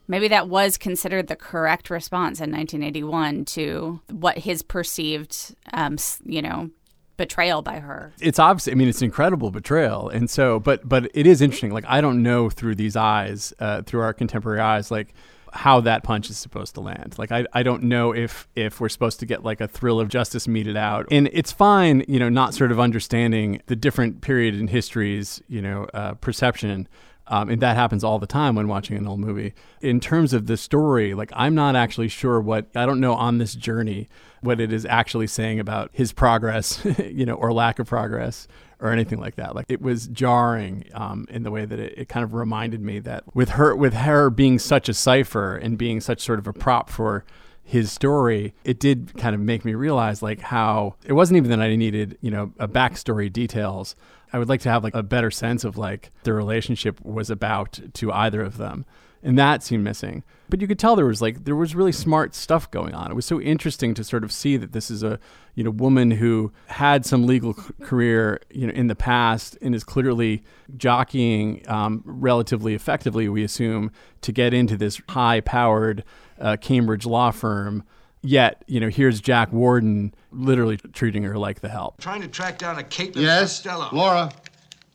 Maybe 0.09 0.29
that 0.29 0.48
was 0.48 0.79
considered 0.79 1.27
the 1.27 1.37
correct 1.37 1.90
response 1.90 2.38
in 2.38 2.51
1981 2.53 3.44
to 3.46 4.01
what 4.11 4.38
his 4.38 4.62
perceived, 4.62 5.55
um, 5.72 5.96
you 6.25 6.42
know, 6.42 6.70
betrayal 7.16 7.62
by 7.62 7.81
her. 7.81 8.12
It's 8.20 8.38
obvious. 8.38 8.68
I 8.68 8.75
mean, 8.75 8.88
it's 8.88 9.03
incredible 9.03 9.51
betrayal, 9.51 10.09
and 10.09 10.29
so, 10.29 10.61
but 10.61 10.88
but 10.88 11.11
it 11.14 11.27
is 11.27 11.40
interesting. 11.40 11.72
Like 11.72 11.85
I 11.87 12.01
don't 12.01 12.22
know 12.22 12.51
through 12.51 12.77
these 12.77 12.96
eyes, 12.96 13.53
uh, 13.59 13.83
through 13.83 14.01
our 14.01 14.12
contemporary 14.12 14.61
eyes, 14.61 14.90
like 14.90 15.14
how 15.53 15.81
that 15.81 16.03
punch 16.03 16.31
is 16.31 16.38
supposed 16.38 16.75
to 16.75 16.81
land. 16.81 17.14
Like 17.18 17.31
I, 17.31 17.46
I 17.53 17.62
don't 17.62 17.85
know 17.85 18.14
if 18.14 18.48
if 18.57 18.81
we're 18.81 18.88
supposed 18.88 19.20
to 19.20 19.27
get 19.27 19.44
like 19.44 19.61
a 19.61 19.68
thrill 19.68 20.01
of 20.01 20.09
justice 20.09 20.48
meted 20.48 20.77
out. 20.77 21.07
And 21.11 21.29
it's 21.33 21.53
fine, 21.53 22.05
you 22.09 22.18
know, 22.18 22.29
not 22.29 22.55
sort 22.55 22.72
of 22.72 22.81
understanding 22.81 23.61
the 23.66 23.77
different 23.77 24.22
period 24.22 24.55
in 24.55 24.68
history's, 24.68 25.42
you 25.48 25.62
know, 25.62 25.87
uh, 25.94 26.14
perception. 26.14 26.88
Um, 27.29 27.49
and 27.49 27.63
that 27.63 27.77
happens 27.77 28.03
all 28.03 28.19
the 28.19 28.27
time 28.27 28.57
when 28.57 28.69
watching 28.69 28.97
an 28.97 29.07
old 29.07 29.21
movie. 29.21 29.55
In 29.81 30.01
terms 30.01 30.33
of 30.33 30.47
the 30.47 30.57
story, 30.57 31.15
like 31.15 31.31
I'm 31.35 31.55
not 31.55 31.77
actually 31.77 32.09
sure 32.09 32.41
what 32.41 32.67
I 32.75 32.85
don't 32.85 33.01
know 33.01 33.15
on 33.15 33.39
this 33.39 33.55
journey 33.55 34.09
what 34.41 34.61
it 34.61 34.73
is 34.73 34.85
actually 34.87 35.29
saying 35.29 35.61
about 35.61 35.91
his 35.93 36.13
progress, 36.13 36.85
you 36.99 37.25
know, 37.25 37.35
or 37.35 37.53
lack 37.53 37.79
of 37.79 37.87
progress 37.87 38.49
or 38.81 38.91
anything 38.91 39.21
like 39.21 39.37
that. 39.37 39.55
Like 39.55 39.67
it 39.69 39.81
was 39.81 40.09
jarring 40.09 40.85
um, 40.93 41.27
in 41.31 41.45
the 41.45 41.51
way 41.51 41.65
that 41.65 41.79
it, 41.79 41.97
it, 41.97 42.09
kind 42.09 42.25
of 42.25 42.35
reminded 42.35 42.83
me 42.83 42.99
that 43.01 43.23
with 43.35 43.51
her 43.51 43.75
with 43.77 43.95
her 43.95 44.29
being 44.29 44.59
such 44.59 44.89
a 44.89 44.95
cipher 44.95 45.57
and 45.57 45.79
being 45.79 46.01
such 46.01 46.21
sort 46.21 46.41
of 46.41 46.49
a 46.49 46.53
prop 46.53 46.91
for 46.91 47.25
his 47.63 47.93
story, 47.93 48.53
it 48.65 48.81
did 48.81 49.17
kind 49.17 49.35
of 49.35 49.41
make 49.41 49.65
me 49.65 49.75
realize 49.75 50.21
like 50.23 50.41
how 50.41 50.97
it 51.05 51.13
wasn't 51.13 51.37
even 51.37 51.51
that 51.51 51.61
I 51.61 51.75
needed, 51.77 52.19
you 52.21 52.31
know, 52.31 52.53
a 52.59 52.67
backstory 52.67 53.33
details. 53.33 53.95
I 54.33 54.38
would 54.38 54.49
like 54.49 54.61
to 54.62 54.71
have 54.71 54.83
like 54.83 54.95
a 54.95 55.03
better 55.03 55.31
sense 55.31 55.64
of 55.64 55.77
like 55.77 56.11
the 56.23 56.33
relationship 56.33 57.01
was 57.05 57.31
about 57.31 57.79
to 57.95 58.12
either 58.12 58.42
of 58.42 58.57
them 58.57 58.87
and 59.23 59.38
that 59.38 59.62
seemed 59.62 59.85
missing. 59.85 60.25
But 60.49 60.61
you 60.61 60.66
could 60.66 60.79
tell 60.79 60.97
there 60.97 61.07
was 61.07 61.23
like 61.23 61.45
there 61.45 61.57
was 61.57 61.75
really 61.75 61.92
smart 61.92 62.35
stuff 62.35 62.71
going 62.71 62.95
on. 62.95 63.11
It 63.11 63.14
was 63.14 63.25
so 63.25 63.40
interesting 63.40 63.95
to 63.95 64.05
sort 64.05 64.25
of 64.25 64.33
see 64.33 64.57
that 64.57 64.73
this 64.73 64.90
is 64.90 65.03
a 65.03 65.18
you 65.55 65.64
know 65.64 65.71
woman 65.71 66.11
who 66.11 66.53
had 66.66 67.07
some 67.07 67.27
legal 67.27 67.55
c- 67.55 67.73
career 67.83 68.40
you 68.51 68.66
know 68.66 68.73
in 68.73 68.88
the 68.88 68.95
past 68.95 69.57
and 69.62 69.75
is 69.75 69.85
clearly 69.85 70.42
jockeying 70.77 71.62
um, 71.68 72.03
relatively 72.05 72.75
effectively, 72.75 73.29
we 73.29 73.45
assume, 73.45 73.90
to 74.23 74.33
get 74.33 74.53
into 74.53 74.77
this 74.77 75.01
high-powered 75.09 76.05
uh, 76.40 76.57
Cambridge 76.61 77.07
law 77.07 77.31
firm. 77.31 77.85
Yet, 78.23 78.63
you 78.67 78.79
know, 78.79 78.89
here's 78.89 79.21
Jack 79.21 79.53
Warden 79.53 80.15
literally 80.31 80.77
treating 80.77 81.25
her 81.25 81.37
like 81.37 81.61
the 81.61 81.69
help. 81.69 82.01
Trying 82.01 82.23
to 82.23 82.29
track 82.29 82.59
down 82.59 82.79
a 82.79 82.83
Caitlin 82.83 83.23
yes? 83.23 83.61
Costello. 83.61 83.89
Laura. 83.93 84.33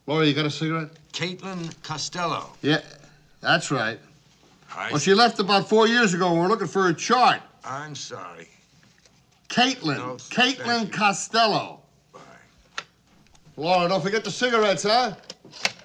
Laura, 0.06 0.24
you 0.24 0.32
got 0.32 0.46
a 0.46 0.50
cigarette? 0.50 0.88
Caitlin 1.12 1.70
Costello. 1.82 2.50
Yeah, 2.62 2.80
that's 3.40 3.70
right. 3.70 3.98
I 4.74 4.90
Well, 4.90 4.98
she 4.98 5.12
left 5.12 5.38
about 5.38 5.68
four 5.68 5.86
years 5.86 6.14
ago, 6.14 6.30
and 6.30 6.38
we're 6.40 6.48
looking 6.48 6.66
for 6.66 6.88
a 6.88 6.94
chart. 6.94 7.40
I'm 7.64 7.94
sorry. 7.94 8.48
Caitlin. 9.48 9.98
No, 9.98 10.14
Caitlin. 10.16 10.90
Costello. 10.90 11.80
Bye. 12.12 12.20
Laura, 13.56 13.88
don't 13.88 14.02
forget 14.02 14.24
the 14.24 14.30
cigarettes, 14.30 14.84
huh? 14.84 15.14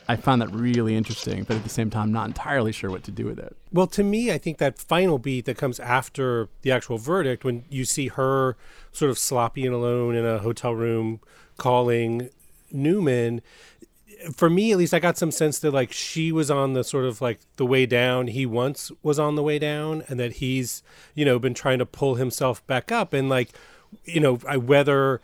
I 0.08 0.16
found 0.16 0.42
that 0.42 0.52
really 0.52 0.96
interesting, 0.96 1.44
but 1.44 1.58
at 1.58 1.64
the 1.64 1.70
same 1.70 1.90
time, 1.90 2.12
not 2.12 2.28
entirely 2.28 2.72
sure 2.72 2.90
what 2.90 3.04
to 3.04 3.12
do 3.12 3.26
with 3.26 3.40
it. 3.40 3.56
Well, 3.72 3.88
to 3.88 4.04
me, 4.04 4.32
I 4.32 4.38
think 4.38 4.58
that 4.58 4.78
final 4.78 5.18
beat 5.18 5.46
that 5.46 5.58
comes 5.58 5.80
after 5.80 6.50
the 6.62 6.72
actual 6.72 6.98
verdict, 6.98 7.44
when 7.44 7.64
you 7.70 7.86
see 7.86 8.08
her 8.10 8.58
sort 8.92 9.12
of 9.12 9.18
sloppy 9.18 9.66
and 9.66 9.74
alone 9.74 10.16
in 10.16 10.26
a 10.26 10.40
hotel 10.40 10.76
room 10.76 11.20
calling 11.58 12.30
Newman, 12.72 13.42
for 14.36 14.50
me 14.50 14.72
at 14.72 14.78
least, 14.78 14.94
I 14.94 15.00
got 15.00 15.18
some 15.18 15.32
sense 15.32 15.60
that 15.60 15.72
like 15.72 15.92
she 15.92 16.32
was 16.32 16.50
on 16.50 16.74
the 16.74 16.84
sort 16.84 17.06
of 17.06 17.22
like 17.22 17.40
the 17.58 17.66
way 17.66 17.86
down. 17.86 18.28
He 18.28 18.46
once 18.46 18.92
was 19.02 19.20
on 19.20 19.36
the 19.36 19.44
way 19.44 19.60
down, 19.60 20.04
and 20.08 20.20
that 20.20 20.34
he's 20.34 20.84
you 21.14 21.26
know 21.26 21.40
been 21.40 21.54
trying 21.54 21.80
to 21.80 21.86
pull 21.86 22.16
himself 22.16 22.66
back 22.68 22.92
up, 22.92 23.14
and 23.14 23.30
like 23.30 23.50
you 24.06 24.20
know 24.20 24.40
I, 24.48 24.58
whether 24.58 25.22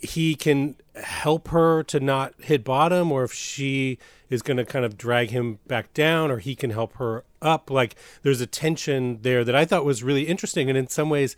he 0.00 0.34
can 0.34 0.76
help 1.02 1.48
her 1.48 1.82
to 1.84 2.00
not 2.00 2.34
hit 2.38 2.64
bottom 2.64 3.12
or 3.12 3.24
if 3.24 3.32
she 3.32 3.98
is 4.28 4.42
going 4.42 4.56
to 4.56 4.64
kind 4.64 4.84
of 4.84 4.98
drag 4.98 5.30
him 5.30 5.58
back 5.66 5.92
down 5.94 6.30
or 6.30 6.38
he 6.38 6.56
can 6.56 6.70
help 6.70 6.94
her 6.94 7.22
up 7.42 7.70
like 7.70 7.94
there's 8.22 8.40
a 8.40 8.46
tension 8.46 9.20
there 9.22 9.44
that 9.44 9.54
i 9.54 9.64
thought 9.64 9.84
was 9.84 10.02
really 10.02 10.22
interesting. 10.22 10.68
And 10.68 10.76
in 10.76 10.88
some 10.88 11.10
ways 11.10 11.36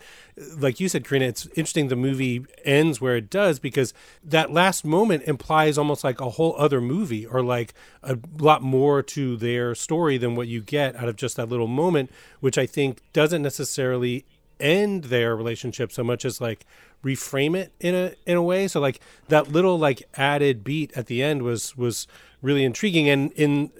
like 0.57 0.81
you 0.81 0.89
said 0.89 1.05
karina 1.05 1.27
it's 1.27 1.47
interesting 1.49 1.89
the 1.89 1.97
movie 1.97 2.47
ends 2.65 3.01
where 3.01 3.17
it 3.17 3.29
does 3.29 3.59
because 3.59 3.93
that 4.25 4.53
last 4.53 4.85
moment 4.85 5.25
implies 5.25 5.77
almost 5.77 6.05
like 6.05 6.21
a 6.21 6.31
whole 6.31 6.55
other 6.57 6.81
movie 6.81 7.27
or 7.27 7.43
like 7.43 7.75
a 8.03 8.17
lot 8.39 8.63
more 8.63 9.03
to 9.03 9.37
their 9.37 9.75
story 9.75 10.17
than 10.17 10.35
what 10.35 10.49
you 10.49 10.63
get 10.63 10.95
out 10.97 11.09
of 11.09 11.17
just 11.17 11.37
that 11.37 11.49
little 11.49 11.67
moment 11.67 12.11
which 12.41 12.57
i 12.57 12.65
think 12.65 13.03
doesn't 13.13 13.43
necessarily 13.43 14.25
end 14.61 15.05
their 15.05 15.37
relationship 15.37 15.93
so 15.93 16.03
much 16.05 16.25
as 16.25 16.41
like 16.41 16.67
reframe 17.05 17.57
it 17.57 17.73
in 17.81 17.95
a 17.95 18.15
in 18.27 18.37
a 18.37 18.43
way. 18.43 18.69
So 18.69 18.81
like 18.81 19.01
that 19.29 19.53
little 19.53 19.79
like 19.79 20.03
added 20.15 20.65
beat 20.65 20.93
at 20.97 21.07
the 21.07 21.23
end 21.23 21.43
was 21.43 21.77
was 21.77 22.07
really 22.43 22.65
intriguing. 22.65 23.09
And 23.09 23.33
in 23.33 23.71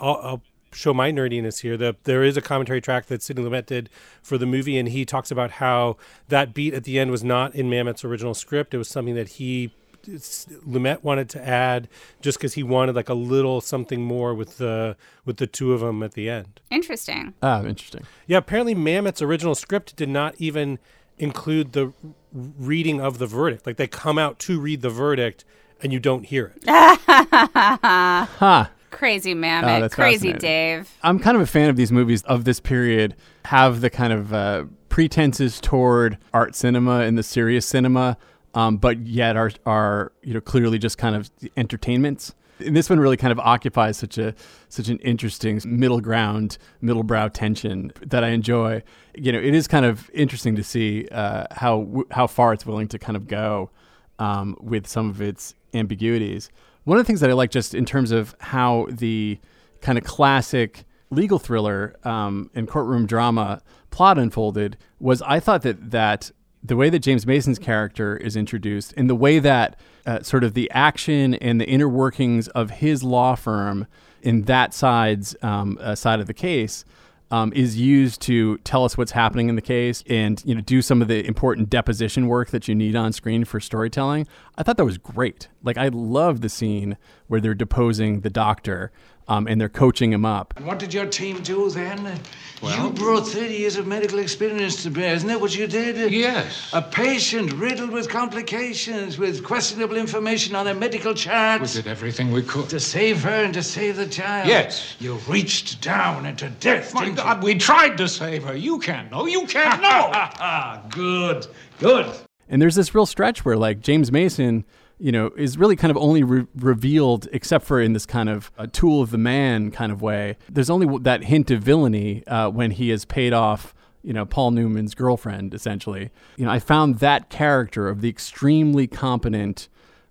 I'll, 0.00 0.20
I'll 0.22 0.42
show 0.72 0.94
my 0.94 1.12
nerdiness 1.12 1.60
here. 1.60 1.76
That 1.76 2.04
there 2.04 2.22
is 2.22 2.36
a 2.36 2.42
commentary 2.42 2.80
track 2.80 3.06
that 3.06 3.22
Sidney 3.22 3.44
Lumet 3.44 3.66
did 3.66 3.90
for 4.22 4.38
the 4.38 4.46
movie 4.46 4.78
and 4.78 4.88
he 4.88 5.04
talks 5.04 5.30
about 5.30 5.52
how 5.52 5.96
that 6.28 6.54
beat 6.54 6.74
at 6.74 6.84
the 6.84 6.98
end 6.98 7.10
was 7.10 7.24
not 7.24 7.54
in 7.54 7.68
Mamet's 7.68 8.04
original 8.04 8.34
script. 8.34 8.74
It 8.74 8.78
was 8.78 8.88
something 8.88 9.14
that 9.14 9.28
he 9.28 9.72
Lumet 10.04 11.02
wanted 11.02 11.28
to 11.30 11.46
add 11.46 11.88
just 12.20 12.38
because 12.38 12.54
he 12.54 12.62
wanted 12.62 12.94
like 12.96 13.08
a 13.08 13.14
little 13.14 13.60
something 13.60 14.02
more 14.02 14.34
with 14.34 14.58
the 14.58 14.96
with 15.24 15.36
the 15.38 15.46
two 15.46 15.72
of 15.72 15.80
them 15.80 16.02
at 16.02 16.12
the 16.12 16.28
end. 16.28 16.60
Interesting. 16.70 17.34
Ah, 17.42 17.62
interesting. 17.64 18.02
Yeah, 18.26 18.38
apparently 18.38 18.74
Mamet's 18.74 19.22
original 19.22 19.54
script 19.54 19.96
did 19.96 20.08
not 20.08 20.34
even 20.38 20.78
include 21.18 21.72
the 21.72 21.92
reading 22.32 23.00
of 23.00 23.18
the 23.18 23.26
verdict. 23.26 23.66
Like 23.66 23.76
they 23.76 23.86
come 23.86 24.18
out 24.18 24.38
to 24.40 24.58
read 24.60 24.80
the 24.82 24.90
verdict 24.90 25.44
and 25.82 25.92
you 25.92 26.00
don't 26.00 26.24
hear 26.24 26.52
it. 26.56 26.62
Huh. 27.06 28.66
Crazy 28.90 29.32
Oh, 29.32 29.36
Mammoth. 29.36 29.80
that's 29.80 29.94
Crazy. 29.94 30.32
Dave. 30.34 30.90
I'm 31.02 31.18
kind 31.18 31.36
of 31.36 31.42
a 31.42 31.46
fan 31.46 31.70
of 31.70 31.76
these 31.76 31.90
movies 31.90 32.22
of 32.24 32.44
this 32.44 32.60
period 32.60 33.16
have 33.46 33.80
the 33.80 33.88
kind 33.90 34.12
of 34.12 34.32
uh, 34.34 34.64
pretenses 34.90 35.60
toward 35.60 36.18
art 36.34 36.54
cinema 36.54 37.00
and 37.00 37.16
the 37.16 37.22
serious 37.22 37.64
cinema, 37.66 38.16
um, 38.54 38.76
but 38.76 39.06
yet 39.06 39.36
are 39.36 39.50
are 39.66 40.12
you 40.22 40.34
know 40.34 40.40
clearly 40.40 40.78
just 40.78 40.98
kind 40.98 41.16
of 41.16 41.30
entertainments. 41.56 42.34
And 42.58 42.76
this 42.76 42.88
one 42.88 43.00
really 43.00 43.16
kind 43.16 43.32
of 43.32 43.40
occupies 43.40 43.96
such 43.96 44.18
a 44.18 44.34
such 44.68 44.88
an 44.88 44.98
interesting 44.98 45.60
middle 45.64 46.00
ground, 46.00 46.58
middle 46.80 47.02
brow 47.02 47.28
tension 47.28 47.92
that 48.06 48.22
I 48.22 48.28
enjoy. 48.28 48.82
You 49.14 49.32
know, 49.32 49.38
it 49.38 49.54
is 49.54 49.66
kind 49.66 49.84
of 49.84 50.10
interesting 50.14 50.54
to 50.56 50.62
see 50.62 51.08
uh, 51.10 51.46
how 51.50 52.04
how 52.10 52.26
far 52.26 52.52
it's 52.52 52.64
willing 52.64 52.88
to 52.88 52.98
kind 52.98 53.16
of 53.16 53.26
go 53.26 53.70
um, 54.18 54.56
with 54.60 54.86
some 54.86 55.10
of 55.10 55.20
its 55.20 55.54
ambiguities. 55.74 56.50
One 56.84 56.98
of 56.98 57.04
the 57.04 57.06
things 57.06 57.20
that 57.20 57.30
I 57.30 57.32
like 57.32 57.50
just 57.50 57.74
in 57.74 57.84
terms 57.84 58.10
of 58.10 58.34
how 58.40 58.86
the 58.90 59.38
kind 59.80 59.98
of 59.98 60.04
classic 60.04 60.84
legal 61.10 61.38
thriller 61.38 61.94
um, 62.04 62.50
and 62.54 62.66
courtroom 62.66 63.06
drama 63.06 63.60
plot 63.90 64.18
unfolded 64.18 64.78
was 64.98 65.22
I 65.22 65.40
thought 65.40 65.62
that 65.62 65.90
that 65.90 66.30
the 66.62 66.76
way 66.76 66.88
that 66.90 67.00
James 67.00 67.26
Mason's 67.26 67.58
character 67.58 68.16
is 68.16 68.36
introduced 68.36 68.94
and 68.96 69.10
the 69.10 69.14
way 69.14 69.38
that 69.38 69.78
uh, 70.06 70.22
sort 70.22 70.44
of 70.44 70.54
the 70.54 70.70
action 70.70 71.34
and 71.34 71.60
the 71.60 71.68
inner 71.68 71.88
workings 71.88 72.48
of 72.48 72.70
his 72.70 73.02
law 73.02 73.34
firm 73.34 73.86
in 74.22 74.42
that 74.42 74.72
side's 74.72 75.34
um, 75.42 75.78
uh, 75.80 75.94
side 75.94 76.20
of 76.20 76.26
the 76.26 76.34
case 76.34 76.84
um, 77.32 77.50
is 77.54 77.80
used 77.80 78.20
to 78.20 78.58
tell 78.58 78.84
us 78.84 78.96
what's 78.98 79.12
happening 79.12 79.48
in 79.48 79.56
the 79.56 79.62
case 79.62 80.04
and 80.06 80.42
you 80.44 80.54
know 80.54 80.60
do 80.60 80.82
some 80.82 81.00
of 81.00 81.08
the 81.08 81.26
important 81.26 81.70
deposition 81.70 82.28
work 82.28 82.50
that 82.50 82.68
you 82.68 82.74
need 82.74 82.94
on 82.94 83.12
screen 83.12 83.44
for 83.44 83.58
storytelling. 83.58 84.26
I 84.56 84.62
thought 84.62 84.76
that 84.76 84.84
was 84.84 84.98
great. 84.98 85.48
Like 85.62 85.78
I 85.78 85.88
love 85.88 86.42
the 86.42 86.50
scene 86.50 86.98
where 87.28 87.40
they're 87.40 87.54
deposing 87.54 88.20
the 88.20 88.30
doctor 88.30 88.92
um, 89.28 89.46
and 89.46 89.60
they're 89.60 89.68
coaching 89.68 90.12
him 90.12 90.24
up. 90.24 90.54
And 90.56 90.66
what 90.66 90.78
did 90.78 90.92
your 90.92 91.06
team 91.06 91.42
do 91.42 91.70
then? 91.70 92.18
you 92.62 92.90
brought 92.90 93.26
30 93.26 93.54
years 93.54 93.76
of 93.76 93.86
medical 93.86 94.20
experience 94.20 94.82
to 94.84 94.90
bear, 94.90 95.14
isn't 95.14 95.26
that 95.28 95.40
what 95.40 95.56
you 95.56 95.66
did? 95.66 96.12
Yes. 96.12 96.70
A 96.72 96.80
patient 96.80 97.52
riddled 97.54 97.90
with 97.90 98.08
complications, 98.08 99.18
with 99.18 99.42
questionable 99.42 99.96
information 99.96 100.54
on 100.54 100.68
a 100.68 100.74
medical 100.74 101.12
chart. 101.12 101.60
We 101.60 101.66
did 101.66 101.88
everything 101.88 102.30
we 102.30 102.42
could. 102.42 102.68
To 102.68 102.78
save 102.78 103.22
her 103.24 103.44
and 103.44 103.52
to 103.54 103.62
save 103.62 103.96
the 103.96 104.06
child. 104.06 104.48
Yes. 104.48 104.94
You 105.00 105.14
reached 105.28 105.80
down 105.80 106.24
into 106.26 106.50
death. 106.50 106.94
My 106.94 107.04
didn't 107.04 107.18
you? 107.18 107.24
God, 107.24 107.42
we 107.42 107.56
tried 107.56 107.96
to 107.98 108.08
save 108.08 108.44
her. 108.44 108.56
You 108.56 108.78
can't 108.78 109.10
know. 109.10 109.26
You 109.26 109.46
can't 109.46 109.82
know. 109.82 110.10
Ah, 110.12 110.82
good, 110.90 111.46
good. 111.80 112.06
And 112.48 112.60
there's 112.60 112.74
this 112.74 112.94
real 112.94 113.06
stretch 113.06 113.44
where 113.44 113.56
like 113.56 113.80
James 113.80 114.12
Mason, 114.12 114.64
you 115.02 115.10
know, 115.10 115.32
is 115.36 115.58
really 115.58 115.74
kind 115.74 115.90
of 115.90 115.96
only 115.96 116.22
re- 116.22 116.46
revealed, 116.54 117.26
except 117.32 117.66
for 117.66 117.80
in 117.80 117.92
this 117.92 118.06
kind 118.06 118.28
of 118.28 118.52
a 118.56 118.68
tool 118.68 119.02
of 119.02 119.10
the 119.10 119.18
man 119.18 119.72
kind 119.72 119.90
of 119.90 120.00
way. 120.00 120.36
There's 120.48 120.70
only 120.70 120.96
that 121.00 121.24
hint 121.24 121.50
of 121.50 121.60
villainy 121.60 122.24
uh, 122.28 122.50
when 122.50 122.70
he 122.70 122.90
has 122.90 123.04
paid 123.04 123.32
off, 123.32 123.74
you 124.04 124.12
know, 124.12 124.24
Paul 124.24 124.52
Newman's 124.52 124.94
girlfriend, 124.94 125.54
essentially. 125.54 126.12
You 126.36 126.46
know, 126.46 126.52
I 126.52 126.60
found 126.60 127.00
that 127.00 127.30
character 127.30 127.88
of 127.88 128.00
the 128.00 128.08
extremely 128.08 128.86
competent 128.86 129.68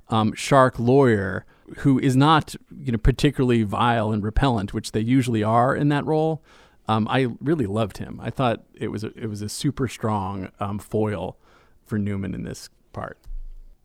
um, 0.09 0.33
shark 0.33 0.77
lawyer 0.77 1.45
who 1.77 1.97
is 1.97 2.17
not, 2.17 2.53
you 2.77 2.91
know, 2.91 2.97
particularly 2.97 3.63
vile 3.63 4.11
and 4.11 4.21
repellent, 4.21 4.73
which 4.73 4.91
they 4.91 4.99
usually 4.99 5.41
are 5.41 5.73
in 5.73 5.87
that 5.87 6.05
role. 6.05 6.43
Um, 6.89 7.07
I 7.09 7.29
really 7.39 7.65
loved 7.65 7.99
him. 7.99 8.19
I 8.21 8.29
thought 8.29 8.65
it 8.73 8.89
was 8.89 9.05
a, 9.05 9.17
it 9.17 9.27
was 9.27 9.41
a 9.41 9.47
super 9.47 9.87
strong 9.87 10.51
um, 10.59 10.79
foil 10.79 11.37
for 11.85 11.97
Newman 11.97 12.35
in 12.35 12.43
this 12.43 12.69
part. 12.91 13.17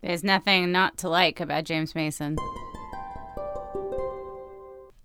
There's 0.02 0.22
nothing 0.22 0.70
not 0.72 0.96
to 0.98 1.08
like 1.08 1.40
about 1.40 1.64
James 1.64 1.94
Mason. 1.94 2.36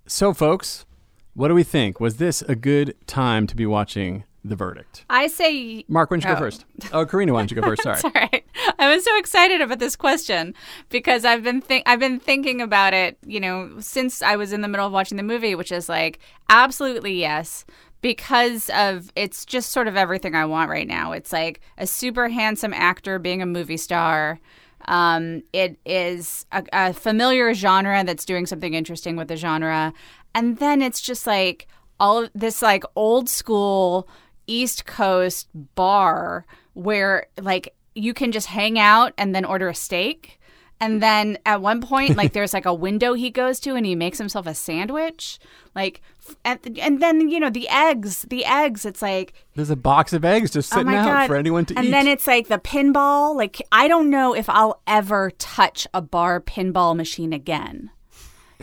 So, 0.07 0.33
folks, 0.33 0.85
What 1.33 1.47
do 1.47 1.53
we 1.55 1.63
think? 1.63 2.01
Was 2.01 2.17
this 2.17 2.41
a 2.41 2.55
good 2.55 2.93
time 3.07 3.47
to 3.47 3.55
be 3.55 3.65
watching 3.65 4.25
The 4.43 4.57
Verdict? 4.57 5.05
I 5.09 5.27
say 5.27 5.85
Mark, 5.87 6.11
why 6.11 6.17
don't 6.17 6.25
you 6.25 6.29
Oh. 6.31 6.33
go 6.33 6.39
first? 6.41 6.65
Oh, 6.91 7.05
Karina, 7.05 7.31
why 7.31 7.39
don't 7.39 7.51
you 7.51 7.55
go 7.55 7.61
first? 7.65 7.83
Sorry. 8.01 8.01
All 8.03 8.11
right. 8.13 8.43
I 8.77 8.93
was 8.93 9.05
so 9.05 9.17
excited 9.17 9.61
about 9.61 9.79
this 9.79 9.95
question 9.95 10.53
because 10.89 11.23
I've 11.23 11.41
been 11.41 11.61
think 11.61 11.83
I've 11.87 12.01
been 12.01 12.19
thinking 12.19 12.59
about 12.59 12.93
it, 12.93 13.17
you 13.25 13.39
know, 13.39 13.79
since 13.79 14.21
I 14.21 14.35
was 14.35 14.51
in 14.51 14.59
the 14.59 14.67
middle 14.67 14.85
of 14.85 14.91
watching 14.91 15.15
the 15.15 15.23
movie, 15.23 15.55
which 15.55 15.71
is 15.71 15.87
like 15.87 16.19
absolutely 16.49 17.13
yes 17.13 17.63
because 18.01 18.69
of 18.71 19.09
it's 19.15 19.45
just 19.45 19.69
sort 19.71 19.87
of 19.87 19.95
everything 19.95 20.35
I 20.35 20.43
want 20.43 20.69
right 20.69 20.87
now. 20.87 21.13
It's 21.13 21.31
like 21.31 21.61
a 21.77 21.87
super 21.87 22.27
handsome 22.27 22.73
actor 22.73 23.19
being 23.19 23.41
a 23.41 23.45
movie 23.45 23.77
star. 23.77 24.37
Um, 24.85 25.43
it 25.53 25.77
is 25.85 26.45
a, 26.51 26.63
a 26.73 26.93
familiar 26.93 27.53
genre 27.53 28.03
that's 28.03 28.25
doing 28.25 28.45
something 28.45 28.73
interesting 28.73 29.15
with 29.15 29.27
the 29.27 29.35
genre, 29.35 29.93
and 30.33 30.57
then 30.57 30.81
it's 30.81 31.01
just 31.01 31.27
like 31.27 31.67
all 31.99 32.23
of 32.23 32.31
this 32.33 32.61
like 32.61 32.83
old 32.95 33.29
school 33.29 34.07
East 34.47 34.85
Coast 34.85 35.47
bar 35.75 36.45
where 36.73 37.27
like 37.39 37.75
you 37.95 38.13
can 38.13 38.31
just 38.31 38.47
hang 38.47 38.79
out 38.79 39.13
and 39.17 39.35
then 39.35 39.45
order 39.45 39.69
a 39.69 39.75
steak. 39.75 40.39
And 40.81 41.01
then 41.01 41.37
at 41.45 41.61
one 41.61 41.79
point, 41.79 42.17
like 42.17 42.33
there's 42.33 42.53
like 42.53 42.65
a 42.65 42.73
window 42.73 43.13
he 43.13 43.29
goes 43.29 43.59
to 43.61 43.75
and 43.75 43.85
he 43.85 43.95
makes 43.95 44.17
himself 44.17 44.47
a 44.47 44.55
sandwich. 44.55 45.39
Like, 45.75 46.01
and, 46.43 46.79
and 46.79 47.01
then, 47.01 47.29
you 47.29 47.39
know, 47.39 47.51
the 47.51 47.69
eggs, 47.69 48.23
the 48.23 48.43
eggs, 48.43 48.83
it's 48.83 49.01
like, 49.01 49.33
There's 49.55 49.69
a 49.69 49.75
box 49.75 50.11
of 50.11 50.25
eggs 50.25 50.51
just 50.51 50.73
oh 50.73 50.77
sitting 50.77 50.91
my 50.91 50.97
out 50.97 51.05
God. 51.05 51.27
for 51.27 51.35
anyone 51.35 51.65
to 51.65 51.75
and 51.75 51.85
eat. 51.85 51.87
And 51.87 51.93
then 51.93 52.07
it's 52.07 52.25
like 52.25 52.47
the 52.47 52.57
pinball. 52.57 53.35
Like, 53.35 53.61
I 53.71 53.87
don't 53.87 54.09
know 54.09 54.33
if 54.33 54.49
I'll 54.49 54.81
ever 54.87 55.31
touch 55.37 55.87
a 55.93 56.01
bar 56.01 56.41
pinball 56.41 56.95
machine 56.95 57.31
again. 57.31 57.91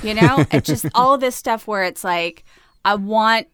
You 0.03 0.15
know, 0.15 0.45
it's 0.51 0.67
just 0.67 0.87
all 0.95 1.19
this 1.19 1.37
stuff 1.37 1.67
where 1.69 1.85
it's 1.85 2.03
like, 2.03 2.45
I 2.85 2.97
want, 2.97 3.47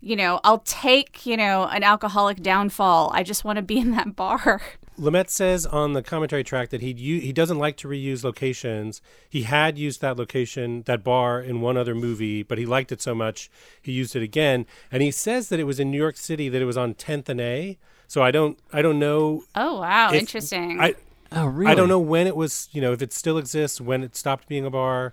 you 0.00 0.16
know, 0.16 0.40
I'll 0.42 0.60
take, 0.60 1.26
you 1.26 1.36
know, 1.36 1.64
an 1.64 1.82
alcoholic 1.82 2.42
downfall. 2.42 3.10
I 3.12 3.22
just 3.22 3.44
want 3.44 3.56
to 3.56 3.62
be 3.62 3.78
in 3.78 3.90
that 3.90 4.16
bar. 4.16 4.62
Lumet 4.98 5.28
says 5.28 5.66
on 5.66 5.92
the 5.92 6.02
commentary 6.02 6.42
track 6.42 6.70
that 6.70 6.80
he 6.80 6.92
he 6.92 7.32
doesn't 7.32 7.58
like 7.58 7.76
to 7.78 7.88
reuse 7.88 8.24
locations. 8.24 9.00
He 9.28 9.42
had 9.42 9.78
used 9.78 10.00
that 10.00 10.16
location, 10.16 10.82
that 10.86 11.04
bar, 11.04 11.40
in 11.40 11.60
one 11.60 11.76
other 11.76 11.94
movie, 11.94 12.42
but 12.42 12.58
he 12.58 12.66
liked 12.66 12.92
it 12.92 13.02
so 13.02 13.14
much 13.14 13.50
he 13.80 13.92
used 13.92 14.16
it 14.16 14.22
again. 14.22 14.66
And 14.90 15.02
he 15.02 15.10
says 15.10 15.48
that 15.50 15.60
it 15.60 15.64
was 15.64 15.78
in 15.78 15.90
New 15.90 15.98
York 15.98 16.16
City, 16.16 16.48
that 16.48 16.62
it 16.62 16.66
was 16.66 16.76
on 16.76 16.94
10th 16.94 17.28
and 17.28 17.40
A. 17.40 17.78
So 18.08 18.22
I 18.22 18.30
don't 18.30 18.58
I 18.72 18.82
don't 18.82 18.98
know. 18.98 19.44
Oh, 19.54 19.80
wow. 19.80 20.12
if- 20.12 20.20
Interesting. 20.20 20.80
I 20.80 20.94
oh, 21.32 21.46
really? 21.46 21.70
I 21.70 21.74
don't 21.74 21.88
know 21.88 21.98
when 22.00 22.26
it 22.26 22.36
was. 22.36 22.68
You 22.72 22.80
know, 22.80 22.92
if 22.92 23.02
it 23.02 23.12
still 23.12 23.38
exists, 23.38 23.80
when 23.80 24.02
it 24.02 24.16
stopped 24.16 24.48
being 24.48 24.64
a 24.64 24.70
bar. 24.70 25.12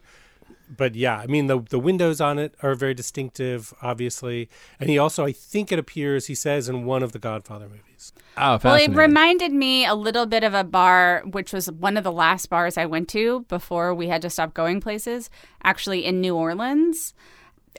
But 0.76 0.96
yeah, 0.96 1.18
I 1.18 1.28
mean 1.28 1.48
the 1.48 1.60
the 1.60 1.80
windows 1.80 2.20
on 2.22 2.40
it 2.40 2.56
are 2.62 2.76
very 2.76 2.94
distinctive, 2.94 3.74
obviously. 3.82 4.50
And 4.80 4.90
he 4.90 4.98
also, 4.98 5.26
I 5.26 5.32
think 5.32 5.72
it 5.72 5.80
appears, 5.80 6.28
he 6.28 6.36
says 6.36 6.70
in 6.70 6.86
one 6.86 7.04
of 7.04 7.12
the 7.12 7.20
Godfather 7.20 7.68
movies. 7.68 8.14
Oh, 8.38 8.60
Well, 8.64 8.76
it 8.76 8.92
reminded 8.92 9.54
me 9.54 9.86
a 9.86 9.94
little 9.96 10.26
bit 10.26 10.44
of 10.44 10.54
a 10.54 10.64
bar, 10.64 11.24
which 11.26 11.54
was 11.54 11.72
one 11.72 11.96
of 11.98 12.04
the 12.04 12.12
last 12.12 12.50
bars 12.50 12.78
I 12.78 12.86
went 12.86 13.08
to 13.10 13.42
before 13.48 13.94
we 13.94 14.08
had 14.08 14.22
to 14.24 14.30
stop 14.30 14.54
going 14.54 14.82
places, 14.82 15.30
actually 15.64 16.04
in 16.04 16.20
New 16.20 16.36
Orleans. 16.36 17.14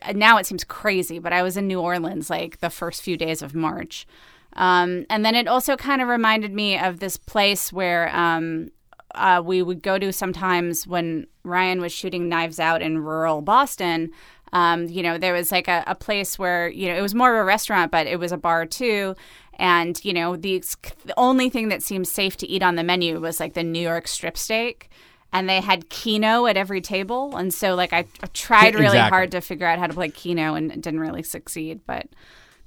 Uh, 0.02 0.12
Now 0.12 0.38
it 0.38 0.46
seems 0.46 0.64
crazy, 0.64 1.18
but 1.18 1.32
I 1.32 1.42
was 1.42 1.56
in 1.56 1.66
New 1.66 1.80
Orleans 1.80 2.30
like 2.30 2.60
the 2.60 2.70
first 2.70 3.02
few 3.02 3.16
days 3.16 3.42
of 3.42 3.54
March. 3.54 4.06
Um, 4.54 5.04
and 5.10 5.24
then 5.24 5.34
it 5.34 5.48
also 5.48 5.76
kind 5.76 6.00
of 6.00 6.08
reminded 6.08 6.52
me 6.52 6.78
of 6.78 7.00
this 7.00 7.16
place 7.16 7.72
where 7.72 8.14
um, 8.16 8.70
uh, 9.14 9.42
we 9.44 9.62
would 9.62 9.82
go 9.82 9.98
to 9.98 10.12
sometimes 10.12 10.86
when 10.86 11.26
Ryan 11.42 11.80
was 11.80 11.92
shooting 11.92 12.28
Knives 12.28 12.58
Out 12.58 12.82
in 12.82 12.98
rural 12.98 13.42
Boston. 13.42 14.10
Um, 14.52 14.86
you 14.88 15.02
know, 15.02 15.18
there 15.18 15.32
was 15.32 15.50
like 15.50 15.68
a, 15.68 15.82
a 15.86 15.94
place 15.94 16.38
where, 16.38 16.68
you 16.68 16.88
know, 16.88 16.96
it 16.96 17.02
was 17.02 17.14
more 17.14 17.34
of 17.34 17.40
a 17.40 17.44
restaurant, 17.44 17.90
but 17.90 18.06
it 18.06 18.18
was 18.18 18.30
a 18.30 18.36
bar 18.36 18.66
too. 18.66 19.16
And, 19.58 20.02
you 20.04 20.12
know, 20.12 20.36
the, 20.36 20.62
the 21.04 21.14
only 21.16 21.50
thing 21.50 21.68
that 21.68 21.82
seemed 21.82 22.08
safe 22.08 22.36
to 22.38 22.46
eat 22.48 22.62
on 22.62 22.76
the 22.76 22.84
menu 22.84 23.20
was 23.20 23.40
like 23.40 23.54
the 23.54 23.62
New 23.62 23.80
York 23.80 24.06
strip 24.06 24.36
steak. 24.36 24.90
And 25.32 25.48
they 25.48 25.60
had 25.60 25.88
Keno 25.88 26.46
at 26.46 26.56
every 26.56 26.80
table. 26.80 27.36
And 27.36 27.52
so, 27.52 27.74
like, 27.74 27.92
I, 27.92 28.06
I 28.22 28.26
tried 28.32 28.74
really 28.74 28.86
Exactly. 28.86 29.10
hard 29.10 29.30
to 29.32 29.40
figure 29.40 29.66
out 29.66 29.80
how 29.80 29.88
to 29.88 29.94
play 29.94 30.08
Keno 30.08 30.54
and 30.54 30.70
didn't 30.70 31.00
really 31.00 31.24
succeed. 31.24 31.80
But 31.86 32.06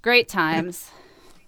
great 0.02 0.28
times. 0.28 0.92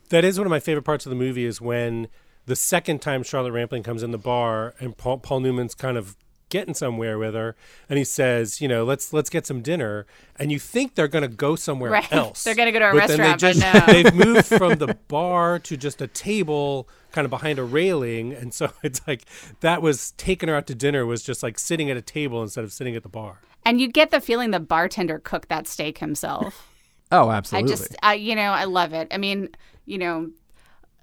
That 0.09 0.23
is 0.23 0.37
one 0.37 0.47
of 0.47 0.51
my 0.51 0.61
favorite 0.61 0.83
parts 0.83 1.05
of 1.05 1.09
the 1.09 1.17
movie 1.17 1.43
is 1.43 1.59
when 1.59 2.07
the 2.45 2.55
second 2.55 3.01
time 3.01 3.23
Charlotte 3.23 3.51
Rampling 3.51 3.83
comes 3.83 4.03
in 4.03 4.11
the 4.11 4.17
bar 4.17 4.73
and 4.79 4.97
Paul, 4.97 5.17
Paul 5.19 5.39
Newman's 5.41 5.75
kind 5.75 5.97
of 5.97 6.15
getting 6.49 6.73
somewhere 6.73 7.19
with 7.19 7.35
her 7.35 7.55
and 7.87 7.99
he 7.99 8.03
says, 8.03 8.59
you 8.59 8.67
know, 8.67 8.83
let's 8.83 9.13
let's 9.13 9.29
get 9.29 9.45
some 9.45 9.61
dinner 9.61 10.07
and 10.37 10.51
you 10.51 10.57
think 10.57 10.95
they're 10.95 11.07
going 11.07 11.21
to 11.21 11.27
go 11.27 11.55
somewhere 11.55 11.91
Right. 11.91 12.11
else. 12.11 12.43
They're 12.43 12.55
gonna 12.55 12.71
go 12.71 12.79
to 12.79 12.89
a 12.89 12.93
But 12.93 13.07
then 13.07 13.17
they 13.19 13.23
restaurant, 13.29 13.41
but 13.41 13.53
just- 13.53 13.87
no. 13.87 13.93
They've 13.93 14.15
moved 14.15 14.45
from 14.47 14.79
the 14.79 14.95
bar 15.07 15.59
to 15.59 15.77
just 15.77 16.01
a 16.01 16.07
table 16.07 16.89
kind 17.11 17.23
of 17.25 17.29
behind 17.29 17.59
a 17.59 17.63
railing 17.63 18.33
and 18.33 18.51
so 18.51 18.71
it's 18.83 18.99
like 19.07 19.25
that 19.59 19.83
was 19.83 20.11
taking 20.17 20.49
her 20.49 20.55
out 20.55 20.65
to 20.67 20.73
dinner 20.75 21.05
was 21.05 21.21
just 21.23 21.43
like 21.43 21.59
sitting 21.59 21.91
at 21.91 21.97
a 21.97 22.01
table 22.01 22.41
instead 22.41 22.63
of 22.63 22.73
sitting 22.73 22.95
at 22.95 23.03
the 23.03 23.09
bar. 23.09 23.41
And 23.63 23.79
you 23.79 23.87
get 23.87 24.09
the 24.09 24.19
feeling 24.21 24.49
the 24.49 24.59
bartender 24.59 25.19
cooked 25.19 25.49
that 25.49 25.67
steak 25.67 25.99
himself. 25.99 26.67
oh, 27.11 27.29
absolutely 27.29 27.71
I 27.71 27.75
just, 27.75 27.95
I, 28.01 28.13
you 28.15 28.35
know, 28.35 28.51
I 28.53 28.63
love 28.63 28.93
it. 28.93 29.07
I 29.11 29.17
mean, 29.17 29.49
you 29.85 29.99
know, 29.99 30.31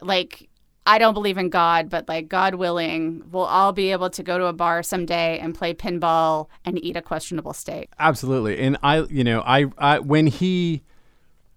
like, 0.01 0.49
I 0.87 0.99
don't 0.99 1.15
believe 1.15 1.37
in 1.37 1.49
God, 1.49 1.91
but 1.91 2.09
like, 2.09 2.29
God 2.29 2.55
willing, 2.55 3.25
we'll 3.31 3.45
all 3.45 3.73
be 3.73 3.91
able 3.93 4.09
to 4.11 4.23
go 4.23 4.39
to 4.39 4.47
a 4.47 4.53
bar 4.53 4.83
someday 4.83 5.39
and 5.39 5.55
play 5.55 5.75
pinball 5.75 6.47
and 6.65 6.83
eat 6.83 6.97
a 6.97 7.03
questionable 7.03 7.53
steak. 7.53 7.93
Absolutely. 7.99 8.59
And 8.61 8.77
I, 8.83 9.01
you 9.03 9.25
know, 9.25 9.41
I, 9.41 9.67
I 9.79 9.99
when 9.99 10.29
he 10.29 10.83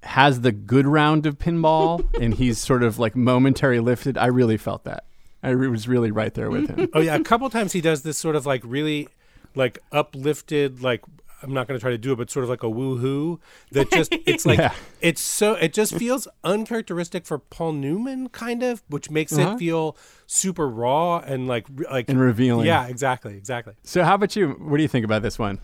has 0.03 0.41
the 0.41 0.51
good 0.51 0.87
round 0.87 1.25
of 1.25 1.37
pinball 1.37 2.03
and 2.21 2.33
he's 2.33 2.57
sort 2.57 2.83
of 2.83 2.97
like 2.97 3.15
momentary 3.15 3.79
lifted, 3.79 4.17
I 4.17 4.27
really 4.27 4.57
felt 4.57 4.83
that. 4.85 5.03
I 5.43 5.49
re- 5.49 5.67
was 5.67 5.87
really 5.87 6.11
right 6.11 6.33
there 6.33 6.49
with 6.49 6.67
him. 6.69 6.89
Oh 6.93 6.99
yeah, 6.99 7.15
a 7.15 7.23
couple 7.23 7.49
times 7.49 7.71
he 7.71 7.81
does 7.81 8.03
this 8.03 8.17
sort 8.17 8.35
of 8.35 8.45
like 8.45 8.61
really 8.65 9.07
like 9.55 9.79
uplifted 9.91 10.81
like 10.81 11.01
I'm 11.41 11.53
not 11.53 11.67
going 11.67 11.77
to 11.77 11.81
try 11.81 11.91
to 11.91 11.97
do 11.97 12.11
it, 12.11 12.17
but 12.17 12.29
sort 12.29 12.43
of 12.43 12.49
like 12.49 12.63
a 12.63 12.67
woohoo 12.67 13.39
that 13.71 13.89
just 13.97 14.13
it's 14.25 14.45
like 14.45 14.59
Yeah. 14.59 14.73
it's 15.01 15.21
so 15.21 15.53
it 15.53 15.73
just 15.73 15.95
feels 15.95 16.27
uncharacteristic 16.43 17.25
for 17.25 17.39
Paul 17.39 17.73
Newman 17.73 18.29
kind 18.29 18.63
of, 18.63 18.83
which 18.89 19.09
makes 19.09 19.31
Uh-huh. 19.37 19.53
it 19.55 19.59
feel 19.59 19.95
super 20.27 20.67
raw 20.67 21.19
and 21.19 21.47
like 21.47 21.65
like 21.91 22.09
And 22.09 22.19
revealing. 22.19 22.65
Yeah, 22.67 22.87
exactly, 22.87 23.35
exactly. 23.37 23.73
So 23.83 24.03
how 24.03 24.15
about 24.15 24.35
you? 24.35 24.49
What 24.49 24.77
do 24.77 24.83
you 24.83 24.89
think 24.89 25.05
about 25.05 25.21
this 25.21 25.39
one? 25.39 25.59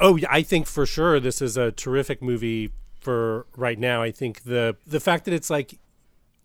Oh, 0.00 0.16
yeah, 0.16 0.28
I 0.30 0.42
think 0.42 0.66
for 0.66 0.86
sure 0.86 1.18
this 1.20 1.42
is 1.42 1.56
a 1.56 1.72
terrific 1.72 2.22
movie 2.22 2.72
for 3.00 3.46
right 3.56 3.78
now. 3.78 4.02
I 4.02 4.10
think 4.12 4.44
the 4.44 4.76
the 4.86 5.00
fact 5.00 5.24
that 5.26 5.34
it's 5.34 5.50
like 5.50 5.78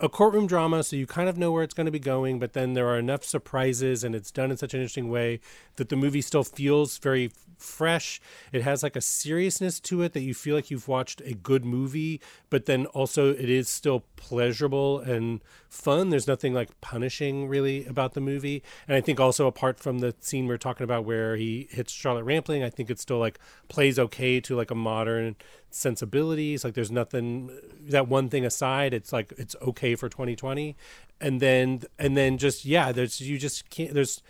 a 0.04 0.10
courtroom 0.10 0.48
drama, 0.48 0.84
so 0.84 0.98
you 0.98 1.08
kind 1.08 1.30
of 1.30 1.38
know 1.38 1.50
where 1.50 1.64
it's 1.64 1.74
going 1.74 1.86
to 1.86 1.92
be 1.92 1.98
going, 1.98 2.38
but 2.38 2.52
then 2.52 2.74
there 2.74 2.90
are 2.90 3.00
enough 3.00 3.24
surprises 3.24 4.04
and 4.04 4.14
it's 4.14 4.32
done 4.32 4.52
in 4.52 4.58
such 4.58 4.74
an 4.74 4.82
interesting 4.82 5.10
way 5.10 5.40
that 5.78 5.88
the 5.88 5.96
movie 5.96 6.20
still 6.20 6.44
feels 6.44 6.98
very 6.98 7.32
fresh. 7.58 8.20
It 8.52 8.64
has 8.64 8.84
like 8.84 8.98
a 8.98 9.02
seriousness 9.02 9.80
to 9.80 10.02
it 10.02 10.12
that 10.12 10.20
you 10.20 10.34
feel 10.34 10.58
like 10.58 10.70
you've 10.70 10.90
watched 10.90 11.22
a 11.22 11.34
good 11.34 11.64
movie, 11.64 12.20
but 12.50 12.66
then 12.66 12.86
also 12.88 13.32
it 13.32 13.50
is 13.50 13.70
still 13.70 14.04
pleasurable 14.18 15.00
and 15.00 15.40
fun. 15.70 16.10
There's 16.10 16.28
nothing 16.28 16.54
like 16.54 16.82
punishing 16.82 17.48
really 17.48 17.86
about 17.86 18.14
the 18.14 18.20
movie. 18.20 18.62
And 18.90 18.98
I 18.98 19.02
think 19.02 19.22
also 19.22 19.48
apart 19.48 19.80
from 19.80 20.00
the 20.00 20.14
scene 20.20 20.48
we're 20.48 20.58
talking 20.58 20.84
about 20.84 21.06
where 21.06 21.38
he 21.38 21.70
hits 21.72 21.94
Charlotte 21.94 22.26
Rampling, 22.26 22.62
I 22.62 22.70
think 22.70 22.90
it 22.90 23.00
still 23.00 23.20
like 23.20 23.40
plays 23.70 23.98
okay 23.98 24.42
to 24.42 24.54
like 24.54 24.70
a 24.70 24.76
modern 24.76 25.38
sensibilities 25.74 26.64
like 26.64 26.74
there's 26.74 26.92
nothing 26.92 27.50
that 27.82 28.08
one 28.08 28.30
thing 28.30 28.46
aside 28.46 28.94
it's 28.94 29.12
like 29.12 29.34
it's 29.38 29.56
okay 29.62 29.96
for 29.96 30.10
2020 30.10 30.76
and 31.20 31.40
then 31.40 31.82
and 31.98 32.16
then 32.16 32.38
just 32.38 32.66
yeah 32.66 32.92
there's 32.92 33.22
you 33.22 33.38
just 33.38 33.70
can't 33.70 33.94
there's 33.94 34.22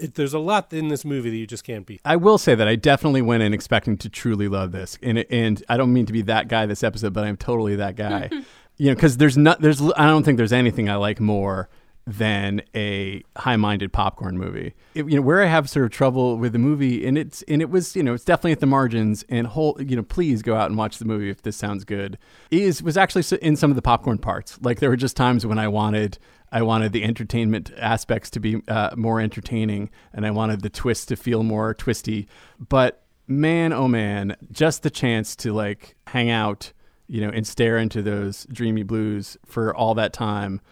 it, 0.00 0.14
there's 0.14 0.34
a 0.34 0.38
lot 0.38 0.72
in 0.72 0.88
this 0.88 1.04
movie 1.04 1.30
that 1.30 1.36
you 1.36 1.46
just 1.46 1.64
can't 1.64 1.84
beat. 1.84 2.00
I 2.04 2.16
will 2.16 2.38
say 2.38 2.54
that 2.54 2.68
I 2.68 2.76
definitely 2.76 3.22
went 3.22 3.42
in 3.42 3.52
expecting 3.52 3.96
to 3.98 4.08
truly 4.08 4.46
love 4.46 4.72
this, 4.72 4.96
and 5.02 5.18
and 5.30 5.62
I 5.68 5.76
don't 5.76 5.92
mean 5.92 6.06
to 6.06 6.12
be 6.12 6.22
that 6.22 6.48
guy 6.48 6.66
this 6.66 6.84
episode, 6.84 7.12
but 7.12 7.24
I'm 7.24 7.36
totally 7.36 7.76
that 7.76 7.96
guy. 7.96 8.30
you 8.76 8.86
know, 8.86 8.94
because 8.94 9.16
there's 9.16 9.36
not 9.36 9.60
there's 9.60 9.82
I 9.96 10.06
don't 10.06 10.22
think 10.22 10.38
there's 10.38 10.52
anything 10.52 10.88
I 10.88 10.96
like 10.96 11.20
more 11.20 11.68
than 12.08 12.62
a 12.74 13.22
high-minded 13.36 13.92
popcorn 13.92 14.38
movie. 14.38 14.72
It- 14.94 15.06
you 15.08 15.16
know, 15.16 15.22
where 15.22 15.42
I 15.42 15.46
have 15.46 15.68
sort 15.68 15.84
of 15.84 15.90
trouble 15.92 16.38
with 16.38 16.52
the 16.52 16.58
movie, 16.58 17.06
and 17.06 17.18
it's 17.18 17.42
and 17.42 17.60
it 17.60 17.68
was 17.68 17.94
you 17.94 18.02
know 18.02 18.14
it's 18.14 18.24
definitely 18.24 18.52
at 18.52 18.60
the 18.60 18.66
margins. 18.66 19.24
And 19.28 19.46
whole 19.46 19.76
you 19.78 19.94
know 19.94 20.02
please 20.02 20.40
go 20.42 20.56
out 20.56 20.70
and 20.70 20.78
watch 20.78 20.98
the 20.98 21.04
movie 21.04 21.28
if 21.28 21.42
this 21.42 21.56
sounds 21.56 21.84
good. 21.84 22.16
Is 22.50 22.82
was 22.82 22.96
actually 22.96 23.24
in 23.42 23.56
some 23.56 23.70
of 23.70 23.76
the 23.76 23.82
popcorn 23.82 24.18
parts. 24.18 24.58
Like 24.62 24.80
there 24.80 24.88
were 24.88 24.96
just 24.96 25.16
times 25.16 25.44
when 25.44 25.58
I 25.58 25.68
wanted 25.68 26.18
I 26.50 26.62
wanted 26.62 26.92
the 26.92 27.04
entertainment 27.04 27.72
aspects 27.76 28.30
to 28.30 28.40
be 28.40 28.62
uh, 28.68 28.90
more 28.96 29.20
entertaining, 29.20 29.90
and 30.14 30.24
I 30.24 30.30
wanted 30.30 30.62
the 30.62 30.70
twist 30.70 31.08
to 31.08 31.16
feel 31.16 31.42
more 31.42 31.74
twisty. 31.74 32.26
But 32.58 33.02
man, 33.26 33.74
oh 33.74 33.86
man, 33.86 34.34
just 34.50 34.82
the 34.82 34.90
chance 34.90 35.36
to 35.36 35.52
like 35.52 35.94
hang 36.06 36.30
out, 36.30 36.72
you 37.06 37.20
know, 37.20 37.28
and 37.28 37.46
stare 37.46 37.76
into 37.76 38.00
those 38.00 38.46
dreamy 38.50 38.82
blues 38.82 39.36
for 39.44 39.76
all 39.76 39.94
that 39.96 40.14
time 40.14 40.62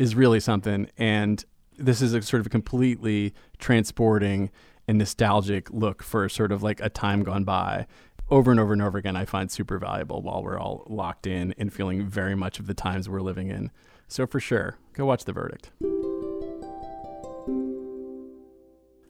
is 0.00 0.14
really 0.14 0.40
something. 0.40 0.88
And 0.96 1.44
this 1.78 2.00
is 2.00 2.14
a 2.14 2.22
sort 2.22 2.40
of 2.40 2.48
completely 2.48 3.34
transporting 3.58 4.50
and 4.88 4.96
nostalgic 4.96 5.70
look 5.70 6.02
for 6.02 6.26
sort 6.26 6.52
of 6.52 6.62
like 6.62 6.80
a 6.80 6.88
time 6.88 7.22
gone 7.22 7.44
by. 7.44 7.86
over 8.30 8.50
and 8.50 8.60
over 8.60 8.72
and 8.72 8.80
over 8.80 8.96
again, 8.96 9.16
I 9.16 9.24
find 9.24 9.50
super 9.50 9.78
valuable 9.78 10.22
while 10.22 10.42
we're 10.42 10.58
all 10.58 10.86
locked 10.88 11.26
in 11.26 11.52
and 11.58 11.72
feeling 11.72 12.06
very 12.06 12.34
much 12.34 12.58
of 12.60 12.66
the 12.66 12.74
times 12.74 13.08
we're 13.08 13.20
living 13.20 13.48
in. 13.48 13.70
So 14.08 14.26
for 14.26 14.40
sure, 14.40 14.76
go 14.94 15.04
watch 15.04 15.24
The 15.24 15.32
Verdict. 15.32 15.70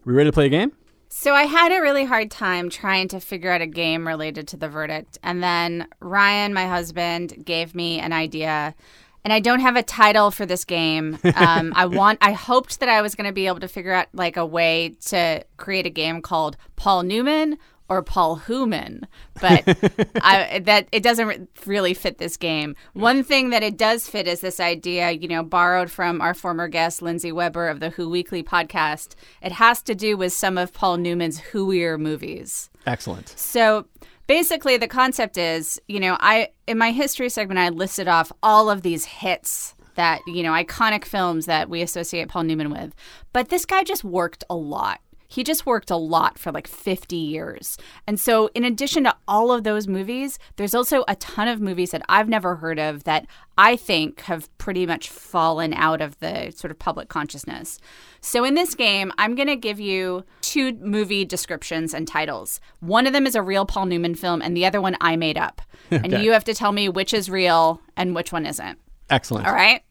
We 0.05 0.15
ready 0.15 0.29
to 0.29 0.33
play 0.33 0.47
a 0.47 0.49
game? 0.51 0.73
So 1.11 1.35
I 1.35 1.43
had 1.43 1.73
a 1.73 1.83
really 1.83 2.05
hard 2.05 2.31
time 2.31 2.71
trying 2.71 3.09
to 3.09 3.21
figure 3.21 3.51
out 3.51 3.61
a 3.61 3.67
game 3.67 4.07
related 4.07 4.49
to 4.49 4.57
the 4.57 4.69
verdict. 4.69 5.19
And 5.23 5.43
then 5.43 5.89
Ryan, 6.01 6.55
my 6.55 6.67
husband, 6.67 7.45
gave 7.45 7.75
me 7.75 7.99
an 7.99 8.13
idea. 8.13 8.75
And 9.25 9.33
I 9.33 9.41
don't 9.41 9.61
have 9.61 9.77
a 9.77 9.83
title 9.83 10.31
for 10.31 10.47
this 10.47 10.65
game. 10.65 11.19
Um, 11.35 11.73
I 11.77 11.87
want. 11.87 12.19
I 12.23 12.33
hoped 12.33 12.81
that 12.81 12.89
I 12.89 13.03
was 13.03 13.15
going 13.15 13.27
to 13.27 13.33
be 13.33 13.47
able 13.47 13.61
to 13.61 13.69
figure 13.69 13.93
out 13.93 14.09
like 14.13 14.37
a 14.37 14.47
way 14.47 14.97
to 15.07 15.45
create 15.57 15.87
a 15.87 15.91
game 15.91 16.23
called 16.23 16.57
Paul 16.77 17.03
Newman 17.03 17.59
or 17.91 18.03
Paul 18.03 18.37
Human, 18.37 19.05
but 19.41 19.65
I, 20.23 20.61
that 20.65 20.87
it 20.93 21.03
doesn't 21.03 21.51
really 21.67 21.93
fit 21.93 22.19
this 22.19 22.37
game. 22.37 22.77
One 22.93 23.25
thing 23.25 23.51
that 23.51 23.65
it 23.65 23.77
does 23.77 24.09
fit 24.09 24.29
is 24.29 24.41
this 24.41 24.61
idea, 24.61 25.11
you 25.11 25.27
know, 25.27 25.43
borrowed 25.43 25.91
from 25.91 26.21
our 26.21 26.33
former 26.33 26.69
guest 26.69 27.03
Lindsey 27.03 27.33
Weber 27.33 27.69
of 27.69 27.81
the 27.81 27.91
Who 27.91 28.09
Weekly 28.09 28.45
podcast. 28.45 29.17
It 29.43 29.53
has 29.53 29.83
to 29.83 29.97
do 29.97 30.17
with 30.17 30.33
some 30.33 30.57
of 30.57 30.73
Paul 30.73 30.99
Newman's 30.99 31.41
Whoier 31.53 31.99
movies. 31.99 32.71
Excellent. 32.87 33.29
So 33.31 33.87
basically, 34.31 34.77
the 34.77 34.87
concept 34.87 35.37
is, 35.37 35.81
you 35.89 35.99
know, 35.99 36.17
I 36.21 36.51
in 36.69 36.79
my 36.79 36.93
history 36.93 37.29
segment 37.29 37.59
I 37.59 37.71
listed 37.71 38.07
off 38.07 38.31
all 38.45 38.71
of 38.71 38.83
these 38.83 39.05
hits 39.05 39.75
that 39.97 40.21
you 40.25 40.45
know 40.45 40.53
iconic 40.53 41.05
films 41.05 41.47
that 41.47 41.69
we 41.69 41.83
associate 41.83 42.29
Paul 42.29 42.45
Newman 42.45 42.71
with, 42.71 42.95
but 43.33 43.49
this 43.49 43.67
guy 43.67 43.83
just 43.83 44.05
worked 44.05 44.45
a 44.49 44.55
lot 44.55 45.01
he 45.31 45.45
just 45.45 45.65
worked 45.65 45.93
a 45.93 45.97
lot 45.97 46.39
for 46.39 46.51
like 46.51 46.67
50 46.67 47.15
years. 47.15 47.79
And 48.05 48.19
so, 48.19 48.51
in 48.53 48.65
addition 48.65 49.05
to 49.05 49.15
all 49.29 49.53
of 49.53 49.63
those 49.63 49.87
movies, 49.87 50.41
there's 50.57 50.75
also 50.75 51.05
a 51.07 51.15
ton 51.17 51.47
of 51.47 51.61
movies 51.61 51.93
that 51.93 52.03
I've 52.09 52.29
never 52.29 52.57
heard 52.57 52.81
of 52.81 53.05
that 53.05 53.27
I 53.57 53.77
think 53.77 54.23
have 54.23 54.51
pretty 54.59 54.87
much 54.87 55.09
fallen 55.09 55.73
out 55.73 56.01
of 56.01 56.19
the 56.19 56.51
sort 56.51 56.73
of 56.73 56.81
public 56.81 57.09
consciousness. 57.09 57.79
So, 58.21 58.43
in 58.45 58.55
this 58.55 58.75
game, 58.75 59.13
I'm 59.19 59.37
going 59.37 59.47
to 59.47 59.57
give 59.57 59.79
you 59.79 60.25
two 60.41 60.73
movie 60.73 61.25
descriptions 61.25 61.95
and 61.95 62.09
titles. 62.09 62.61
One 62.81 63.07
of 63.07 63.13
them 63.13 63.25
is 63.25 63.37
a 63.37 63.43
real 63.43 63.65
Paul 63.65 63.87
Newman 63.87 64.17
film, 64.17 64.43
and 64.43 64.57
the 64.57 64.67
other 64.67 64.81
one 64.81 64.97
I 65.01 65.15
made 65.17 65.39
up. 65.39 65.63
And 65.91 66.13
you 66.23 66.33
have 66.33 66.45
to 66.45 66.55
tell 66.55 66.73
me 66.73 66.89
which 66.89 67.13
is 67.13 67.29
real 67.29 67.81
and 67.97 68.15
which 68.15 68.33
one 68.33 68.47
isn't. 68.47 68.79
Excellent. 69.11 69.47
All 69.47 69.53
right. 69.53 69.83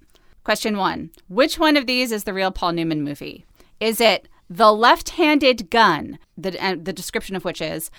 Question 0.43 0.77
one 0.77 1.11
Which 1.27 1.59
one 1.59 1.77
of 1.77 1.87
these 1.87 2.11
is 2.11 2.23
the 2.23 2.33
real 2.33 2.51
Paul 2.51 2.71
Newman 2.71 3.03
movie? 3.03 3.45
Is 3.79 4.01
it 4.01 4.27
The 4.51 4.73
Left 4.73 5.09
Handed 5.09 5.69
Gun, 5.69 6.17
the, 6.35 6.59
uh, 6.63 6.75
the 6.81 6.91
description 6.91 7.35
of 7.35 7.45
which 7.45 7.61
is 7.61 7.91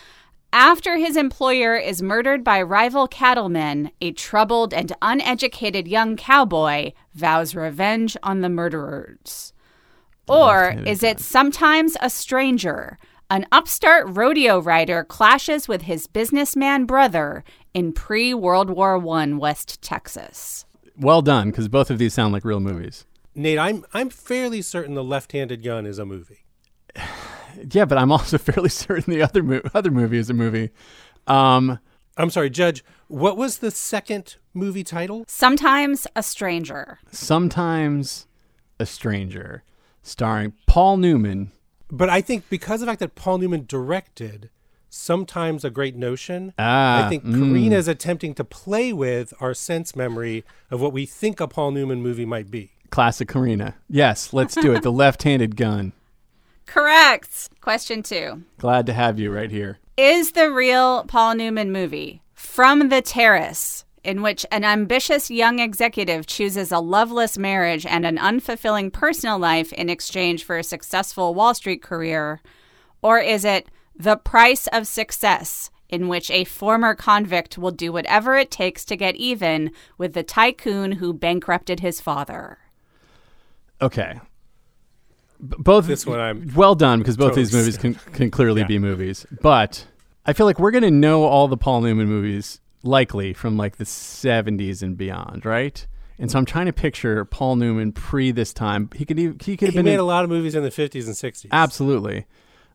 After 0.52 0.96
his 0.96 1.16
employer 1.16 1.76
is 1.76 2.02
murdered 2.02 2.42
by 2.42 2.60
rival 2.60 3.06
cattlemen, 3.06 3.92
a 4.00 4.10
troubled 4.10 4.74
and 4.74 4.92
uneducated 5.00 5.86
young 5.86 6.16
cowboy 6.16 6.90
vows 7.14 7.54
revenge 7.54 8.16
on 8.24 8.40
the 8.40 8.48
murderers. 8.48 9.52
Or 10.26 10.64
Left-handed 10.64 10.88
is 10.88 11.02
it 11.04 11.20
Sometimes 11.20 11.96
a 12.00 12.10
Stranger? 12.10 12.98
An 13.30 13.46
upstart 13.52 14.06
rodeo 14.08 14.60
rider 14.60 15.04
clashes 15.04 15.68
with 15.68 15.82
his 15.82 16.08
businessman 16.08 16.84
brother 16.84 17.44
in 17.72 17.92
pre 17.92 18.34
World 18.34 18.70
War 18.70 18.96
I 18.96 19.26
West 19.34 19.80
Texas. 19.82 20.64
Well 20.98 21.22
done, 21.22 21.50
because 21.50 21.68
both 21.68 21.90
of 21.90 21.98
these 21.98 22.12
sound 22.12 22.32
like 22.32 22.44
real 22.44 22.58
movies. 22.58 23.06
Nate, 23.36 23.58
I'm 23.58 23.84
I'm 23.94 24.10
fairly 24.10 24.62
certain 24.62 24.94
the 24.94 25.04
left-handed 25.04 25.62
gun 25.62 25.86
is 25.86 26.00
a 26.00 26.04
movie. 26.04 26.39
Yeah, 27.72 27.84
but 27.84 27.98
I'm 27.98 28.10
also 28.10 28.38
fairly 28.38 28.70
certain 28.70 29.12
the 29.12 29.20
other 29.20 29.42
mo- 29.42 29.60
other 29.74 29.90
movie 29.90 30.16
is 30.16 30.30
a 30.30 30.34
movie. 30.34 30.70
Um, 31.26 31.78
I'm 32.16 32.30
sorry, 32.30 32.48
Judge. 32.48 32.82
What 33.08 33.36
was 33.36 33.58
the 33.58 33.70
second 33.70 34.36
movie 34.54 34.84
title? 34.84 35.24
Sometimes 35.26 36.06
a 36.16 36.22
stranger. 36.22 37.00
Sometimes 37.10 38.26
a 38.80 38.86
Stranger, 38.86 39.62
starring 40.02 40.54
Paul 40.66 40.96
Newman. 40.96 41.52
But 41.90 42.08
I 42.08 42.20
think 42.20 42.48
because 42.48 42.80
of 42.80 42.86
the 42.86 42.92
fact 42.92 43.00
that 43.00 43.14
Paul 43.14 43.38
Newman 43.38 43.66
directed, 43.66 44.48
sometimes 44.88 45.64
a 45.64 45.70
great 45.70 45.94
notion. 45.94 46.54
Ah, 46.58 47.04
I 47.04 47.08
think 47.08 47.24
mm. 47.24 47.34
Karina 47.34 47.76
is 47.76 47.88
attempting 47.88 48.34
to 48.34 48.44
play 48.44 48.92
with 48.92 49.34
our 49.40 49.54
sense 49.54 49.94
memory 49.94 50.44
of 50.70 50.80
what 50.80 50.92
we 50.92 51.04
think 51.06 51.40
a 51.40 51.46
Paul 51.46 51.72
Newman 51.72 52.02
movie 52.02 52.24
might 52.24 52.50
be. 52.50 52.72
Classic 52.90 53.28
Karina. 53.28 53.76
Yes, 53.88 54.32
let's 54.32 54.54
do 54.54 54.72
it. 54.72 54.82
The 54.82 54.92
left-handed 55.04 55.56
gun. 55.56 55.92
Correct. 56.70 57.50
Question 57.60 58.00
two 58.00 58.44
Glad 58.58 58.86
to 58.86 58.92
have 58.92 59.18
you 59.18 59.32
right 59.32 59.50
here. 59.50 59.80
Is 59.96 60.32
the 60.32 60.52
real 60.52 61.02
Paul 61.04 61.34
Newman 61.34 61.72
movie 61.72 62.22
From 62.32 62.90
the 62.90 63.02
Terrace, 63.02 63.84
in 64.04 64.22
which 64.22 64.46
an 64.52 64.62
ambitious 64.62 65.32
young 65.32 65.58
executive 65.58 66.28
chooses 66.28 66.70
a 66.70 66.78
loveless 66.78 67.36
marriage 67.36 67.84
and 67.84 68.06
an 68.06 68.18
unfulfilling 68.18 68.92
personal 68.92 69.36
life 69.36 69.72
in 69.72 69.90
exchange 69.90 70.44
for 70.44 70.58
a 70.58 70.62
successful 70.62 71.34
Wall 71.34 71.54
Street 71.54 71.82
career? 71.82 72.40
Or 73.02 73.18
is 73.18 73.44
it 73.44 73.66
The 73.96 74.16
Price 74.16 74.68
of 74.68 74.86
Success, 74.86 75.72
in 75.88 76.06
which 76.06 76.30
a 76.30 76.44
former 76.44 76.94
convict 76.94 77.58
will 77.58 77.72
do 77.72 77.92
whatever 77.92 78.36
it 78.36 78.52
takes 78.52 78.84
to 78.84 78.96
get 78.96 79.16
even 79.16 79.72
with 79.98 80.12
the 80.12 80.22
tycoon 80.22 80.92
who 80.92 81.12
bankrupted 81.12 81.80
his 81.80 82.00
father? 82.00 82.58
Okay. 83.82 84.20
Both 85.40 85.86
This 85.86 86.06
one 86.06 86.20
I'm 86.20 86.52
well 86.54 86.74
done 86.74 86.98
because 86.98 87.16
both 87.16 87.34
these 87.34 87.52
movies 87.52 87.78
can, 87.78 87.94
can 87.94 88.30
clearly 88.30 88.64
be 88.64 88.78
movies. 88.78 89.26
But 89.40 89.86
I 90.26 90.32
feel 90.32 90.46
like 90.46 90.58
we're 90.58 90.70
going 90.70 90.84
to 90.84 90.90
know 90.90 91.24
all 91.24 91.48
the 91.48 91.56
Paul 91.56 91.80
Newman 91.80 92.08
movies 92.08 92.60
likely 92.82 93.32
from 93.32 93.56
like 93.56 93.76
the 93.76 93.84
70s 93.84 94.82
and 94.82 94.96
beyond, 94.96 95.44
right? 95.44 95.86
And 96.18 96.30
so 96.30 96.38
I'm 96.38 96.44
trying 96.44 96.66
to 96.66 96.72
picture 96.72 97.24
Paul 97.24 97.56
Newman 97.56 97.92
pre 97.92 98.30
this 98.30 98.52
time. 98.52 98.90
He 98.94 99.06
could 99.06 99.18
even, 99.18 99.38
he 99.42 99.56
could 99.56 99.68
have 99.68 99.72
He 99.74 99.78
been 99.78 99.86
made 99.86 99.94
in- 99.94 100.00
a 100.00 100.04
lot 100.04 100.24
of 100.24 100.30
movies 100.30 100.54
in 100.54 100.62
the 100.62 100.70
50s 100.70 101.06
and 101.06 101.14
60s. 101.14 101.46
Absolutely. 101.50 102.26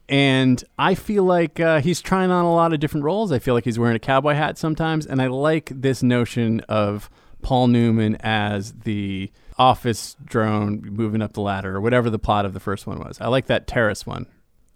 And 0.10 0.64
I 0.78 0.94
feel 0.96 1.24
like 1.24 1.60
uh, 1.60 1.82
he's 1.82 2.02
trying 2.02 2.32
on 2.32 2.46
a 2.46 2.54
lot 2.54 2.74
of 2.74 2.80
different 2.80 3.04
roles. 3.04 3.32
I 3.32 3.40
feel 3.40 3.54
like 3.54 3.64
he's 3.66 3.80
wearing 3.80 3.96
a 3.96 4.00
cowboy 4.00 4.34
hat 4.34 4.58
sometimes. 4.58 5.06
And 5.06 5.22
I 5.22 5.28
like 5.28 5.72
this 5.74 6.04
notion 6.04 6.60
of 6.62 7.10
Paul 7.42 7.68
Newman 7.68 8.16
as 8.22 8.74
the 8.74 9.32
office 9.58 10.16
drone 10.24 10.82
moving 10.82 11.22
up 11.22 11.34
the 11.34 11.42
ladder 11.42 11.76
or 11.78 11.82
whatever 11.82 12.10
the 12.10 12.20
plot 12.20 12.46
of 12.46 12.54
the 12.54 12.60
first 12.60 12.86
one 12.88 13.00
was. 13.00 13.20
I 13.22 13.28
like 13.28 13.46
that 13.48 13.68
terrace 13.68 14.06
one. 14.06 14.26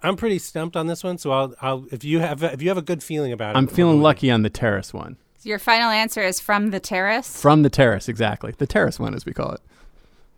I'm 0.02 0.16
pretty 0.16 0.40
stumped 0.40 0.78
on 0.78 0.88
this 0.88 1.04
one, 1.04 1.18
so 1.18 1.32
I'll, 1.32 1.54
I'll 1.62 1.86
if 1.92 2.04
you 2.06 2.20
have 2.20 2.42
if 2.42 2.62
you 2.62 2.70
have 2.70 2.78
a 2.78 2.82
good 2.82 3.04
feeling 3.04 3.34
about 3.34 3.56
it, 3.56 3.58
I'm 3.58 3.68
feeling 3.68 4.02
lucky 4.02 4.32
on 4.32 4.44
the 4.44 4.50
terrace 4.50 4.94
one. 4.94 5.18
Your 5.44 5.60
final 5.60 5.90
answer 5.90 6.22
is 6.22 6.40
From 6.40 6.72
the 6.72 6.80
Terrace? 6.82 7.42
From 7.42 7.64
the 7.64 7.70
terrace, 7.70 8.10
exactly. 8.10 8.54
The 8.58 8.68
terrace 8.68 9.00
one, 9.00 9.14
as 9.16 9.26
we 9.26 9.32
call 9.34 9.52
it. 9.52 9.62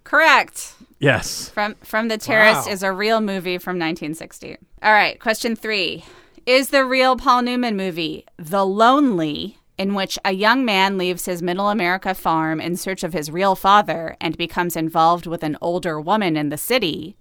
Correct. 0.03 0.73
Yes. 0.99 1.49
From 1.49 1.75
From 1.83 2.07
the 2.07 2.17
Terrace 2.17 2.65
Wow. 2.65 2.71
is 2.71 2.83
a 2.83 2.91
real 2.91 3.21
movie 3.21 3.57
from 3.57 3.77
1960. 3.77 4.57
All 4.83 4.91
right, 4.93 5.19
question 5.19 5.55
3. 5.55 6.03
Is 6.45 6.69
the 6.69 6.83
real 6.85 7.15
Paul 7.15 7.43
Newman 7.43 7.77
movie 7.77 8.25
The 8.37 8.65
Lonely 8.65 9.57
in 9.77 9.93
which 9.93 10.19
a 10.23 10.33
young 10.33 10.63
man 10.65 10.97
leaves 10.97 11.25
his 11.25 11.41
middle 11.41 11.69
America 11.69 12.13
farm 12.13 12.61
in 12.61 12.75
search 12.75 13.03
of 13.03 13.13
his 13.13 13.31
real 13.31 13.55
father 13.55 14.15
and 14.21 14.37
becomes 14.37 14.75
involved 14.75 15.25
with 15.25 15.43
an 15.43 15.57
older 15.61 15.99
woman 15.99 16.37
in 16.37 16.49
the 16.49 16.57
city? 16.57 17.15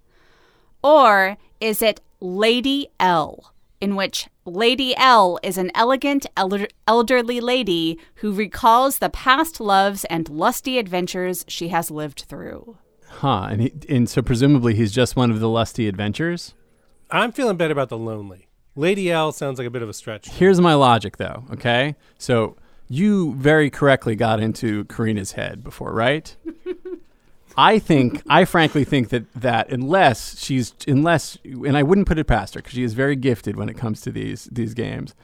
Or 0.83 1.37
is 1.59 1.81
it 1.81 2.01
Lady 2.19 2.87
L, 2.99 3.53
in 3.79 3.95
which 3.95 4.27
Lady 4.45 4.95
L 4.95 5.39
is 5.43 5.57
an 5.57 5.71
elegant 5.75 6.25
elder- 6.35 6.67
elderly 6.87 7.39
lady 7.39 7.99
who 8.15 8.33
recalls 8.33 8.99
the 8.99 9.09
past 9.09 9.59
loves 9.59 10.05
and 10.05 10.29
lusty 10.29 10.77
adventures 10.77 11.45
she 11.47 11.69
has 11.69 11.91
lived 11.91 12.25
through? 12.27 12.77
Huh. 13.07 13.47
And, 13.49 13.61
he, 13.61 13.73
and 13.89 14.09
so 14.09 14.21
presumably 14.21 14.75
he's 14.75 14.91
just 14.91 15.15
one 15.15 15.31
of 15.31 15.39
the 15.39 15.49
lusty 15.49 15.87
adventures. 15.87 16.53
I'm 17.09 17.31
feeling 17.31 17.57
better 17.57 17.73
about 17.73 17.89
the 17.89 17.97
lonely. 17.97 18.47
Lady 18.75 19.11
L 19.11 19.31
sounds 19.31 19.57
like 19.57 19.67
a 19.67 19.71
bit 19.71 19.81
of 19.81 19.89
a 19.89 19.93
stretch. 19.93 20.29
Here's 20.29 20.61
my 20.61 20.73
logic, 20.73 21.17
though. 21.17 21.43
Okay, 21.51 21.95
so 22.17 22.55
you 22.87 23.33
very 23.35 23.69
correctly 23.69 24.15
got 24.15 24.39
into 24.39 24.85
Karina's 24.85 25.33
head 25.33 25.63
before, 25.63 25.93
right? 25.93 26.35
I 27.57 27.79
think, 27.79 28.23
I 28.29 28.45
frankly 28.45 28.85
think 28.85 29.09
that 29.09 29.31
that 29.33 29.69
unless 29.69 30.39
she's 30.39 30.73
unless, 30.87 31.37
and 31.43 31.75
I 31.77 31.83
wouldn't 31.83 32.07
put 32.07 32.17
it 32.17 32.25
past 32.25 32.53
her 32.53 32.59
because 32.59 32.73
she 32.73 32.83
is 32.83 32.93
very 32.93 33.15
gifted 33.15 33.57
when 33.57 33.67
it 33.69 33.77
comes 33.77 34.01
to 34.01 34.11
these 34.11 34.45
these 34.45 34.73
games. 34.73 35.15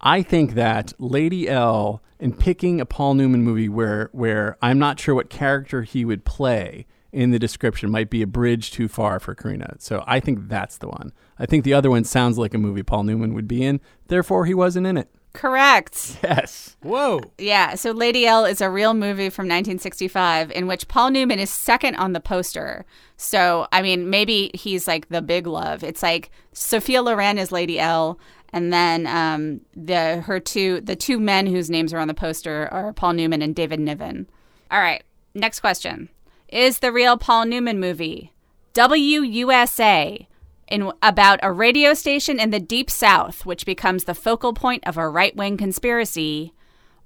I 0.00 0.22
think 0.22 0.54
that 0.54 0.92
Lady 0.98 1.48
L 1.48 2.02
in 2.18 2.32
picking 2.34 2.80
a 2.80 2.86
Paul 2.86 3.14
Newman 3.14 3.42
movie 3.42 3.68
where 3.68 4.08
where 4.12 4.56
I'm 4.62 4.78
not 4.78 4.98
sure 4.98 5.14
what 5.14 5.28
character 5.28 5.82
he 5.82 6.04
would 6.04 6.24
play 6.24 6.86
in 7.16 7.30
the 7.30 7.38
description 7.38 7.90
might 7.90 8.10
be 8.10 8.20
a 8.20 8.26
bridge 8.26 8.70
too 8.70 8.88
far 8.88 9.18
for 9.18 9.34
Karina. 9.34 9.76
So 9.78 10.04
I 10.06 10.20
think 10.20 10.48
that's 10.48 10.76
the 10.78 10.88
one. 10.88 11.12
I 11.38 11.46
think 11.46 11.64
the 11.64 11.72
other 11.72 11.90
one 11.90 12.04
sounds 12.04 12.36
like 12.36 12.52
a 12.52 12.58
movie 12.58 12.82
Paul 12.82 13.04
Newman 13.04 13.32
would 13.34 13.48
be 13.48 13.64
in. 13.64 13.80
Therefore, 14.08 14.44
he 14.44 14.54
wasn't 14.54 14.86
in 14.86 14.96
it. 14.96 15.08
Correct. 15.32 16.18
Yes. 16.22 16.76
Whoa. 16.82 17.20
Yeah, 17.38 17.74
so 17.74 17.90
Lady 17.90 18.26
L 18.26 18.44
is 18.44 18.60
a 18.60 18.70
real 18.70 18.94
movie 18.94 19.28
from 19.28 19.44
1965 19.44 20.50
in 20.50 20.66
which 20.66 20.88
Paul 20.88 21.10
Newman 21.10 21.38
is 21.38 21.50
second 21.50 21.94
on 21.96 22.12
the 22.14 22.20
poster. 22.20 22.84
So, 23.16 23.66
I 23.70 23.82
mean, 23.82 24.10
maybe 24.10 24.50
he's 24.54 24.88
like 24.88 25.08
the 25.08 25.22
big 25.22 25.46
love. 25.46 25.84
It's 25.84 26.02
like 26.02 26.30
Sophia 26.52 27.02
Loren 27.02 27.38
is 27.38 27.52
Lady 27.52 27.78
L, 27.78 28.18
And 28.52 28.72
then 28.72 29.06
um, 29.06 29.60
the 29.74 30.22
her 30.22 30.40
two 30.40 30.80
the 30.80 30.96
two 30.96 31.18
men 31.18 31.46
whose 31.46 31.68
names 31.70 31.92
are 31.92 31.98
on 31.98 32.08
the 32.08 32.14
poster 32.14 32.68
are 32.72 32.92
Paul 32.92 33.12
Newman 33.12 33.42
and 33.42 33.54
David 33.54 33.80
Niven. 33.80 34.28
All 34.70 34.80
right, 34.80 35.02
next 35.34 35.60
question: 35.60 36.08
Is 36.56 36.78
the 36.78 36.90
real 36.90 37.18
Paul 37.18 37.44
Newman 37.44 37.78
movie 37.78 38.32
WUSA 38.72 40.26
in 40.68 40.90
about 41.02 41.38
a 41.42 41.52
radio 41.52 41.92
station 41.92 42.40
in 42.40 42.48
the 42.48 42.58
deep 42.58 42.88
south 42.88 43.44
which 43.44 43.66
becomes 43.66 44.04
the 44.04 44.14
focal 44.14 44.54
point 44.54 44.82
of 44.86 44.96
a 44.96 45.06
right-wing 45.06 45.58
conspiracy, 45.58 46.54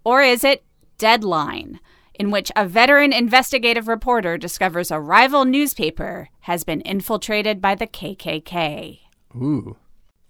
or 0.05 0.23
is 0.23 0.45
it 0.45 0.63
Deadline? 0.99 1.81
In 2.15 2.31
which 2.31 2.53
a 2.55 2.65
veteran 2.65 3.13
investigative 3.13 3.89
reporter 3.89 4.39
discovers 4.39 4.93
a 4.93 5.01
rival 5.01 5.45
newspaper 5.45 6.29
has 6.43 6.63
been 6.63 6.81
infiltrated 6.83 7.61
by 7.61 7.75
the 7.75 7.89
KKK. 7.89 9.01
Ooh. 9.35 9.77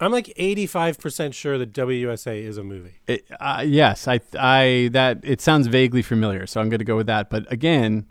I'm 0.01 0.13
like 0.13 0.33
85% 0.39 1.35
sure 1.35 1.59
that 1.59 1.75
WSA 1.75 2.43
is 2.43 2.57
a 2.57 2.65
movie. 2.65 2.95
It, 3.07 3.27
uh, 3.39 3.65
yes, 3.67 4.09
I, 4.09 4.21
I, 4.39 4.89
that 4.93 5.19
it 5.25 5.43
sounds 5.43 5.67
vaguely 5.67 6.01
familiar, 6.01 6.47
so 6.47 6.59
I'm 6.59 6.71
going 6.71 6.79
to 6.79 6.87
go 6.87 6.97
with 6.97 7.09
that. 7.09 7.29
But 7.29 7.53
again, 7.53 8.11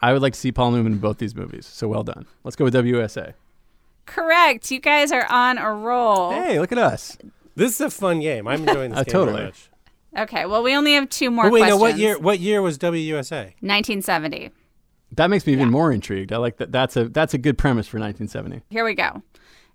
I 0.00 0.12
would 0.12 0.22
like 0.22 0.34
to 0.34 0.38
see 0.40 0.52
Paul 0.52 0.72
Newman 0.72 0.92
in 0.94 0.98
both 0.98 1.18
these 1.18 1.34
movies. 1.34 1.66
So 1.66 1.88
well 1.88 2.02
done. 2.02 2.26
Let's 2.44 2.56
go 2.56 2.64
with 2.64 2.74
WSA. 2.74 3.34
Correct. 4.04 4.70
You 4.70 4.78
guys 4.80 5.10
are 5.12 5.26
on 5.30 5.58
a 5.58 5.72
roll. 5.72 6.30
Hey, 6.32 6.60
look 6.60 6.72
at 6.72 6.78
us. 6.78 7.16
This 7.54 7.72
is 7.74 7.80
a 7.80 7.90
fun 7.90 8.20
game. 8.20 8.46
I'm 8.46 8.68
enjoying 8.68 8.90
this 8.90 9.00
Uh, 9.00 9.04
game 9.04 9.12
totally. 9.12 9.36
very 9.38 9.46
much. 9.46 9.70
Okay, 10.18 10.46
well, 10.46 10.62
we 10.62 10.74
only 10.74 10.94
have 10.94 11.08
two 11.10 11.30
more 11.30 11.44
But 11.44 11.52
wait, 11.52 11.60
questions. 11.60 11.78
now 11.78 11.82
what 11.82 11.98
year? 11.98 12.18
What 12.18 12.40
year 12.40 12.62
was 12.62 12.78
WUSA? 12.78 13.52
1970. 13.60 14.50
That 15.12 15.28
makes 15.30 15.46
me 15.46 15.52
even 15.52 15.70
more 15.70 15.92
intrigued. 15.92 16.32
I 16.32 16.36
like 16.38 16.56
that. 16.58 16.72
That's 16.72 16.96
a 16.96 17.08
that's 17.08 17.34
a 17.34 17.38
good 17.38 17.58
premise 17.58 17.86
for 17.86 17.98
1970. 17.98 18.62
Here 18.70 18.84
we 18.84 18.94
go. 18.94 19.22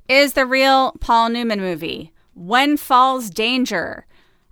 Is 0.09 0.34
the 0.34 0.45
real 0.45 0.93
Paul 0.99 1.30
Newman 1.30 1.59
movie 1.61 2.11
When 2.34 2.76
Falls 2.78 3.30
Danger? 3.30 4.05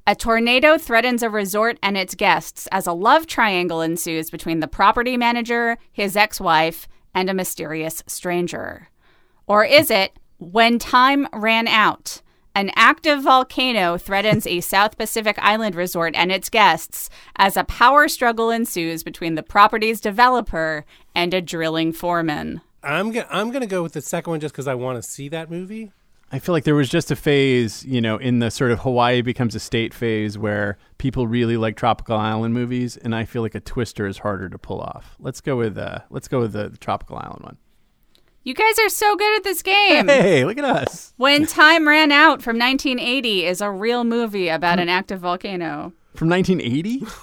A 0.09 0.15
tornado 0.15 0.79
threatens 0.79 1.21
a 1.21 1.29
resort 1.29 1.77
and 1.83 1.95
its 1.95 2.15
guests 2.15 2.67
as 2.71 2.87
a 2.87 2.93
love 2.93 3.27
triangle 3.27 3.81
ensues 3.81 4.31
between 4.31 4.59
the 4.59 4.67
property 4.67 5.17
manager, 5.17 5.77
his 5.91 6.15
ex 6.15 6.41
wife, 6.41 6.87
and 7.13 7.29
a 7.29 7.33
mysterious 7.35 8.01
stranger. 8.07 8.89
Or 9.45 9.63
is 9.63 9.91
it 9.91 10.17
When 10.39 10.79
Time 10.79 11.27
Ran 11.31 11.67
Out? 11.67 12.23
An 12.55 12.71
active 12.75 13.21
volcano 13.21 13.99
threatens 13.99 14.47
a 14.47 14.61
South 14.61 14.97
Pacific 14.97 15.37
island 15.43 15.75
resort 15.75 16.15
and 16.15 16.31
its 16.31 16.49
guests 16.49 17.11
as 17.35 17.55
a 17.55 17.63
power 17.63 18.07
struggle 18.07 18.49
ensues 18.49 19.03
between 19.03 19.35
the 19.35 19.43
property's 19.43 20.01
developer 20.01 20.85
and 21.13 21.35
a 21.35 21.39
drilling 21.39 21.93
foreman. 21.93 22.61
I'm 22.81 23.15
I'm 23.29 23.51
gonna 23.51 23.67
go 23.67 23.83
with 23.83 23.93
the 23.93 24.01
second 24.01 24.31
one 24.31 24.39
just 24.39 24.55
because 24.55 24.67
I 24.67 24.73
want 24.73 24.95
to 24.95 25.07
see 25.07 25.29
that 25.29 25.51
movie. 25.51 25.91
I 26.31 26.39
feel 26.39 26.53
like 26.53 26.63
there 26.63 26.75
was 26.75 26.89
just 26.89 27.09
a 27.09 27.15
phase, 27.15 27.83
you 27.85 28.01
know, 28.01 28.17
in 28.17 28.37
the 28.39 28.51
sort 28.51 28.71
of 28.71 28.79
Hawaii 28.79 29.21
becomes 29.21 29.55
a 29.55 29.59
state 29.59 29.93
phase 29.95 30.37
where 30.37 30.77
people 30.99 31.25
really 31.27 31.57
like 31.57 31.75
tropical 31.75 32.17
island 32.17 32.53
movies, 32.53 32.97
and 32.97 33.15
I 33.15 33.25
feel 33.25 33.41
like 33.41 33.55
a 33.55 33.59
Twister 33.59 34.05
is 34.05 34.19
harder 34.19 34.47
to 34.49 34.57
pull 34.59 34.79
off. 34.79 35.15
Let's 35.19 35.41
go 35.41 35.55
with 35.55 35.77
uh, 35.77 35.99
let's 36.11 36.27
go 36.27 36.39
with 36.39 36.53
the, 36.53 36.69
the 36.69 36.77
tropical 36.77 37.17
island 37.17 37.41
one. 37.43 37.57
You 38.43 38.53
guys 38.53 38.77
are 38.79 38.89
so 38.89 39.15
good 39.15 39.35
at 39.37 39.43
this 39.43 39.61
game. 39.61 40.07
Hey, 40.07 40.45
look 40.45 40.57
at 40.57 40.63
us 40.63 41.13
When 41.17 41.45
Time 41.45 41.87
Ran 41.87 42.11
Out 42.11 42.41
from 42.41 42.57
1980 42.57 43.45
is 43.45 43.59
a 43.59 43.69
real 43.69 44.03
movie 44.03 44.47
about 44.47 44.79
an 44.79 44.87
active 44.89 45.19
volcano. 45.19 45.93
from 46.15 46.29
1980. 46.29 47.05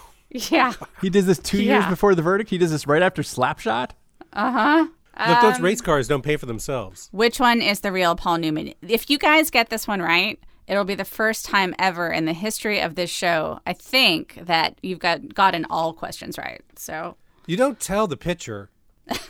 Yeah. 0.50 0.74
He 1.00 1.08
does 1.08 1.24
this 1.24 1.38
two 1.38 1.62
years 1.62 1.86
before 1.86 2.14
the 2.14 2.20
verdict. 2.20 2.50
He 2.50 2.58
does 2.58 2.70
this 2.70 2.86
right 2.86 3.00
after 3.00 3.22
Slapshot. 3.22 3.92
Uh-huh. 4.34 4.88
Look, 5.18 5.40
those 5.40 5.56
um, 5.56 5.62
race 5.62 5.80
cars 5.80 6.08
don't 6.08 6.22
pay 6.22 6.36
for 6.36 6.46
themselves. 6.46 7.08
Which 7.12 7.40
one 7.40 7.62
is 7.62 7.80
the 7.80 7.92
real 7.92 8.16
Paul 8.16 8.38
Newman? 8.38 8.74
If 8.86 9.08
you 9.08 9.18
guys 9.18 9.50
get 9.50 9.70
this 9.70 9.88
one 9.88 10.02
right, 10.02 10.38
it'll 10.66 10.84
be 10.84 10.94
the 10.94 11.04
first 11.04 11.46
time 11.46 11.74
ever 11.78 12.10
in 12.10 12.26
the 12.26 12.32
history 12.32 12.80
of 12.80 12.94
this 12.96 13.10
show, 13.10 13.60
I 13.66 13.72
think, 13.72 14.38
that 14.42 14.78
you've 14.82 14.98
got 14.98 15.34
gotten 15.34 15.64
all 15.70 15.92
questions 15.92 16.36
right. 16.36 16.60
So, 16.76 17.16
You 17.46 17.56
don't 17.56 17.80
tell 17.80 18.06
the 18.06 18.16
pitcher 18.16 18.68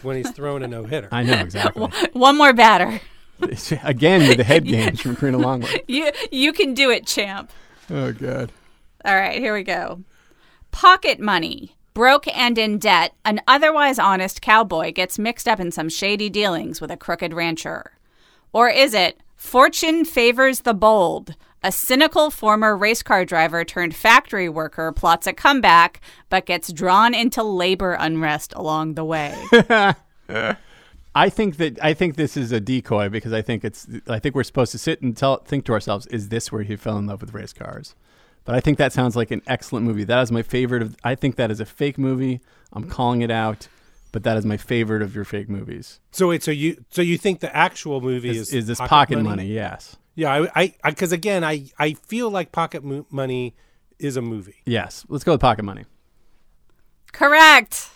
when 0.02 0.16
he's 0.16 0.30
throwing 0.32 0.62
a 0.62 0.68
no 0.68 0.84
hitter. 0.84 1.08
I 1.12 1.22
know 1.22 1.38
exactly. 1.38 1.86
one 2.12 2.36
more 2.36 2.52
batter. 2.52 3.00
Again 3.84 4.26
with 4.26 4.38
the 4.38 4.44
head 4.44 4.64
games 4.64 5.00
from 5.00 5.14
Karina 5.14 5.38
Longworth. 5.38 5.76
You 5.86 6.10
you 6.32 6.52
can 6.52 6.72
do 6.74 6.90
it, 6.90 7.06
champ. 7.06 7.52
Oh 7.90 8.12
god. 8.12 8.50
All 9.04 9.14
right, 9.14 9.38
here 9.38 9.54
we 9.54 9.62
go. 9.62 10.02
Pocket 10.72 11.20
money. 11.20 11.75
Broke 11.96 12.28
and 12.36 12.58
in 12.58 12.76
debt, 12.76 13.14
an 13.24 13.40
otherwise 13.48 13.98
honest 13.98 14.42
cowboy 14.42 14.92
gets 14.92 15.18
mixed 15.18 15.48
up 15.48 15.58
in 15.58 15.72
some 15.72 15.88
shady 15.88 16.28
dealings 16.28 16.78
with 16.78 16.90
a 16.90 16.96
crooked 16.98 17.32
rancher. 17.32 17.92
Or 18.52 18.68
is 18.68 18.92
it 18.92 19.22
fortune 19.34 20.04
favors 20.04 20.60
the 20.60 20.74
bold? 20.74 21.36
A 21.62 21.72
cynical 21.72 22.30
former 22.30 22.76
race 22.76 23.02
car 23.02 23.24
driver 23.24 23.64
turned 23.64 23.96
factory 23.96 24.46
worker 24.46 24.92
plots 24.92 25.26
a 25.26 25.32
comeback, 25.32 26.02
but 26.28 26.44
gets 26.44 26.70
drawn 26.70 27.14
into 27.14 27.42
labor 27.42 27.96
unrest 27.98 28.52
along 28.54 28.92
the 28.92 29.04
way. 29.06 29.34
I 31.14 31.30
think 31.30 31.56
that 31.56 31.82
I 31.82 31.94
think 31.94 32.16
this 32.16 32.36
is 32.36 32.52
a 32.52 32.60
decoy 32.60 33.08
because 33.08 33.32
I 33.32 33.40
think 33.40 33.64
it's 33.64 33.88
I 34.06 34.18
think 34.18 34.34
we're 34.34 34.44
supposed 34.44 34.72
to 34.72 34.78
sit 34.78 35.00
and 35.00 35.16
tell 35.16 35.38
think 35.38 35.64
to 35.64 35.72
ourselves, 35.72 36.06
is 36.08 36.28
this 36.28 36.52
where 36.52 36.62
he 36.62 36.76
fell 36.76 36.98
in 36.98 37.06
love 37.06 37.22
with 37.22 37.32
race 37.32 37.54
cars? 37.54 37.94
But 38.46 38.54
I 38.54 38.60
think 38.60 38.78
that 38.78 38.92
sounds 38.92 39.16
like 39.16 39.30
an 39.32 39.42
excellent 39.46 39.84
movie. 39.84 40.04
That 40.04 40.22
is 40.22 40.32
my 40.32 40.42
favorite 40.42 40.80
of 40.80 40.96
I 41.04 41.14
think 41.16 41.36
that 41.36 41.50
is 41.50 41.60
a 41.60 41.66
fake 41.66 41.98
movie. 41.98 42.40
I'm 42.72 42.88
calling 42.88 43.20
it 43.22 43.30
out, 43.30 43.68
but 44.12 44.22
that 44.22 44.36
is 44.36 44.46
my 44.46 44.56
favorite 44.56 45.02
of 45.02 45.14
your 45.14 45.24
fake 45.24 45.48
movies. 45.48 46.00
So 46.12 46.28
wait, 46.28 46.42
so 46.42 46.52
you 46.52 46.82
so 46.90 47.02
you 47.02 47.18
think 47.18 47.40
the 47.40 47.54
actual 47.54 48.00
movie 48.00 48.30
Is, 48.30 48.48
is 48.48 48.54
is 48.54 48.66
this 48.68 48.78
pocket, 48.78 49.20
money? 49.20 49.46
Yes. 49.46 49.96
Yeah, 50.14 50.46
I 50.54 50.74
I 50.84 50.90
because 50.90 51.12
again, 51.12 51.44
I 51.44 51.66
I 51.78 51.94
feel 51.94 52.30
like 52.30 52.52
Pocket 52.52 52.82
Mo- 52.84 53.06
Money 53.10 53.54
is 53.98 54.16
a 54.16 54.22
movie. 54.22 54.62
Yes. 54.64 55.04
Let's 55.08 55.24
go 55.24 55.32
with 55.32 55.40
pocket 55.40 55.64
money. 55.64 55.84
Correct. 57.12 57.90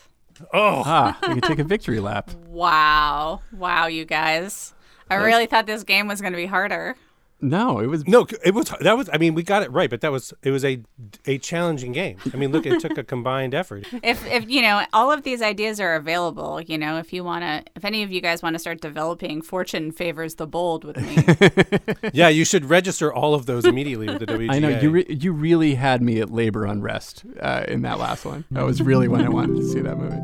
Oh, 0.52 0.82
Ah, 0.84 1.18
we 1.22 1.28
can 1.34 1.42
take 1.42 1.58
a 1.58 1.64
victory 1.64 2.00
lap. 2.00 2.30
Wow. 2.48 3.40
Wow, 3.52 3.86
you 3.86 4.04
guys. 4.04 4.74
I 5.08 5.14
really 5.14 5.46
thought 5.46 5.66
this 5.66 5.82
game 5.82 6.08
was 6.08 6.20
going 6.20 6.32
to 6.32 6.36
be 6.36 6.46
harder. 6.46 6.94
No, 7.42 7.78
it 7.78 7.86
was 7.86 8.06
no, 8.06 8.26
it 8.44 8.54
was 8.54 8.72
that 8.80 8.96
was. 8.96 9.08
I 9.12 9.18
mean, 9.18 9.34
we 9.34 9.42
got 9.42 9.62
it 9.62 9.70
right, 9.72 9.88
but 9.88 10.00
that 10.02 10.12
was 10.12 10.32
it 10.42 10.50
was 10.50 10.64
a 10.64 10.82
a 11.26 11.38
challenging 11.38 11.92
game. 11.92 12.18
I 12.32 12.36
mean, 12.36 12.52
look, 12.52 12.66
it 12.66 12.80
took 12.80 12.98
a 12.98 13.04
combined 13.04 13.54
effort. 13.54 13.86
if 14.02 14.26
if 14.26 14.48
you 14.48 14.62
know 14.62 14.84
all 14.92 15.10
of 15.10 15.22
these 15.22 15.42
ideas 15.42 15.80
are 15.80 15.94
available 15.94 16.60
you 16.60 16.76
know 16.78 16.98
if 16.98 17.12
you 17.12 17.24
want 17.24 17.42
to 17.42 17.62
if 17.76 17.84
any 17.84 18.02
of 18.02 18.12
you 18.12 18.20
guys 18.20 18.42
want 18.42 18.54
to 18.54 18.58
start 18.58 18.80
developing 18.80 19.42
fortune 19.42 19.92
favors 19.92 20.36
the 20.36 20.46
bold 20.46 20.84
with 20.84 20.96
me 20.96 22.10
Yeah, 22.12 22.28
you 22.28 22.44
should 22.44 22.66
register 22.66 23.12
all 23.12 23.34
of 23.34 23.46
those 23.46 23.64
immediately 23.64 24.06
with 24.06 24.20
the 24.20 24.26
WGA. 24.26 24.50
I 24.54 24.58
know 24.58 24.68
you 24.68 24.90
re- 24.90 25.06
you 25.08 25.32
really 25.32 25.74
had 25.74 26.02
me 26.02 26.20
at 26.20 26.30
labor 26.30 26.64
unrest 26.64 27.24
uh, 27.40 27.64
in 27.68 27.82
that 27.82 27.98
last 27.98 28.24
one. 28.24 28.44
That 28.50 28.64
was 28.64 28.82
really 28.82 29.08
when 29.08 29.24
I 29.24 29.28
wanted 29.28 29.56
to 29.56 29.64
see 29.68 29.80
that 29.80 29.96
movie. 29.96 30.20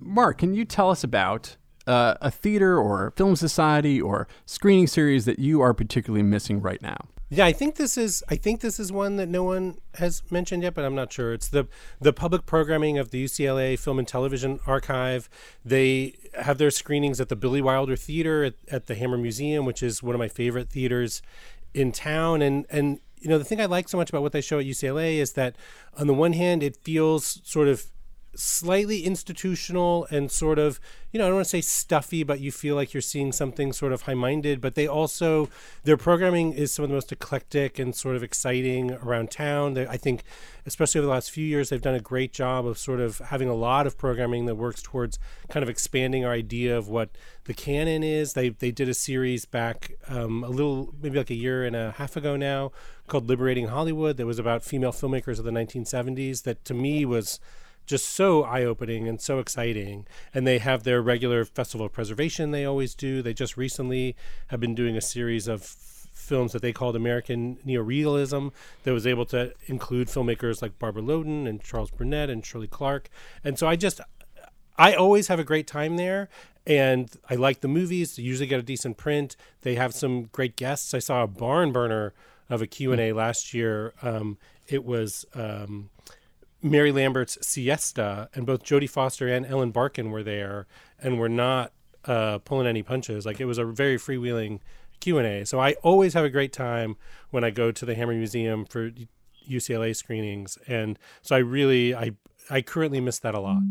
Mark, 0.00 0.38
can 0.38 0.54
you 0.54 0.64
tell 0.64 0.90
us 0.90 1.04
about 1.04 1.56
uh, 1.90 2.14
a 2.20 2.30
theater 2.30 2.78
or 2.78 3.12
film 3.16 3.34
society 3.34 4.00
or 4.00 4.28
screening 4.46 4.86
series 4.86 5.24
that 5.24 5.40
you 5.40 5.60
are 5.60 5.74
particularly 5.74 6.22
missing 6.22 6.62
right 6.62 6.80
now? 6.80 6.96
Yeah, 7.32 7.46
I 7.46 7.52
think 7.52 7.76
this 7.76 7.96
is 7.96 8.24
I 8.28 8.36
think 8.36 8.60
this 8.60 8.80
is 8.80 8.90
one 8.90 9.16
that 9.16 9.28
no 9.28 9.44
one 9.44 9.78
has 9.94 10.22
mentioned 10.30 10.62
yet, 10.62 10.74
but 10.74 10.84
I'm 10.84 10.94
not 10.94 11.12
sure. 11.12 11.32
It's 11.32 11.48
the 11.48 11.66
the 12.00 12.12
public 12.12 12.46
programming 12.46 12.98
of 12.98 13.10
the 13.10 13.24
UCLA 13.24 13.78
Film 13.78 13.98
and 13.98 14.06
Television 14.06 14.60
Archive. 14.66 15.28
They 15.64 16.14
have 16.40 16.58
their 16.58 16.70
screenings 16.70 17.20
at 17.20 17.28
the 17.28 17.36
Billy 17.36 17.62
Wilder 17.62 17.96
Theater 17.96 18.44
at, 18.44 18.54
at 18.68 18.86
the 18.86 18.94
Hammer 18.96 19.18
Museum, 19.18 19.64
which 19.64 19.82
is 19.82 20.02
one 20.02 20.14
of 20.14 20.18
my 20.18 20.28
favorite 20.28 20.70
theaters 20.70 21.22
in 21.74 21.92
town. 21.92 22.42
And 22.42 22.66
and 22.68 23.00
you 23.20 23.28
know 23.28 23.38
the 23.38 23.44
thing 23.44 23.60
I 23.60 23.66
like 23.66 23.88
so 23.88 23.96
much 23.96 24.10
about 24.10 24.22
what 24.22 24.32
they 24.32 24.40
show 24.40 24.58
at 24.58 24.66
UCLA 24.66 25.18
is 25.18 25.32
that 25.32 25.54
on 25.96 26.08
the 26.08 26.14
one 26.14 26.32
hand 26.32 26.64
it 26.64 26.76
feels 26.76 27.40
sort 27.44 27.68
of 27.68 27.86
slightly 28.34 29.04
institutional 29.04 30.06
and 30.10 30.30
sort 30.30 30.58
of 30.58 30.78
you 31.10 31.18
know 31.18 31.24
i 31.24 31.28
don't 31.28 31.36
want 31.36 31.44
to 31.44 31.50
say 31.50 31.60
stuffy 31.60 32.22
but 32.22 32.40
you 32.40 32.52
feel 32.52 32.76
like 32.76 32.94
you're 32.94 33.00
seeing 33.00 33.32
something 33.32 33.72
sort 33.72 33.92
of 33.92 34.02
high-minded 34.02 34.60
but 34.60 34.74
they 34.74 34.86
also 34.86 35.48
their 35.84 35.96
programming 35.96 36.52
is 36.52 36.72
some 36.72 36.84
of 36.84 36.88
the 36.88 36.94
most 36.94 37.10
eclectic 37.10 37.78
and 37.78 37.94
sort 37.94 38.14
of 38.16 38.22
exciting 38.22 38.92
around 38.92 39.30
town. 39.30 39.74
They, 39.74 39.86
i 39.86 39.96
think 39.96 40.22
especially 40.66 41.00
over 41.00 41.06
the 41.06 41.12
last 41.12 41.30
few 41.30 41.44
years 41.44 41.68
they've 41.68 41.82
done 41.82 41.94
a 41.94 42.00
great 42.00 42.32
job 42.32 42.66
of 42.66 42.78
sort 42.78 43.00
of 43.00 43.18
having 43.18 43.48
a 43.48 43.54
lot 43.54 43.86
of 43.86 43.98
programming 43.98 44.46
that 44.46 44.54
works 44.54 44.82
towards 44.82 45.18
kind 45.48 45.62
of 45.62 45.68
expanding 45.68 46.24
our 46.24 46.32
idea 46.32 46.76
of 46.76 46.88
what 46.88 47.10
the 47.44 47.54
canon 47.54 48.02
is. 48.02 48.34
They 48.34 48.50
they 48.50 48.70
did 48.70 48.88
a 48.88 48.94
series 48.94 49.44
back 49.44 49.92
um, 50.08 50.44
a 50.44 50.48
little 50.48 50.94
maybe 51.02 51.18
like 51.18 51.30
a 51.30 51.34
year 51.34 51.64
and 51.64 51.74
a 51.74 51.92
half 51.92 52.16
ago 52.16 52.36
now 52.36 52.70
called 53.06 53.28
liberating 53.28 53.66
hollywood 53.66 54.16
that 54.16 54.26
was 54.26 54.38
about 54.38 54.62
female 54.62 54.92
filmmakers 54.92 55.40
of 55.40 55.44
the 55.44 55.50
1970s 55.50 56.44
that 56.44 56.64
to 56.64 56.72
me 56.72 57.04
was 57.04 57.40
just 57.90 58.08
so 58.08 58.44
eye-opening 58.44 59.08
and 59.08 59.20
so 59.20 59.38
exciting 59.38 60.06
and 60.32 60.46
they 60.46 60.58
have 60.58 60.84
their 60.84 61.02
regular 61.02 61.44
festival 61.44 61.86
of 61.86 61.92
preservation 61.92 62.52
they 62.52 62.64
always 62.64 62.94
do 62.94 63.20
they 63.20 63.34
just 63.34 63.56
recently 63.56 64.16
have 64.48 64.60
been 64.60 64.74
doing 64.74 64.96
a 64.96 65.00
series 65.00 65.48
of 65.48 65.62
films 65.62 66.52
that 66.52 66.62
they 66.62 66.72
called 66.72 66.94
american 66.94 67.56
neorealism 67.66 68.52
that 68.84 68.92
was 68.92 69.06
able 69.06 69.26
to 69.26 69.52
include 69.66 70.06
filmmakers 70.06 70.62
like 70.62 70.78
barbara 70.78 71.02
loden 71.02 71.48
and 71.48 71.62
charles 71.62 71.90
burnett 71.90 72.30
and 72.30 72.46
shirley 72.46 72.68
clarke 72.68 73.10
and 73.42 73.58
so 73.58 73.66
i 73.66 73.74
just 73.76 74.00
I 74.78 74.94
always 74.94 75.28
have 75.28 75.38
a 75.38 75.44
great 75.44 75.66
time 75.66 75.98
there, 75.98 76.30
and 76.66 77.10
I 77.28 77.34
like 77.34 77.60
the 77.60 77.68
movies. 77.68 78.16
They 78.16 78.22
usually 78.22 78.46
get 78.46 78.60
a 78.60 78.62
decent 78.62 78.96
print. 78.96 79.36
They 79.60 79.74
have 79.74 79.92
some 79.92 80.30
great 80.32 80.56
guests. 80.56 80.94
I 80.94 81.00
saw 81.00 81.22
a 81.22 81.26
barn 81.26 81.70
burner 81.70 82.14
of 82.48 82.62
a 82.62 82.66
Q&A 82.66 83.12
last 83.12 83.52
year. 83.52 83.92
Um, 84.00 84.38
it 84.68 84.82
was 84.82 85.26
um, 85.34 85.90
Mary 86.62 86.92
Lambert's 86.92 87.38
Siesta, 87.46 88.28
and 88.34 88.46
both 88.46 88.62
Jodie 88.62 88.88
Foster 88.88 89.28
and 89.28 89.46
Ellen 89.46 89.70
Barkin 89.70 90.10
were 90.10 90.22
there, 90.22 90.66
and 90.98 91.18
were 91.18 91.28
not 91.28 91.72
uh, 92.04 92.38
pulling 92.38 92.66
any 92.66 92.82
punches. 92.82 93.24
Like 93.26 93.40
it 93.40 93.46
was 93.46 93.58
a 93.58 93.64
very 93.64 93.96
freewheeling 93.96 94.60
Q&A. 95.00 95.44
So 95.44 95.58
I 95.58 95.72
always 95.82 96.14
have 96.14 96.24
a 96.24 96.30
great 96.30 96.52
time 96.52 96.96
when 97.30 97.44
I 97.44 97.50
go 97.50 97.72
to 97.72 97.86
the 97.86 97.94
Hammer 97.94 98.14
Museum 98.14 98.64
for 98.64 98.90
UCLA 99.48 99.96
screenings, 99.96 100.58
and 100.66 100.98
so 101.22 101.34
I 101.34 101.38
really 101.38 101.94
I 101.94 102.12
I 102.50 102.62
currently 102.62 103.00
miss 103.00 103.18
that 103.20 103.34
a 103.34 103.40
lot. 103.40 103.62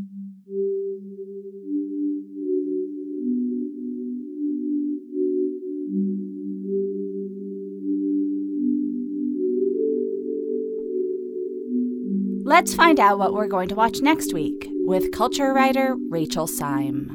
Let's 12.49 12.73
find 12.73 12.99
out 12.99 13.19
what 13.19 13.35
we're 13.35 13.45
going 13.45 13.69
to 13.69 13.75
watch 13.75 14.01
next 14.01 14.33
week 14.33 14.67
with 14.87 15.11
culture 15.11 15.53
writer 15.53 15.95
Rachel 16.09 16.47
Syme. 16.47 17.11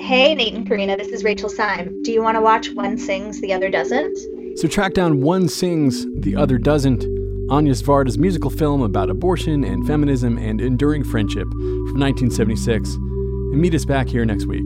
Hey, 0.00 0.34
Nate 0.34 0.54
and 0.54 0.66
Karina, 0.66 0.96
this 0.96 1.08
is 1.08 1.22
Rachel 1.22 1.50
Syme. 1.50 2.02
Do 2.02 2.12
you 2.12 2.22
want 2.22 2.36
to 2.36 2.40
watch 2.40 2.70
One 2.70 2.96
Sings, 2.96 3.42
the 3.42 3.52
Other 3.52 3.68
Doesn't? 3.68 4.16
So 4.56 4.68
track 4.68 4.94
down 4.94 5.20
One 5.20 5.50
Sings, 5.50 6.06
the 6.16 6.34
Other 6.34 6.56
Doesn't, 6.56 7.04
Agnes 7.52 7.82
Varda's 7.82 8.16
musical 8.16 8.48
film 8.48 8.80
about 8.80 9.10
abortion 9.10 9.64
and 9.64 9.86
feminism 9.86 10.38
and 10.38 10.62
enduring 10.62 11.04
friendship 11.04 11.50
from 11.50 12.00
1976, 12.00 12.94
and 12.94 13.60
meet 13.60 13.74
us 13.74 13.84
back 13.84 14.08
here 14.08 14.24
next 14.24 14.46
week. 14.46 14.64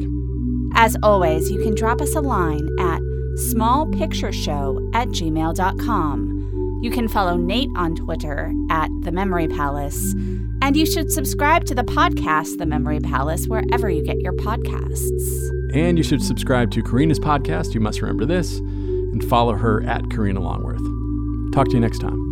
As 0.76 0.96
always, 1.02 1.50
you 1.50 1.60
can 1.60 1.74
drop 1.74 2.00
us 2.00 2.14
a 2.14 2.20
line 2.20 2.68
at 2.78 3.00
smallpictureshow 3.50 4.94
at 4.94 5.08
gmail.com. 5.08 6.35
You 6.82 6.90
can 6.90 7.08
follow 7.08 7.36
Nate 7.36 7.70
on 7.76 7.94
Twitter 7.94 8.52
at 8.70 8.90
The 9.02 9.12
Memory 9.12 9.48
Palace. 9.48 10.14
And 10.62 10.76
you 10.76 10.86
should 10.86 11.10
subscribe 11.10 11.64
to 11.66 11.74
the 11.74 11.84
podcast, 11.84 12.58
The 12.58 12.66
Memory 12.66 13.00
Palace, 13.00 13.46
wherever 13.46 13.88
you 13.88 14.02
get 14.02 14.20
your 14.20 14.32
podcasts. 14.34 15.50
And 15.74 15.98
you 15.98 16.04
should 16.04 16.22
subscribe 16.22 16.70
to 16.72 16.82
Karina's 16.82 17.20
podcast, 17.20 17.74
You 17.74 17.80
Must 17.80 18.00
Remember 18.02 18.26
This, 18.26 18.58
and 18.58 19.24
follow 19.24 19.54
her 19.54 19.82
at 19.84 20.10
Karina 20.10 20.40
Longworth. 20.40 20.82
Talk 21.52 21.68
to 21.68 21.74
you 21.74 21.80
next 21.80 21.98
time. 21.98 22.25